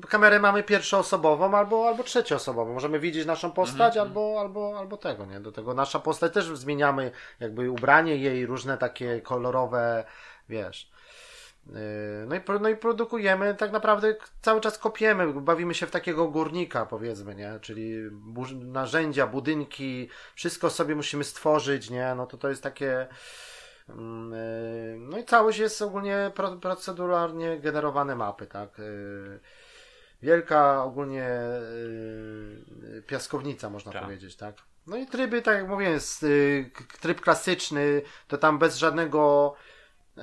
[0.09, 2.73] kamerę mamy pierwszoosobową albo, albo trzecioosobową.
[2.73, 5.41] Możemy widzieć naszą postać Mhm, albo, albo, albo tego, nie?
[5.41, 10.05] Do tego nasza postać też zmieniamy jakby ubranie jej, różne takie kolorowe,
[10.49, 10.91] wiesz.
[11.67, 11.73] Yy,
[12.27, 16.87] No i, no i produkujemy, tak naprawdę cały czas kopiemy, bawimy się w takiego górnika,
[16.87, 17.59] powiedzmy, nie?
[17.61, 17.95] Czyli
[18.55, 22.15] narzędzia, budynki, wszystko sobie musimy stworzyć, nie?
[22.15, 23.07] No to to jest takie.
[23.93, 28.79] Mm, yy, No i całość jest ogólnie pro, proceduralnie generowane mapy, tak?
[28.79, 29.41] Yy,
[30.23, 31.31] Wielka ogólnie
[32.83, 34.03] yy, piaskownica, można Tak.
[34.03, 34.55] powiedzieć, tak?
[34.87, 36.27] No i tryby, tak jak mówiłem, jest,
[37.01, 39.55] tryb klasyczny, to tam bez żadnego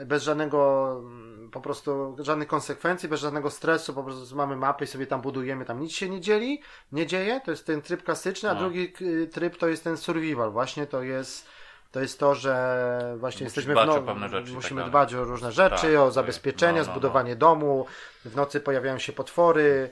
[0.05, 4.88] bez żadnego mm, po prostu żadnych konsekwencji, bez żadnego stresu, po prostu mamy mapy i
[4.88, 6.61] sobie tam budujemy, tam nic się nie dzieli,
[6.91, 8.59] nie dzieje, to jest ten tryb klasyczny, a No.
[8.59, 8.93] drugi
[9.32, 11.47] tryb to jest ten survival, właśnie to jest
[11.91, 14.29] to jest to, że właśnie Musisz jesteśmy w no...
[14.29, 16.91] rzeczy musimy tak dbać o różne rzeczy, Tak, o zabezpieczenie, no, no, no.
[16.91, 17.85] zbudowanie domu,
[18.25, 19.89] w nocy pojawiają się potwory,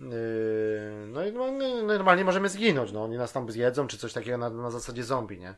[0.00, 0.06] yy,
[1.06, 4.38] no i no, no, normalnie możemy zginąć, no oni nas tam zjedzą, czy coś takiego
[4.38, 5.54] na, na zasadzie zombie, nie?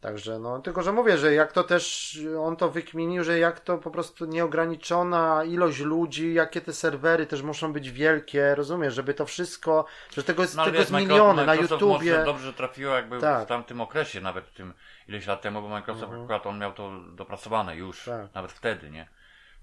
[0.00, 3.78] Także no, tylko że mówię, że jak to też on to wykminił, że jak to
[3.78, 9.26] po prostu nieograniczona ilość ludzi, jakie te serwery też muszą być wielkie, rozumiesz, żeby to
[9.26, 9.84] wszystko,
[10.16, 12.12] że tego jest, No, tego jest miliony na YouTubie.
[12.12, 13.44] Może dobrze trafiło jakby Tak.
[13.44, 14.72] w tamtym okresie, nawet w tym
[15.08, 18.26] ileś lat temu, bo Microsoft akurat on miał to dopracowane już, Mhm.
[18.26, 18.34] Tak.
[18.34, 19.08] nawet wtedy, nie?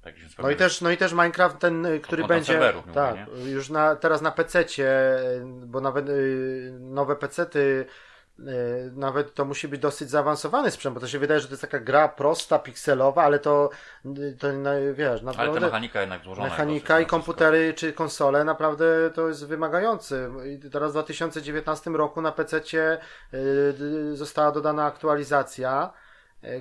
[0.02, 3.16] Tak No i też, no i też Minecraft ten, y, który będzie, serwerów mówię, tak,
[3.16, 3.52] nie?
[3.52, 4.88] już na, teraz na PC-cie,
[5.20, 7.86] y, bo nawet y, nowe PC-ty, y,
[8.96, 11.80] nawet to musi być dosyć zaawansowany sprzęt, bo to się wydaje, że to jest taka
[11.80, 13.70] gra prosta, pikselowa, ale to,
[14.06, 14.48] y, to
[14.94, 16.50] wiesz, Ale ta naprawdę mechanika jednak złożona.
[16.50, 20.30] mechanika i komputery czy konsole naprawdę to jest wymagający.
[20.46, 22.98] I teraz w 2019 roku na PC-cie
[23.34, 26.03] y, została dodana aktualizacja, y,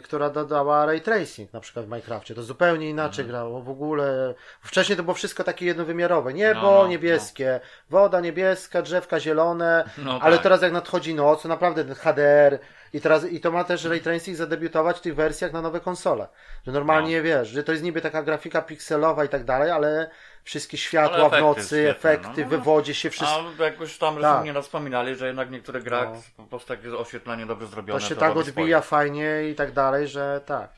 [0.02, 2.34] która dodała ray tracing na przykład w Minecrafcie.
[2.34, 4.34] To zupełnie inaczej grało w ogóle.
[4.60, 6.32] Wcześniej to było wszystko takie jednowymiarowe.
[6.34, 7.60] Niebo No, no, niebieskie,
[7.90, 10.42] woda niebieska, drzewka zielone, No ale tak.
[10.42, 12.58] teraz jak nadchodzi noc, to naprawdę ten HDR
[12.92, 16.28] i teraz i to ma też ray tracing zadebiutować w tych wersjach na nowe konsole.
[16.66, 17.22] Że normalnie No.
[17.22, 20.10] wiesz, że to jest niby taka grafika pikselowa i tak dalej, ale
[20.44, 22.48] wszystkie światła Ale w efekty nocy, świetne, efekty, no.
[22.48, 23.44] wywodzie się wszystko.
[23.60, 24.22] A jakoś tam Tak.
[24.22, 24.44] tak.
[24.44, 26.22] nieraz wspominali, że jednak niektóre gra No.
[26.36, 28.00] po prostu takie oświetlenie dobrze To zrobione.
[28.00, 30.70] się tak robi odbija fajnie i tak dalej, że tak.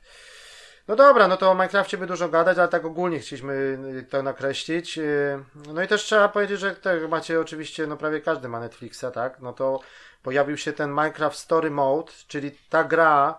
[0.89, 3.79] No dobra, no to o Minecrafcie by dużo gadać, ale tak ogólnie chcieliśmy
[4.11, 4.97] to nakreślić.
[4.97, 9.05] Yy, No i też trzeba powiedzieć, że tak macie oczywiście, no prawie każdy ma Netflixa,
[9.15, 9.41] tak?
[9.41, 9.81] No to
[10.23, 13.39] pojawił się ten Minecraft Story Mode, czyli ta gra.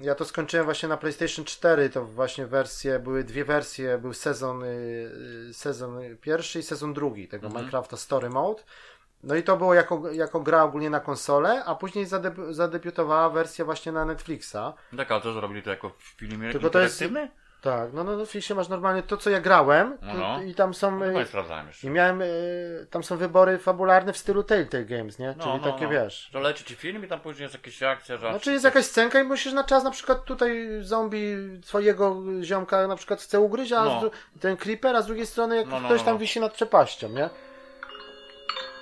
[0.00, 4.60] Ja to skończyłem właśnie na PlayStation 4, to właśnie wersje, były dwie wersje, był sezon,
[4.60, 8.62] yy, sezon pierwszy i sezon drugi tego Minecrafta Story Mode.
[9.22, 13.64] No i to było jako, jako gra ogólnie na konsolę, a później zadebi- zadebiutowała wersja
[13.64, 14.56] właśnie na Netflixa.
[14.96, 16.98] Tak, ale to zrobili to jako film Tylko to jest-?
[17.64, 20.42] Tak, no na Netflixie masz normalnie to, co ja grałem No, to, no.
[20.42, 20.98] i tam są...
[20.98, 21.86] No, y, nie sprawdzałem jeszcze.
[21.86, 25.34] I miałem, y, tam są wybory fabularne w stylu Telltale Games, nie?
[25.38, 25.90] No, Czyli no, takie, no.
[25.90, 26.30] wiesz...
[26.32, 28.30] To leci ci film i tam później jest jakaś akcja, że...
[28.30, 32.96] Znaczy jest jakaś scenka i musisz na czas, na przykład tutaj zombie twojego ziomka na
[32.96, 34.00] przykład chce ugryźć, a No.
[34.36, 36.18] z ten creeper, a z drugiej strony jak No, no, ktoś no, tam no.
[36.18, 37.30] wisi nad przepaścią, nie?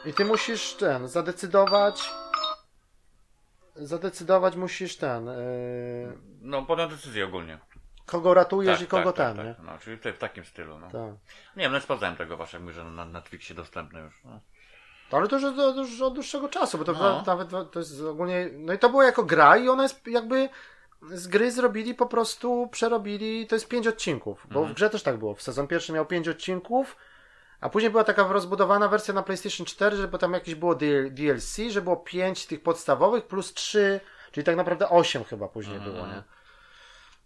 [0.07, 2.11] I ty musisz ten, zadecydować
[3.77, 5.33] zadecydować musisz ten, yy,
[6.41, 7.59] No, podjąć decyzję ogólnie.
[8.13, 9.55] Kogo ratujesz Tak, i kogo tak, tak, nie?
[9.55, 9.65] tak.
[9.67, 10.87] No, czyli w, takim stylu, no.
[10.87, 11.01] Tak.
[11.57, 14.15] Nie wiem, no sprawdzałem tego właśnie, jak mówię, że na Netflixie dostępne już.
[14.25, 14.41] No.
[15.13, 17.23] Ale to już od, już od dłuższego czasu, bo to No.
[17.27, 18.51] nawet to jest ogólnie.
[18.53, 20.49] No i to było jako gra, i ona jest jakby
[21.03, 23.47] z gry zrobili po prostu, przerobili.
[23.47, 24.73] To jest pięć odcinków, bo Mhm.
[24.73, 25.35] w grze też tak było.
[25.35, 26.97] W sezon pierwszy miał pięć odcinków,
[27.61, 30.75] a później była taka rozbudowana wersja na PlayStation 4, że bo tam jakieś było
[31.11, 34.01] DLC, że było pięć tych podstawowych plus trzy,
[34.33, 35.95] czyli tak naprawdę osiem chyba później Mhm.
[35.95, 36.23] było, nie?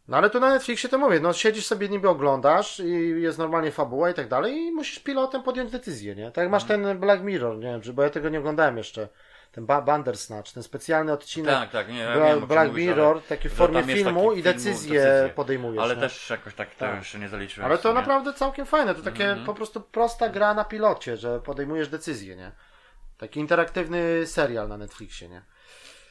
[0.08, 3.70] No ale tu na Netflixie to mówię, no siedzisz sobie niby oglądasz i jest normalnie
[3.72, 6.30] fabuła i tak dalej i musisz pilotem podjąć decyzję, nie?
[6.30, 6.82] Tak jak masz Mhm.
[6.82, 9.08] ten Black Mirror, nie wiem, bo ja tego nie oglądałem jeszcze.
[9.52, 13.48] Ten ba Bandersnatch, ten specjalny odcinek Tak, tak, nie, Bla- wiem, Black mówisz, Mirror, taki
[13.48, 15.32] w formie filmu taki i decyzję, decyzję.
[15.34, 15.82] podejmujesz.
[15.82, 16.00] Ale nie?
[16.00, 16.96] też jakoś tak, to Tak.
[16.96, 17.70] jeszcze nie zaliczyłem.
[17.70, 19.46] Ale to naprawdę całkiem fajne, to takie Mhm.
[19.46, 22.52] po prostu prosta gra na pilocie, że podejmujesz decyzję, nie?
[23.18, 25.42] Taki interaktywny serial na Netflixie, nie?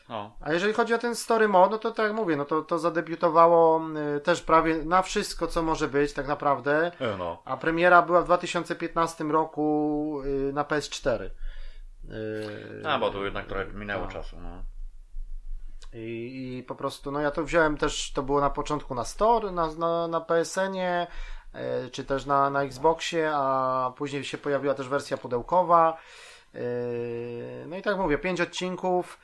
[0.09, 0.37] No.
[0.41, 2.79] A jeżeli chodzi o ten story mode, no to tak jak mówię, no to, to
[2.79, 3.81] zadebiutowało
[4.17, 6.91] y, też prawie na wszystko, co może być tak naprawdę.
[6.99, 7.41] E, No.
[7.45, 11.21] A premiera była w 2015 roku y, na PS4.
[11.23, 11.31] Y,
[12.87, 14.13] A, bo tu jednak trochę minęło tak.
[14.13, 14.63] czasu, no.
[15.93, 19.51] I, I po prostu, no ja to wziąłem też, to było na początku na Store,
[19.51, 21.07] na, na, na PSN-ie,
[21.53, 25.97] e, czy też na, na Xboxie, a później się pojawiła też wersja pudełkowa.
[27.67, 29.19] No i tak mówię, pięć odcinków.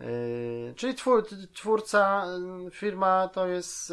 [0.00, 2.24] E, Czyli twór, twórca,
[2.66, 3.86] e, firma to jest,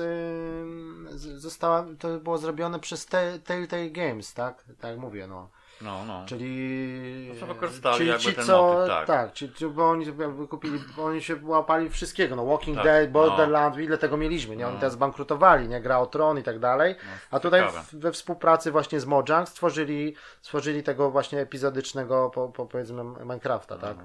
[1.09, 4.63] z- została, to było zrobione przez Te- Telltale Games, tak?
[4.81, 5.49] Tak jak mówię, no.
[5.81, 6.23] No, no.
[6.25, 9.07] Czyli, No wykorzystali czyli jakby ci, ten co, motyw, tak.
[9.07, 13.05] tak, ci, bo oni jakby kupili, bo oni się łapali wszystkiego, no Walking Tak, Dead,
[13.05, 13.11] no.
[13.11, 14.65] Borderlands, ile tego mieliśmy, nie?
[14.65, 14.79] Oni No.
[14.79, 15.81] teraz bankrutowali, nie?
[15.81, 16.95] Gra o Tron i tak dalej,
[17.31, 22.65] a tutaj w, we współpracy właśnie z Mojang stworzyli, stworzyli tego właśnie epizodycznego, po, po,
[22.65, 23.97] powiedzmy, Minecrafta, tak?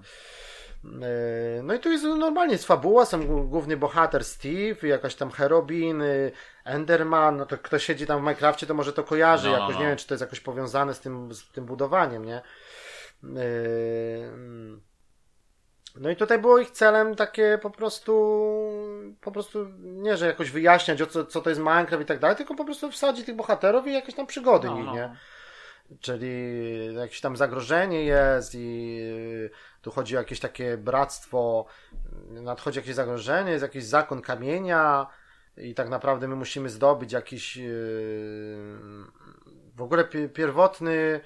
[0.85, 6.03] E, No i tu jest normalnie jest fabuła, g- główny bohater Steve, jakaś tam Herobin,
[6.03, 6.33] y,
[6.65, 9.75] Enderman, no to kto siedzi tam w Minecrafcie, to może to kojarzy No, no, jakoś,
[9.75, 9.81] no.
[9.81, 12.43] nie wiem, czy to jest jakoś powiązane z tym, z tym budowaniem, nie?
[13.23, 14.81] Mm.
[16.01, 18.13] No i tutaj było ich celem takie po prostu,
[19.21, 22.37] po prostu nie, że jakoś wyjaśniać, o co, co to jest Minecraft i tak dalej,
[22.37, 24.95] tylko po prostu wsadzić tych bohaterów i jakieś tam przygody No, nich, no.
[24.95, 25.17] nie?
[26.01, 26.31] Czyli
[26.95, 29.01] jakieś tam zagrożenie jest i
[29.83, 31.67] tu chodzi o jakieś takie bractwo,
[32.31, 35.07] nadchodzi jakieś zagrożenie, jest jakiś zakon kamienia
[35.57, 37.63] i tak naprawdę my musimy zdobyć jakiś y,
[39.77, 41.21] w ogóle pi- pierwotny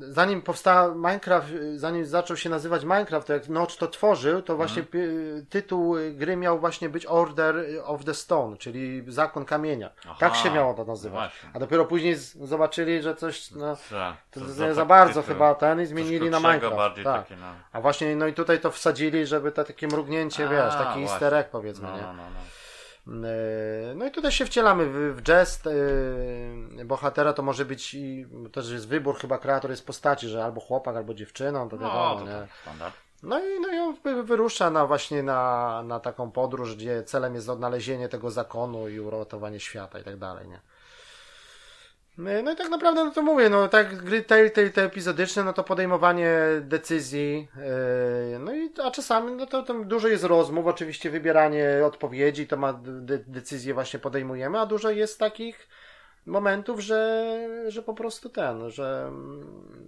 [0.00, 4.56] zanim powstał Minecraft, y, zanim zaczął się nazywać Minecraft, to jak Notch to tworzył, to
[4.56, 5.46] właśnie Mhm.
[5.46, 9.90] tytuł y, gry miał właśnie być Order of the Stone, czyli Zakon Kamienia.
[10.04, 11.12] Aha, tak się miało to no nazywać.
[11.32, 11.50] właśnie.
[11.54, 15.22] A dopiero później zobaczyli, że coś, no, Tak, to co za, za za tak bardzo
[15.22, 15.34] tytuł.
[15.34, 16.96] chyba ten i zmienili na Minecraft.
[17.04, 17.30] Tak.
[17.30, 17.46] no.
[17.72, 21.02] A właśnie, no i tutaj to wsadzili, żeby to takie mrugnięcie, A, wiesz, taki właśnie.
[21.02, 22.02] easter egg powiedzmy, No, nie?
[22.02, 22.22] no,
[23.06, 23.28] no,
[23.94, 24.06] no.
[24.06, 25.64] I tutaj się wcielamy w, jest
[26.76, 30.60] yy, bohatera, to może być i też jest wybór chyba kreator jest postaci, że albo
[30.60, 32.32] chłopak, albo dziewczyną, to No, wiadomo, to nie?
[32.32, 32.94] tak, standard.
[33.22, 37.34] No i, no i on wy- wyrusza na właśnie na, na taką podróż, gdzie celem
[37.34, 40.60] jest odnalezienie tego zakonu i uratowanie świata i tak dalej, nie?
[42.18, 45.52] Yy, No i tak naprawdę, no to mówię, no tak gry Telltale te epizodyczne, no
[45.52, 47.48] to podejmowanie decyzji,
[48.32, 52.56] yy, no i a czasami, no to tam dużo jest rozmów, oczywiście wybieranie odpowiedzi, to
[52.56, 55.68] ma de decyzje właśnie podejmujemy, a dużo jest takich
[56.26, 57.36] momentów, że,
[57.68, 59.12] że po prostu ten, że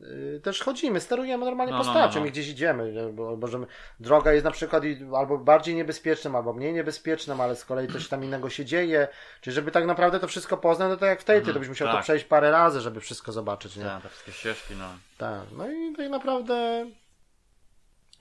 [0.03, 2.27] yy, też chodzimy, sterujemy normalnie No, no, postacią no, no.
[2.27, 3.67] i gdzieś idziemy, bo, bo że my-
[4.01, 4.83] droga jest na przykład
[5.17, 9.09] albo bardziej niebezpieczna, albo mniej niebezpieczna, ale z kolei coś tam innego się dzieje,
[9.41, 11.89] czyli żeby tak naprawdę to wszystko poznać, no to jak w tej, to byś musiał
[11.89, 12.03] to tak.
[12.03, 13.85] przejść parę razy, żeby wszystko zobaczyć, nie?
[13.85, 14.89] Tak, te wszystkie ścieżki, no.
[15.19, 16.55] Tak, no i tak naprawdę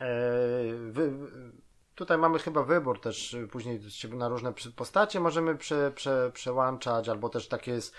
[0.01, 0.09] e,
[0.91, 1.11] wy,
[1.95, 7.09] tutaj mamy chyba wybór też y, później się na różne postacie możemy prze, prze, przełączać,
[7.09, 7.95] albo też takie jest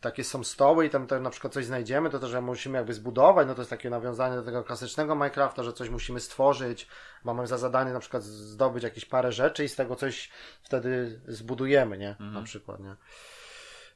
[0.00, 2.94] takie są stoły i tam, tam na przykład coś znajdziemy, to też że musimy jakby
[2.94, 6.88] zbudować, no to jest takie nawiązanie do tego klasycznego Minecrafta, że coś musimy stworzyć,
[7.24, 10.30] mamy za zadanie na przykład zdobyć jakieś parę rzeczy i z tego coś
[10.62, 12.16] wtedy zbudujemy, nie?
[12.32, 12.96] Na przykład, nie?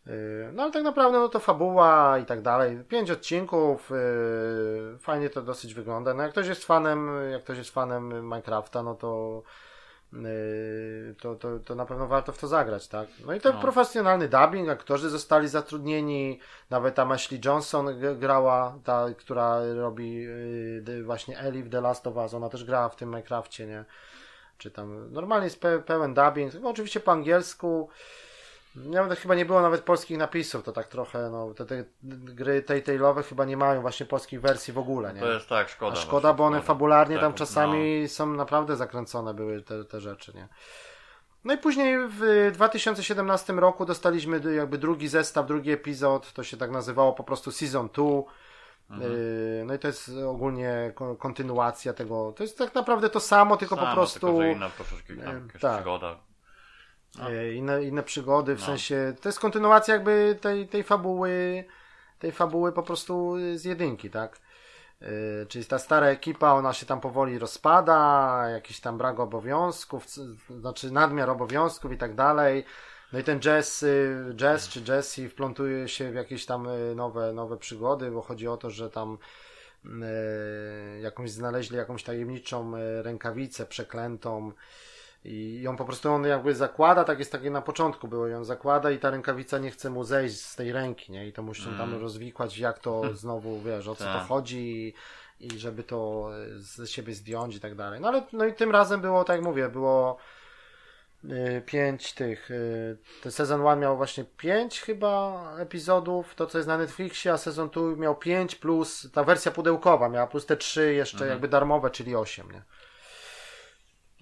[0.06, 0.12] Yy,
[0.52, 2.78] No ale tak naprawdę no to fabuła i tak dalej.
[2.88, 6.14] Pięć odcinków, yy, fajnie to dosyć wygląda.
[6.14, 9.42] No jak ktoś jest fanem, jak ktoś jest fanem Minecrafta, no to
[10.12, 13.08] Yy, to, to, to na pewno warto w to zagrać, tak?
[13.26, 13.60] No i to No.
[13.60, 17.88] profesjonalny dubbing, aktorzy zostali zatrudnieni, nawet tam Ashley Johnson
[18.18, 20.14] grała, ta, która robi
[20.86, 23.84] yy, właśnie Ellie w The Last of Us, ona też grała w tym Minecrafcie, nie?
[24.58, 27.88] Czy tam, normalnie jest pe pełen dubbing, no, oczywiście po angielsku,
[28.76, 33.22] nawet chyba nie było nawet polskich napisów, to tak trochę, no, te, te gry Telltale'owe
[33.24, 35.20] chyba nie mają właśnie polskich wersji w ogóle, nie?
[35.20, 35.92] To jest tak, szkoda.
[35.92, 36.66] A szkoda, właśnie, bo one szkoda.
[36.66, 40.48] fabularnie tam Tak, czasami są naprawdę zakręcone były te, te rzeczy, nie?
[41.44, 46.70] No i później w 2017 roku dostaliśmy jakby drugi zestaw, drugi epizod, to się tak
[46.70, 48.04] nazywało po prostu Season 2.
[48.90, 49.12] Mhm.
[49.12, 52.32] Yy, No i to jest ogólnie ko- kontynuacja tego.
[52.36, 55.36] To jest tak naprawdę to samo, tylko Samo, po prostu Tylko, że inna troszeczkę tam
[55.36, 55.74] e, jakaś tak.
[55.76, 56.16] przygoda.
[57.18, 57.30] No.
[57.30, 58.66] e, inne, inne przygody, w No.
[58.66, 61.64] sensie to jest kontynuacja jakby tej, tej fabuły,
[62.18, 64.40] tej fabuły po prostu z jedynki, tak?
[65.00, 70.06] Yy, Czyli ta stara ekipa, ona się tam powoli rozpada, jakiś tam brak obowiązków,
[70.60, 72.64] znaczy nadmiar obowiązków i tak dalej.
[73.12, 77.32] No i ten Jess, y, Jess czy Jessie wplątuje się w jakieś tam y, nowe,
[77.32, 79.18] nowe przygody, bo chodzi o to, że tam
[79.84, 82.72] y, jakąś znaleźli jakąś tajemniczą
[83.02, 84.52] rękawicę przeklętą
[85.24, 88.90] i ją po prostu on jakby zakłada, tak jest takie na początku było, ją zakłada
[88.90, 91.26] i ta rękawica nie chce mu zejść z tej ręki, nie?
[91.28, 94.26] I to muszą tam rozwikłać, jak to znowu, wiesz, o co to Tak.
[94.26, 94.58] chodzi
[95.40, 98.00] i, i żeby to y, z siebie zdjąć i tak dalej.
[98.00, 100.16] No ale no i tym razem było, tak jak mówię, było
[101.24, 102.50] y, pięć tych.
[102.50, 107.38] y, Ten sezon 1 miał właśnie pięć chyba epizodów, to co jest na Netflixie, a
[107.38, 111.90] sezon 2 miał pięć plus ta wersja pudełkowa miała plus te trzy jeszcze jakby darmowe,
[111.90, 112.62] czyli osiem, nie?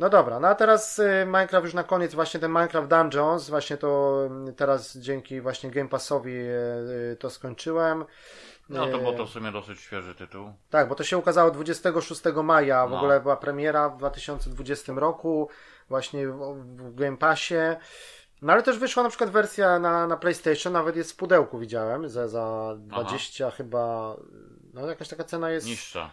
[0.01, 3.77] No dobra, no a teraz y, Minecraft już na koniec, właśnie ten Minecraft Dungeons, właśnie
[3.77, 8.05] to y, teraz dzięki właśnie Game Passowi y, to skończyłem.
[8.69, 10.53] No to było to w sumie dosyć świeży tytuł.
[10.71, 12.97] tak, bo to się ukazało 26 maja, w No.
[12.97, 15.49] ogóle była premiera w 2020 roku,
[15.89, 17.55] właśnie w, Game Passie.
[18.43, 22.09] No ale też wyszła na przykład wersja na, na PlayStation, nawet jest w pudełku widziałem,
[22.09, 24.17] za, za 20 chyba,
[24.75, 25.67] no jakaś taka cena jest...
[25.67, 26.11] Niższa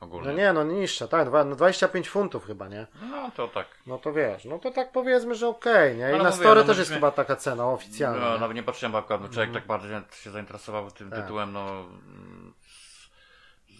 [0.00, 0.34] No ogólnie.
[0.34, 2.86] nie, no niższa, tak, dwa- no 25 funtów chyba, nie?
[3.10, 3.66] No to tak.
[3.86, 6.00] No to wiesz, no to tak powiedzmy, że okej, nie?
[6.00, 8.20] I Ale na mówię, Store no też jest chyba taka cena oficjalna.
[8.26, 8.40] No, nie?
[8.40, 11.20] nawet nie patrzyłem, bo akurat człowiek tak bardzo się zainteresował tym Tak.
[11.22, 11.68] tytułem, no.
[11.70, 12.54] mm,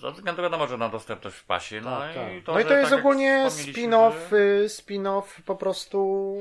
[0.01, 1.81] Ze względu wiadomo, że na dostępność w pasie.
[1.81, 2.33] No, Tak, tak.
[2.33, 6.35] i to, no i to jest tak ogólnie spin-off, że- y, spin-off po prostu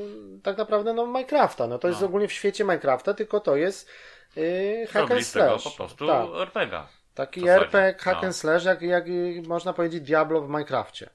[0.43, 1.68] tak naprawdę no Minecrafta.
[1.68, 2.07] No to jest No.
[2.07, 3.89] ogólnie w świecie Minecrafta, tylko to jest
[4.38, 5.64] y, hack and slash.
[5.64, 6.26] po prostu Tak.
[6.41, 6.88] RPGa.
[7.19, 8.25] Taki zasadzie, RPG, hack no.
[8.27, 9.05] and slash, jak, jak
[9.47, 11.09] można powiedzieć Diablo w Minecrafcie.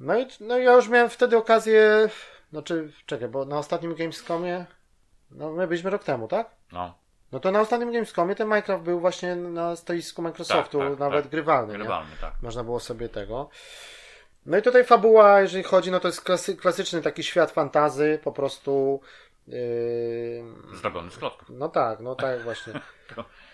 [0.00, 2.08] No i no ja już miałem wtedy okazję,
[2.50, 4.66] znaczy, czekaj, bo na ostatnim Gamescomie,
[5.30, 6.50] no my byliśmy rok temu, tak?
[6.72, 6.94] No,
[7.32, 11.22] No to na ostatnim Gamescomie ten Minecraft był właśnie na stoisku Microsoftu, Tak, tak, nawet
[11.24, 11.30] tak.
[11.30, 11.72] grywalny.
[11.72, 11.78] nie?
[11.78, 12.34] grywalny, tak.
[12.42, 13.50] Można było sobie tego.
[14.46, 18.32] No i tutaj fabuła, jeżeli chodzi, no to jest klasy, klasyczny taki świat fantazy, po
[18.32, 19.00] prostu.
[19.48, 21.48] Yy, Zrobiony z klocków.
[21.50, 22.72] no tak, no tak właśnie.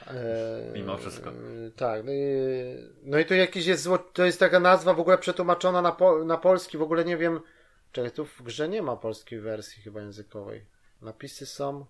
[0.06, 1.30] Yy, Mimo wszystko.
[1.76, 2.04] tak.
[2.04, 2.18] No i,
[3.02, 6.24] no i tu jakiś jest zło, to jest taka nazwa w ogóle przetłumaczona na, po,
[6.24, 7.40] na polski, w ogóle nie wiem.
[7.92, 10.66] Czekaj, tu w grze nie ma polskiej wersji chyba językowej.
[11.02, 11.86] Napisy są.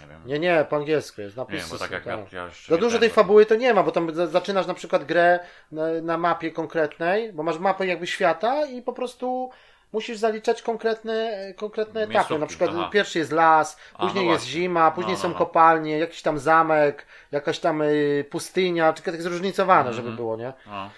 [0.00, 0.22] Nie wiem.
[0.26, 1.36] Nie, nie, po angielsku jest.
[1.36, 3.54] Nie Napisy wiem, bo tak są, jak ja, ja za nie dużo tej fabuły to
[3.56, 5.40] nie ma, bo tam za- zaczynasz na przykład grę
[5.72, 9.50] na, na mapie konkretnej, bo masz mapę jakby świata i po prostu
[9.96, 11.14] musisz zaliczać konkretne,
[11.56, 12.14] konkretne etapy.
[12.14, 12.90] Miejscówki, Na przykład aha.
[12.92, 14.60] pierwszy jest las, A, później no jest właśnie.
[14.60, 15.38] zima, później No, są no, no.
[15.38, 20.16] kopalnie, jakiś tam zamek, jakaś tam y, pustynia, czy tak zróżnicowane, żeby Mhm.
[20.16, 20.52] było, nie?
[20.66, 20.90] No,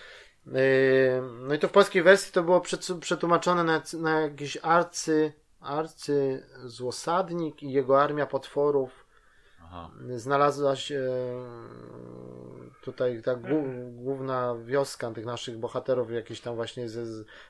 [0.46, 2.62] Yy, No i to w polskiej wersji to było
[3.00, 8.97] przetłumaczone na, na jakiś arcy, arcy złosadnik i jego armia potworów
[9.68, 9.90] aha.
[10.16, 11.00] znalazła się
[12.82, 16.86] tutaj ta głó- główna wioska tych naszych bohaterów, jakieś tam właśnie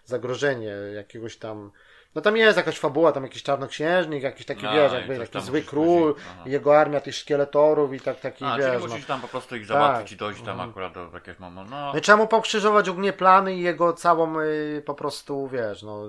[0.05, 1.71] zagrożenie jakiegoś tam.
[2.15, 5.63] No tam jest jakaś fabuła, tam jakiś czarnoksiężnik, jakiś taki No, wiesz, jakby taki zły
[5.63, 6.15] król,
[6.47, 8.67] jego armia tych szkieletorów i tak taki A, wiesz.
[8.67, 8.89] czyli no.
[8.89, 9.69] musisz tam po prostu ich Tak.
[9.69, 11.71] załatwić i dojść tam akurat do jakiegoś momentu.
[11.71, 15.83] No, No i trzeba mu pokrzyżować ogólnie plany i jego całą y, po prostu, wiesz,
[15.83, 16.03] no,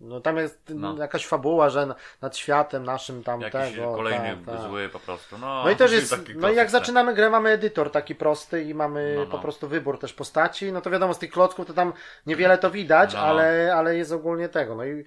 [0.00, 0.96] no tam jest No.
[0.98, 3.94] jakaś fabuła, że na- nad światem naszym tam jakiś tego.
[3.94, 4.68] kolejny tak, tak.
[4.68, 5.38] zły po prostu.
[5.38, 8.74] No, No i też jest, no i jak zaczynamy grę, mamy edytor taki prosty i
[8.74, 9.30] mamy No, no.
[9.30, 11.92] po prostu wybór też postaci, no to wiadomo, z tych klocków to tam
[12.26, 13.20] niewiele to widać, No.
[13.20, 15.04] ale, ale jest ogólnie tego, no i y,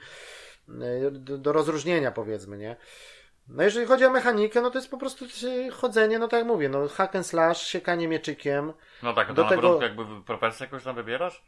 [1.11, 2.75] do, do rozróżnienia powiedzmy, nie?
[3.47, 6.47] No jeżeli chodzi o mechanikę, no to jest po prostu y, chodzenie, no tak jak
[6.47, 10.65] mówię, no hack and slash, siekanie mieczykiem, No tak, to do na tego- jakby profesję
[10.65, 11.43] jakąś tam wybierasz?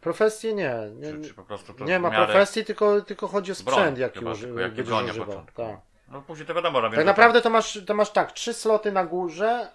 [0.00, 2.24] Profesję nie, nie, Czy, czy po prostu to nie ma miarę...
[2.26, 5.46] profesji, tylko, tylko chodzi o sprzęt, jaki, chyba, uży, jaki broń używał.
[5.54, 5.76] Tak.
[6.08, 9.04] No później to wiadomo, że Tak naprawdę to masz, to masz tak, trzy sloty na
[9.04, 9.68] górze,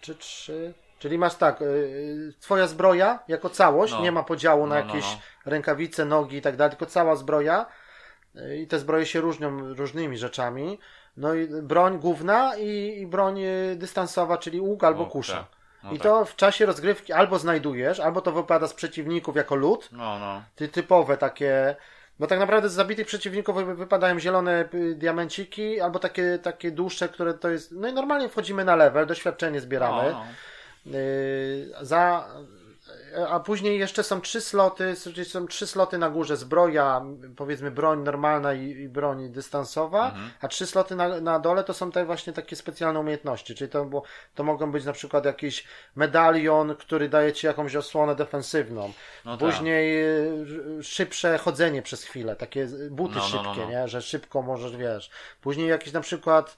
[0.00, 0.74] czy trzy.
[0.98, 4.00] Czyli masz tak, yy, twoja zbroja jako całość, No.
[4.00, 5.20] nie ma podziału na No, no, jakieś no.
[5.50, 7.66] rękawice, nogi i tak dalej, tylko cała zbroja.
[8.58, 10.78] i te zbroje się różnią różnymi rzeczami.
[11.16, 15.32] No i broń główna i, i broń y, dystansowa, czyli łuk albo kusza.
[15.36, 15.57] tak.
[15.84, 16.02] No I tak.
[16.02, 20.42] to w czasie rozgrywki albo znajdujesz, albo to wypada z przeciwników jako lód, No, no.
[20.56, 21.76] ty, typowe takie.
[22.18, 27.08] Bo tak naprawdę z zabitych przeciwników wy- wypadają zielone y, diamenciki, albo takie, takie dłuższe,
[27.08, 27.72] które to jest.
[27.72, 30.02] No i normalnie wchodzimy na level, doświadczenie zbieramy.
[30.12, 30.24] No,
[30.86, 30.92] no.
[30.98, 32.28] Yy, za,
[33.28, 34.94] a później jeszcze są trzy sloty,
[35.24, 37.02] są trzy sloty na górze, zbroja,
[37.36, 40.30] powiedzmy broń normalna i, i broń dystansowa, Mhm.
[40.40, 43.84] a trzy sloty na, na dole to są te właśnie takie specjalne umiejętności, czyli to,
[43.84, 44.02] było,
[44.34, 45.64] to mogą być na przykład jakiś
[45.96, 48.92] medalion, który daje ci jakąś osłonę defensywną,
[49.24, 49.48] No tak.
[49.50, 49.94] później
[50.76, 53.70] yy, szybsze chodzenie przez chwilę, takie buty No, no, no, szybkie, no.
[53.70, 55.10] nie, że szybko możesz, wiesz,
[55.40, 56.56] później jakiś na przykład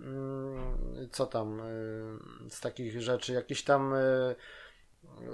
[0.00, 4.34] mm, co tam y, z takich rzeczy, jakiś tam y,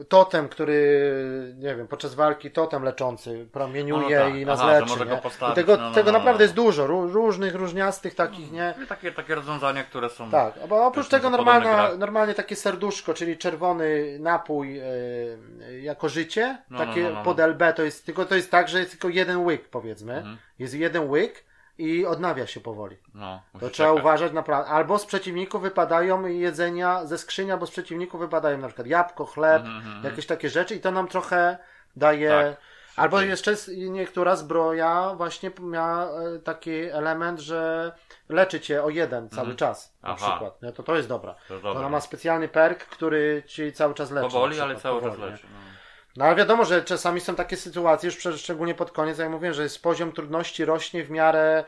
[0.08, 4.38] totem, który, nie wiem, podczas walki totem leczący promieniuje No, no tak.
[4.40, 5.20] i nas Aha, leczy, może go nie?
[5.20, 5.52] postawić.
[5.52, 6.42] I tego, No, no, tego no, naprawdę no.
[6.42, 8.74] jest dużo, ró- różnych, różniastych takich, nie?
[8.88, 10.30] Takie, takie rozwiązania, które są.
[10.30, 17.10] Tak, bo oprócz tego normalna, normalnie takie serduszko, czyli czerwony napój y, jako życie, takie
[17.24, 20.36] pod LB to jest, tylko to jest tak, że jest tylko jeden łyk powiedzmy, Mhm.
[20.58, 21.44] jest jeden łyk
[21.78, 22.96] i odnawia się powoli.
[23.14, 24.00] No, To trzeba czekać.
[24.04, 24.70] uważać naprawdę.
[24.70, 29.62] Albo z przeciwników wypadają jedzenia ze skrzyni, albo z przeciwników wypadają na przykład jabłko, chleb,
[29.62, 31.58] Mhm, mhm, jakieś takie rzeczy i to nam trochę
[31.96, 32.30] daje.
[32.30, 32.56] Tak.
[32.96, 33.30] Albo Szybciej.
[33.30, 37.92] jeszcze niektóra zbroja właśnie miała e, taki element, że
[38.28, 39.94] leczy cię o jeden cały czas.
[40.02, 40.08] Na.
[40.08, 40.30] Aha.
[40.30, 40.62] przykład.
[40.62, 40.72] Nie?
[40.72, 41.34] To to jest dobra.
[41.34, 41.80] To To dobra.
[41.80, 44.28] Ona ma specjalny perk, który ci cały czas leczy.
[44.30, 45.30] Powoli, ale cały czas powoli, nie?
[45.32, 45.46] leczy.
[45.52, 45.73] No.
[46.16, 49.62] No ale wiadomo, że czasami są takie sytuacje, już szczególnie pod koniec, jak mówiłem, że
[49.62, 51.64] jest poziom trudności rośnie w miarę,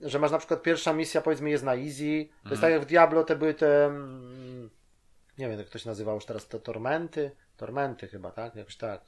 [0.00, 2.26] że masz na przykład pierwsza misja powiedzmy jest na easy.
[2.28, 2.50] To Mhm.
[2.50, 4.70] jest tak jak w Diablo te były te, mm,
[5.38, 7.30] nie wiem jak to się nazywało już teraz, te tormenty?
[7.56, 8.54] Tormenty chyba, tak?
[8.56, 9.00] Jakoś tak.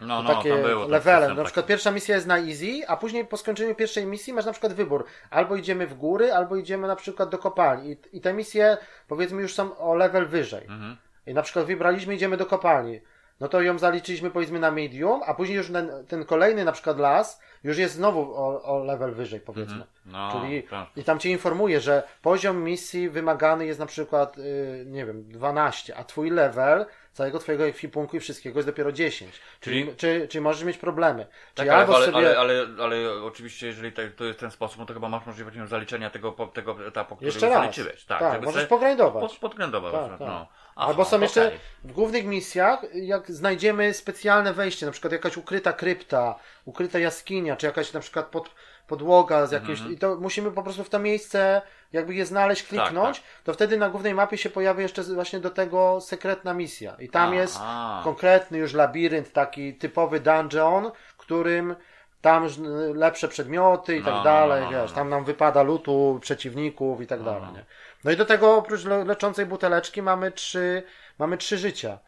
[0.00, 0.82] No, no, takie było.
[0.82, 1.20] ten levele.
[1.20, 4.44] system Na przykład pierwsza misja jest na easy, a później po skończeniu pierwszej misji masz
[4.44, 5.04] na przykład wybór.
[5.30, 7.90] Albo idziemy w góry, albo idziemy na przykład do kopalni.
[7.92, 8.76] I, i te misje
[9.08, 10.62] powiedzmy już są o level wyżej.
[10.62, 10.96] Mhm.
[11.26, 13.00] I na przykład wybraliśmy, idziemy do kopalni.
[13.40, 16.98] No to ją zaliczyliśmy powiedzmy na medium, a później już ten, ten kolejny na przykład
[16.98, 19.84] las już jest znowu o, o level wyżej powiedzmy.
[20.06, 20.88] No, Czyli tak.
[20.96, 25.96] i tam cię informuje, że poziom misji wymagany jest na przykład, y, nie wiem, 12,
[25.96, 26.86] a twój level
[27.18, 29.32] całego twojego ekwipunku i wszystkiego jest dopiero 10.
[29.60, 31.26] Czyli, Czyli- czy, czyli możesz mieć problemy.
[31.26, 32.16] Tak, Czyli ale, sobie...
[32.16, 35.66] ale, ale, ale oczywiście, jeżeli to jest ten sposób, no to chyba masz możliwość nie
[35.66, 37.58] zaliczenia tego, tego etapu, który Jeszcze raz.
[37.58, 38.04] zaliczyłeś.
[38.04, 39.22] Tak, Tak, możesz se- pogrindować.
[39.22, 39.92] Pod, podglądować.
[39.92, 40.20] Tak, tak.
[40.20, 40.26] No.
[40.26, 40.46] Aha,
[40.88, 41.58] Albo są jeszcze okej.
[41.84, 46.34] w głównych misjach, jak znajdziemy specjalne wejście, na przykład jakaś ukryta krypta,
[46.64, 48.50] ukryta jaskinia, czy jakaś na przykład pod,
[48.88, 49.78] podłoga z jakimś.
[49.78, 49.92] Mhm.
[49.94, 51.62] I to musimy po prostu w to miejsce,
[51.92, 53.28] jakby je znaleźć, kliknąć, tak.
[53.44, 56.94] to wtedy na głównej mapie się pojawia jeszcze właśnie do tego sekretna misja.
[56.98, 57.58] I tam A, jest
[58.04, 61.76] konkretny już labirynt, taki typowy dungeon, którym
[62.20, 62.52] tam już
[62.94, 64.96] lepsze przedmioty i tak No, no, dalej, no, no, wiesz, no.
[64.96, 67.64] tam nam wypada lutu, przeciwników i tak dalej, nie?
[68.04, 70.82] No i do tego oprócz le- leczącej buteleczki mamy trzy,
[71.18, 71.98] mamy trzy życia.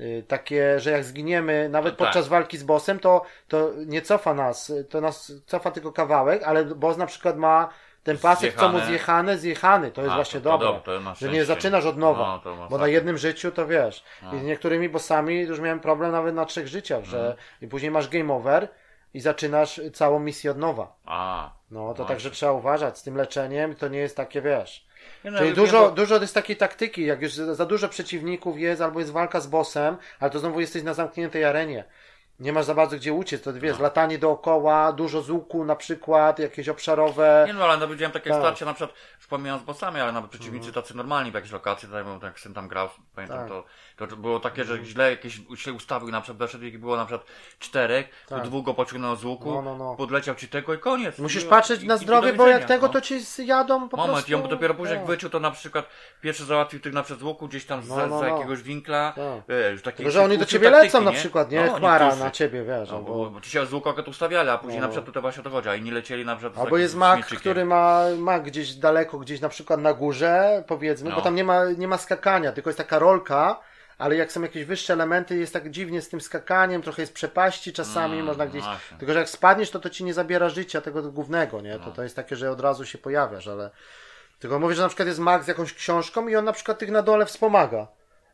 [0.00, 2.06] Y, Takie, że jak zginiemy, nawet No tak.
[2.06, 6.64] podczas walki z bossem, to, to nie cofa nas, to nas cofa tylko kawałek, ale
[6.64, 7.68] boss na przykład ma
[8.02, 8.86] ten pasek, co mu Zjechane.
[8.90, 10.68] zjechane, zjechany, to jest A, właśnie to- to dobre.
[10.68, 12.88] dob- to na że nie zaczynasz od nowa, No, bo na masakra.
[12.88, 14.04] jednym życiu to wiesz.
[14.22, 14.34] No.
[14.34, 17.36] I z niektórymi bossami już miałem problem nawet na trzech życiach, że Mhm.
[17.62, 18.68] i później masz game over
[19.14, 20.92] i zaczynasz całą misję od nowa.
[21.06, 21.50] A.
[21.70, 22.08] No to No.
[22.08, 24.87] także trzeba uważać z tym leczeniem, to nie jest takie, wiesz.
[25.24, 28.82] No, Czyli dużo, bo- dużo jest takiej taktyki, jak już za za dużo przeciwników jest,
[28.82, 31.84] albo jest walka z bossem, ale to znowu jesteś na zamkniętej arenie.
[32.40, 33.82] Nie masz za bardzo gdzie uciec, to wiesz, No.
[33.82, 37.44] latanie dookoła, dużo z łuku na przykład, jakieś obszarowe.
[37.46, 38.38] Nie no, ale no, widziałem takie Tak.
[38.38, 42.06] starcia na przykład, już pomijając bossami, ale nawet przeciwnicy tacy normalni w jakiejś lokacji, tak
[42.06, 43.48] jak jak syn tam grał, pamiętam, Tak.
[43.96, 47.06] to, to było takie, że źle jakieś się ustawił, na przykład weszedł i było na
[47.06, 47.26] przykład
[47.58, 48.38] czterech, Tak.
[48.42, 49.94] to dwóch go pociągnął z łuku, No, no, no.
[49.96, 51.18] podleciał ci tego i koniec.
[51.18, 52.92] Musisz I- patrzeć i- na zdrowie, bo jak tego, no.
[52.92, 54.32] to ci zjadą po Moment, prostu.
[54.32, 55.10] i on dopiero później jak Tak.
[55.10, 55.86] wyczuł, to na przykład
[56.20, 59.24] pierwszy załatwił tych na przykład z łuku gdzieś tam No, za, za jakiegoś winkla, Tak.
[59.48, 61.68] wiesz, takie Tylko, że oni do ciebie taktyki, lecą na przykład, nie?
[61.68, 62.27] Chmara.
[62.28, 62.90] Na ciebie, wiesz.
[62.90, 64.86] No, bo, bo ci się z łuku akurat ustawiali, a później No.
[64.86, 67.26] na przykład to właśnie o to chodzi, a inni lecieli na przykład Albo jest mak,
[67.26, 71.16] który ma, ma gdzieś daleko, gdzieś na przykład na górze, powiedzmy, No.
[71.16, 73.60] bo tam nie ma, nie ma skakania, tylko jest taka rolka,
[73.98, 77.72] ale jak są jakieś wyższe elementy, jest tak dziwnie z tym skakaniem, trochę jest przepaści
[77.72, 78.62] czasami, Mm, można gdzieś.
[78.64, 78.98] właśnie.
[78.98, 81.72] Tylko, że jak spadniesz, to to ci nie zabiera życia tego głównego, nie?
[81.78, 81.84] No.
[81.84, 83.70] To to jest takie, że od razu się pojawiasz, ale.
[84.38, 86.90] Tylko mówię, że na przykład jest mag z jakąś książką i on na przykład tych
[86.90, 87.86] na dole wspomaga.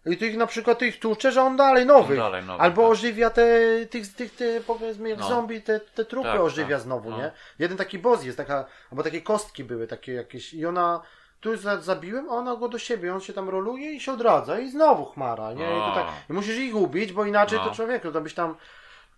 [0.07, 2.11] I tych na przykład tych tłucze, że on dalej nowych.
[2.11, 2.91] On dalej nowych, Albo tak.
[2.91, 3.47] ożywia te,
[3.91, 5.29] tych, tych, te, powiedzmy, jak No.
[5.29, 7.19] zombie, te, te trupy Tak, ożywia tak, znowu, no.
[7.19, 7.31] nie?
[7.59, 11.03] Jeden taki boss jest, taka, albo takie kostki były, takie jakieś, i ona,
[11.41, 14.59] tu za- zabiłem, a ona go do siebie, on się tam roluje i się odradza,
[14.61, 15.65] i znowu chmara, nie?
[15.65, 17.65] I, to tak, I musisz ich ubić, bo inaczej No.
[17.69, 18.57] to człowieku, to byś tam,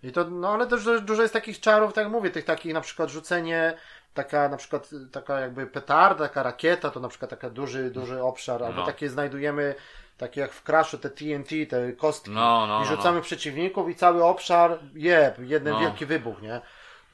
[0.03, 2.81] I to, no ale też dużo, jest takich czarów, tak jak mówię, tych takich na
[2.81, 3.75] przykład rzucenie,
[4.15, 8.63] taka na przykład taka jakby petarda, taka rakieta, to na przykład taki duży, duży obszar,
[8.65, 8.87] albo No.
[8.87, 9.75] takie znajdujemy,
[10.19, 13.95] takie jak w Crashu, te TNT, te kostki No, no, i no, rzucamy przeciwników i
[13.95, 15.81] cały obszar jeb, jeden No.
[15.81, 16.61] wielki wybuch, nie?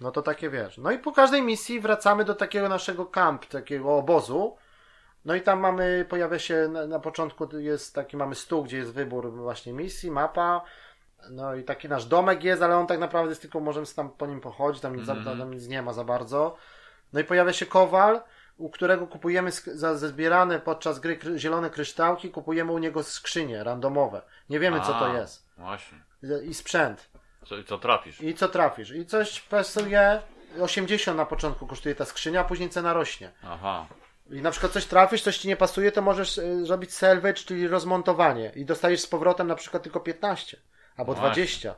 [0.01, 0.79] No to takie wiesz.
[0.79, 4.57] No i po każdej misji wracamy do takiego naszego kamp, takiego obozu.
[5.25, 8.93] No i tam mamy, pojawia się na, na początku jest taki, mamy stół, gdzie jest
[8.93, 10.63] wybór właśnie misji, mapa.
[11.31, 14.27] No i taki nasz domek jest, ale on tak naprawdę jest tylko, możemy tam po
[14.27, 15.39] nim pochodzić, tam, nic Mhm.
[15.39, 16.57] tam nic nie ma za bardzo.
[17.13, 18.21] No i pojawia się kowal,
[18.63, 24.23] u którego kupujemy za zbierane podczas gry kry, zielone kryształki, kupujemy u niego skrzynie randomowe.
[24.51, 25.47] Nie wiemy co to A, jest.
[25.59, 25.99] Właśnie.
[26.45, 27.11] I sprzęt.
[27.47, 28.21] Co, i co trafisz?
[28.21, 28.91] I co trafisz?
[28.91, 30.23] I coś pasuje.
[30.61, 33.31] 80 na początku kosztuje ta skrzynia, a później cena rośnie.
[33.45, 33.87] Aha.
[34.31, 37.69] I na przykład coś trafisz, coś ci nie pasuje, to możesz y, zrobić salvage, czyli
[37.69, 38.53] rozmontowanie.
[38.55, 40.57] I dostajesz z powrotem na przykład tylko 15
[40.97, 41.31] albo właśnie.
[41.31, 41.75] 20.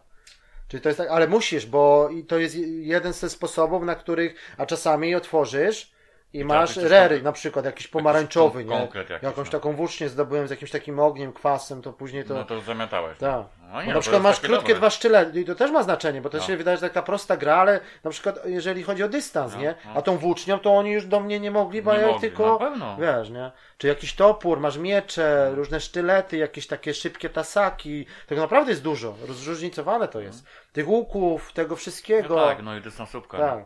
[0.69, 4.67] Czyli to jest tak, ale musisz, bo to jest jeden ze sposobów, na których, a
[4.67, 5.94] czasami otworzysz
[6.35, 8.75] i masz coś rery, na przykład jakiś pomarańczowy, nie?
[8.95, 9.53] jakiś, Jakąś no.
[9.53, 12.35] taką włócznię zdobyłem z jakimś takim ogniem, kwasem, to później to...
[12.35, 13.19] No to zamiatałeś.
[13.19, 13.47] Tak.
[13.73, 14.75] No nie, Bo no na przykład masz krótkie dobre.
[14.75, 16.45] dwa sztylety i to też ma znaczenie, bo to No.
[16.45, 19.75] się wydaje, że taka prosta gra, ale na przykład jeżeli chodzi o dystans, No, nie?
[19.85, 19.93] no.
[19.95, 22.53] A tą włócznią to oni już do mnie nie mogli, bo Nie ja mogli, tylko,
[22.53, 22.97] na pewno.
[23.01, 23.51] wiesz, nie?
[23.79, 29.15] Czy jakiś topór, masz miecze, różne sztylety, jakieś takie szybkie tasaki, tego naprawdę jest dużo,
[29.29, 30.45] zróżnicowane to jest.
[30.73, 32.47] Tych łuków, tego No wszystkiego.
[32.47, 33.39] tak, no i dystansówka.
[33.39, 33.65] Tak.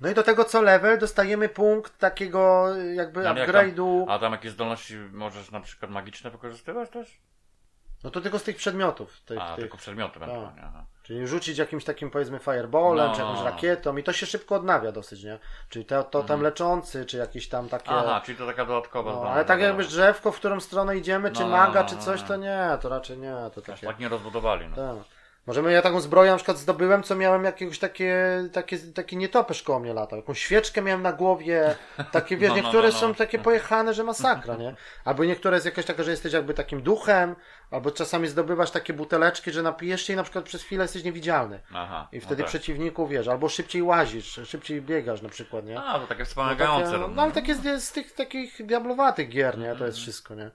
[0.00, 4.04] No i do tego co level dostajemy punkt takiego jakby No, upgrade'u.
[4.08, 7.20] A tam jakieś zdolności możesz na przykład magiczne wykorzystywać też?
[8.04, 9.20] No to tylko z tych przedmiotów.
[9.20, 9.56] Tych, A, tych.
[9.64, 10.50] tylko przedmioty będą.
[10.62, 10.84] Aha.
[11.02, 13.50] Czyli rzucić jakimś takim powiedzmy fireballem, No, czy jakąś no, no.
[13.50, 15.38] rakietą i to się szybko odnawia dosyć, nie?
[15.68, 16.42] Czyli to, to tam Mhm.
[16.42, 17.90] leczący, czy jakieś tam takie...
[17.90, 21.30] Aha, czyli to taka dodatkowa no, ale tak no, jakby drzewko, w którą stronę idziemy,
[21.32, 22.28] czy No, no, maga, no, czy no, coś, no.
[22.28, 23.86] to nie, to raczej nie, to Aż takie...
[23.86, 24.68] tak nie rozbudowali.
[24.68, 24.76] No.
[24.76, 25.15] Tak.
[25.46, 29.80] Możemy, ja taką zbroję na przykład zdobyłem, co miałem jakiegoś takie, takie, taki nietoperz koło
[29.80, 30.18] mnie latał.
[30.18, 31.74] Jakąś świeczkę miałem na głowie,
[32.12, 33.00] takie, wiesz, No, no, niektóre no, no.
[33.00, 34.74] są takie pojechane, że masakra, nie?
[35.04, 37.36] Albo niektóre jest jakaś taka, że jesteś jakby takim duchem,
[37.70, 41.60] albo czasami zdobywasz takie buteleczki, że napijesz się i na przykład przez chwilę jesteś niewidzialny.
[41.74, 42.08] Aha.
[42.12, 42.48] I wtedy no tak.
[42.48, 45.80] przeciwników, wiesz, albo szybciej łazisz, szybciej biegasz na przykład, nie?
[45.80, 46.86] A, to takie No, wspomagające.
[46.86, 49.76] takie, no, no ale takie z, z tych takich diablowatych gier, nie?
[49.76, 50.50] To jest wszystko, nie?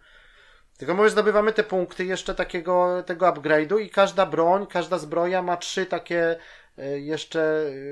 [0.82, 5.58] Tylko mówię, zdobywamy te punkty jeszcze takiego, tego upgrade'u i każda broń, każda zbroja ma
[5.58, 6.36] trzy takie
[6.78, 7.42] e, jeszcze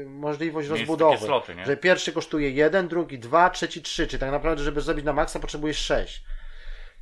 [0.04, 1.18] e, możliwość Miejsce, rozbudowy.
[1.26, 1.54] sloty?
[1.66, 5.40] Że pierwszy kosztuje jeden, drugi dwa, trzeci trzy, czyli tak naprawdę, żeby zrobić na maksa
[5.40, 6.24] potrzebujesz sześć.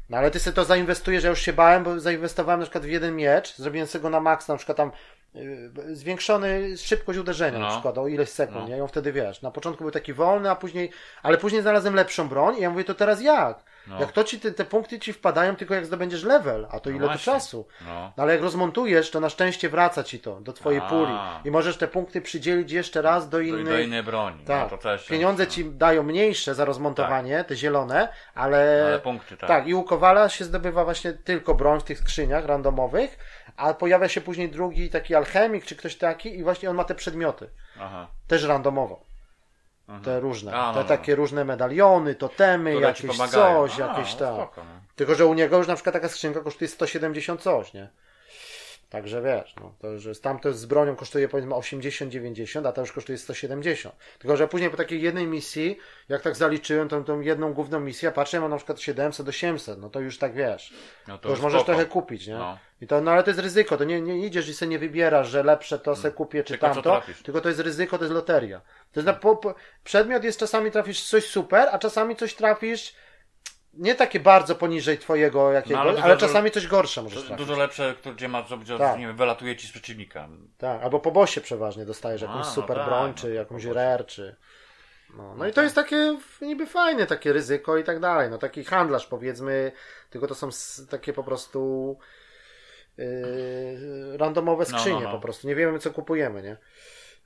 [0.10, 2.90] No ale ty sobie to zainwestujesz, ja już się bałem, bo zainwestowałem na przykład w
[2.90, 4.92] jeden miecz, zrobiłem sobie go na maksa, na przykład tam
[5.36, 7.72] y, zwiększony szybkość uderzenia na No.
[7.72, 8.76] przykład o ileś sekund, No.
[8.78, 10.92] I on wtedy wiesz, na początku był taki wolny, a później,
[11.24, 13.64] ale później znalazłem lepszą broń i ja mówię, to teraz jak?
[13.88, 14.00] No.
[14.00, 16.96] Jak to ci, te, te punkty ci wpadają tylko jak zdobędziesz level, a to No
[16.96, 17.34] ile to właśnie.
[17.34, 17.68] czasu?
[17.86, 18.14] No.
[18.18, 20.90] No ale jak rozmontujesz, to na szczęście wraca ci to do twojej A.
[20.90, 21.14] puli
[21.46, 23.64] i możesz te punkty przydzielić jeszcze raz do Do, innej...
[23.66, 24.44] do innej broni.
[24.46, 24.72] Tak.
[24.72, 25.50] No, to też Pieniądze no.
[25.52, 28.84] ci dają mniejsze za rozmontowanie, te zielone, ale...
[28.88, 29.48] Ale punkty, tak.
[29.50, 33.18] Tak, i u Kowala się zdobywa właśnie tylko broń w tych skrzyniach randomowych,
[33.58, 36.96] a pojawia się później drugi taki alchemik czy ktoś taki i właśnie on ma te
[36.96, 37.50] przedmioty.
[37.80, 38.08] Aha.
[38.28, 39.07] Też randomowo.
[39.88, 40.04] Mhm.
[40.06, 40.54] Te różne.
[40.54, 43.68] A, no, te no, takie różne medaliony, totemy, Które ci jakieś pomagają.
[43.68, 44.36] coś, A, jakieś no tak.
[44.36, 44.82] spoko, no.
[44.96, 47.90] Tylko, że u niego już na przykład taka skrzynka kosztuje 170 coś, nie?
[48.90, 52.92] Także wiesz, no, to, że tam to z bronią kosztuje powiedzmy 80-90, a ta już
[52.92, 53.96] kosztuje 170.
[54.20, 55.78] Tylko, że później po takiej jednej misji,
[56.10, 60.00] jak tak zaliczyłem tą, tą jedną główną misję, patrzę, mam na przykład 700-800, no to
[60.00, 60.74] już tak wiesz.
[61.08, 62.34] No To już możesz trochę kupić, nie?
[62.34, 62.58] No.
[62.82, 65.30] I to, no ale to jest ryzyko, to nie, nie idziesz i sobie nie wybierasz,
[65.30, 68.62] że lepsze to se kupię czy Tylko tamto, tylko to jest ryzyko, to jest loteria.
[68.92, 72.96] To jest na, po, po, przedmiot jest czasami trafisz coś super, a czasami coś trafisz
[73.78, 77.48] nie takie bardzo poniżej twojego jakiegoś, No, ale, ale dużo- czasami coś gorsze możesz trafić.
[77.48, 79.00] dużo lepsze, gdzie masz zrobić, Tak.
[79.00, 80.28] nie wiem, wylatuje ci z przeciwnika.
[80.58, 83.66] Tak, albo po bosie przeważnie dostajesz A, jakąś no super tak, broń, no czy jakąś
[83.66, 84.36] rare, czy...
[85.18, 88.30] No, no i to jest takie niby fajne, takie ryzyko i tak dalej.
[88.30, 89.72] No taki handlarz powiedzmy,
[90.10, 90.50] tylko to są
[90.90, 91.98] takie po prostu
[92.98, 95.12] yy, randomowe No, no, skrzynie no.
[95.12, 95.48] po prostu.
[95.48, 96.58] Nie wiemy co kupujemy, nie?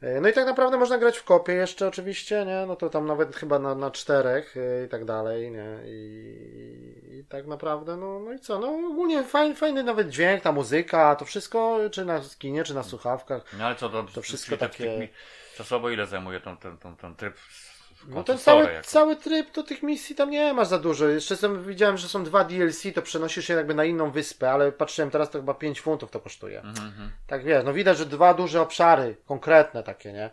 [0.02, 2.66] Yy, No i tak naprawdę można grać w kopie jeszcze oczywiście, nie?
[2.68, 5.78] No to tam nawet chyba na, na czterech yy, i tak dalej, nie?
[5.86, 8.60] I, i tak naprawdę, no, no i co?
[8.60, 12.84] No ogólnie fajny, fajny nawet dźwięk, ta muzyka, to wszystko, czy na skinie, czy na
[12.84, 13.44] słuchawkach.
[13.58, 15.08] No ale co, to, To wszystko takie- wtykmi-
[15.58, 17.34] Czasowo ile zajmuje ten, ten, ten, ten tryb?
[18.08, 21.08] No ten cały, cały tryb to tych misji tam nie masz za dużo.
[21.08, 24.72] Jeszcze są, widziałem, że są dwa DLC, to przenosisz się jakby na inną wyspę, ale
[24.72, 26.62] patrzyłem teraz to chyba 5 funtów to kosztuje.
[26.62, 27.12] Mhm, mhm.
[27.28, 30.30] Tak wiesz, no widać, że dwa duże obszary, konkretne takie, nie?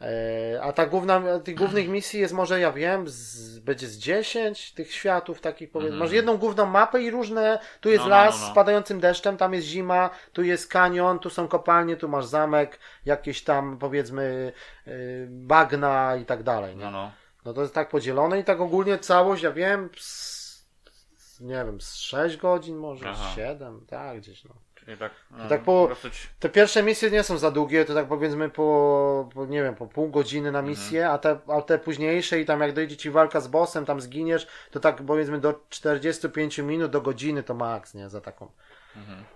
[0.00, 4.72] E, A ta główna, tych głównych misji jest może, ja wiem, z, będzie z 10
[4.72, 5.96] tych światów takich powiedzmy.
[5.98, 8.10] Masz jedną główną mapę i różne, tu jest Mhm.
[8.10, 8.52] No, no, las no, no.
[8.52, 12.78] z padającym deszczem, tam jest zima, tu jest kanion, tu są kopalnie, tu masz zamek,
[13.04, 14.52] jakieś tam powiedzmy
[14.88, 16.76] y, bagna i tak dalej.
[16.76, 17.12] No, no.
[17.44, 21.94] No to jest tak podzielone i tak ogólnie całość, ja wiem, z- nie wiem, z
[21.94, 23.30] 6 godzin może, Aha.
[23.32, 24.54] z 7, tak gdzieś no.
[24.86, 26.28] Czyli tak, no, tak po- dosyć...
[26.40, 29.86] Te pierwsze misje nie są za długie, to tak powiedzmy po, po nie wiem, po
[29.86, 33.40] pół godziny na misję, a, te, a te późniejsze i tam jak dojdzie ci walka
[33.40, 38.08] z bossem, tam zginiesz, to tak powiedzmy do 45 minut, do godziny to maks, nie,
[38.08, 38.48] za taką.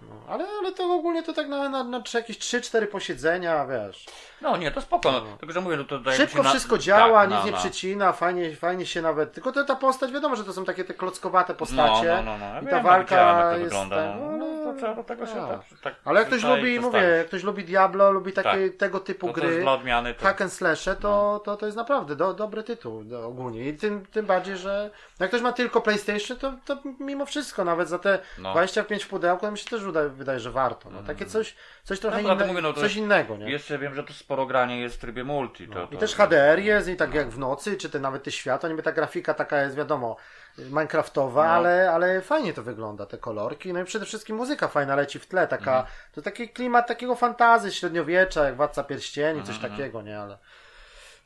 [0.03, 4.07] No, ale, ale to ogólnie to tak na, na, na jakieś 3-4 posiedzenia, wiesz.
[4.41, 5.37] No nie, to spoko, no.
[5.41, 7.59] tylko że mówię, no to mi Szybko na- wszystko działa, tak, nic no, nie no.
[7.59, 9.33] przycina, fajnie, fajnie się nawet.
[9.33, 12.09] Tylko to, ta postać, wiadomo, że to są takie te klockowate postacie.
[12.09, 12.45] No, no, no, no.
[12.55, 13.65] Ja I wiem, ta no, walka to jest.
[13.65, 14.37] wygląda, tak, no.
[14.37, 14.51] No,
[14.81, 15.49] to do tego się tak.
[15.49, 18.79] tak, tak Ale jak ktoś lubi, mówię, jak ktoś lubi Diablo, lubi takie, Tak.
[18.79, 20.25] tego typu To, to gry, dla odmiany, to...
[20.25, 23.69] hack and slashe, to, to, to jest naprawdę do, dobry tytuł do, ogólnie.
[23.69, 27.89] I tym, tym bardziej, że jak ktoś ma tylko PlayStation, to, to mimo wszystko, nawet
[27.89, 28.53] za te No.
[28.53, 30.91] 25 w pudełku, to mi się też wydaje, wydaje że warto.
[30.91, 31.55] No, takie coś,
[31.85, 33.51] coś trochę Dobra, to inne, mówię, no coś innego, nie?
[33.51, 35.69] Jeszcze wiem, że to sporo granie jest w trybie multi.
[35.69, 38.31] To, to, I też HDR jest i tak jak w nocy, czy te nawet te
[38.33, 40.17] światła, niby ta grafika taka jest wiadomo
[40.59, 41.51] minecraftowa, No.
[41.53, 45.27] ale, ale fajnie to wygląda, te kolorki, no i przede wszystkim muzyka fajna leci w
[45.27, 45.87] tle, taka, Mhm.
[46.13, 50.39] to taki klimat takiego fantazy średniowiecza, jak Władca Pierścieni, coś Mhm, takiego, nie, ale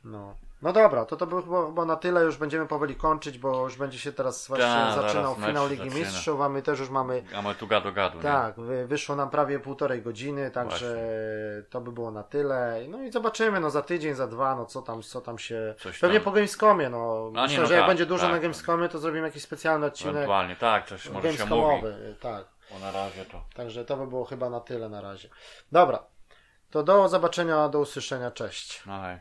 [0.03, 0.35] no.
[0.61, 3.77] No dobra, to to było chyba, chyba na tyle, już będziemy powoli kończyć, bo już
[3.77, 6.05] będzie się teraz właśnie Tak, zaraz zaczynał finał Ligi zaczyna.
[6.05, 8.23] Mistrzów, a my też już mamy A my tu gadu gadu, nie?
[8.23, 10.97] tak, wy- wyszło nam prawie półtorej godziny, także
[11.69, 12.79] to by było na tyle.
[12.89, 15.75] No i zobaczymy, no za tydzień, za dwa, no co tam, co tam się.
[15.79, 16.23] Coś Pewnie tam.
[16.25, 17.31] po Gamescomie, no.
[17.33, 18.31] Nie, Myślę, no że jak tak, będzie dużo tak.
[18.31, 21.83] na Gamescomie, to zrobimy jakiś specjalny odcinek Ewentualnie, tak, coś może się mówi.
[22.21, 22.45] Tak.
[22.71, 23.41] Bo na razie to...
[23.55, 25.29] Także to by było chyba na tyle na razie.
[25.71, 26.03] Dobra.
[26.69, 28.83] To do zobaczenia, do usłyszenia, cześć.
[28.85, 29.17] No hej.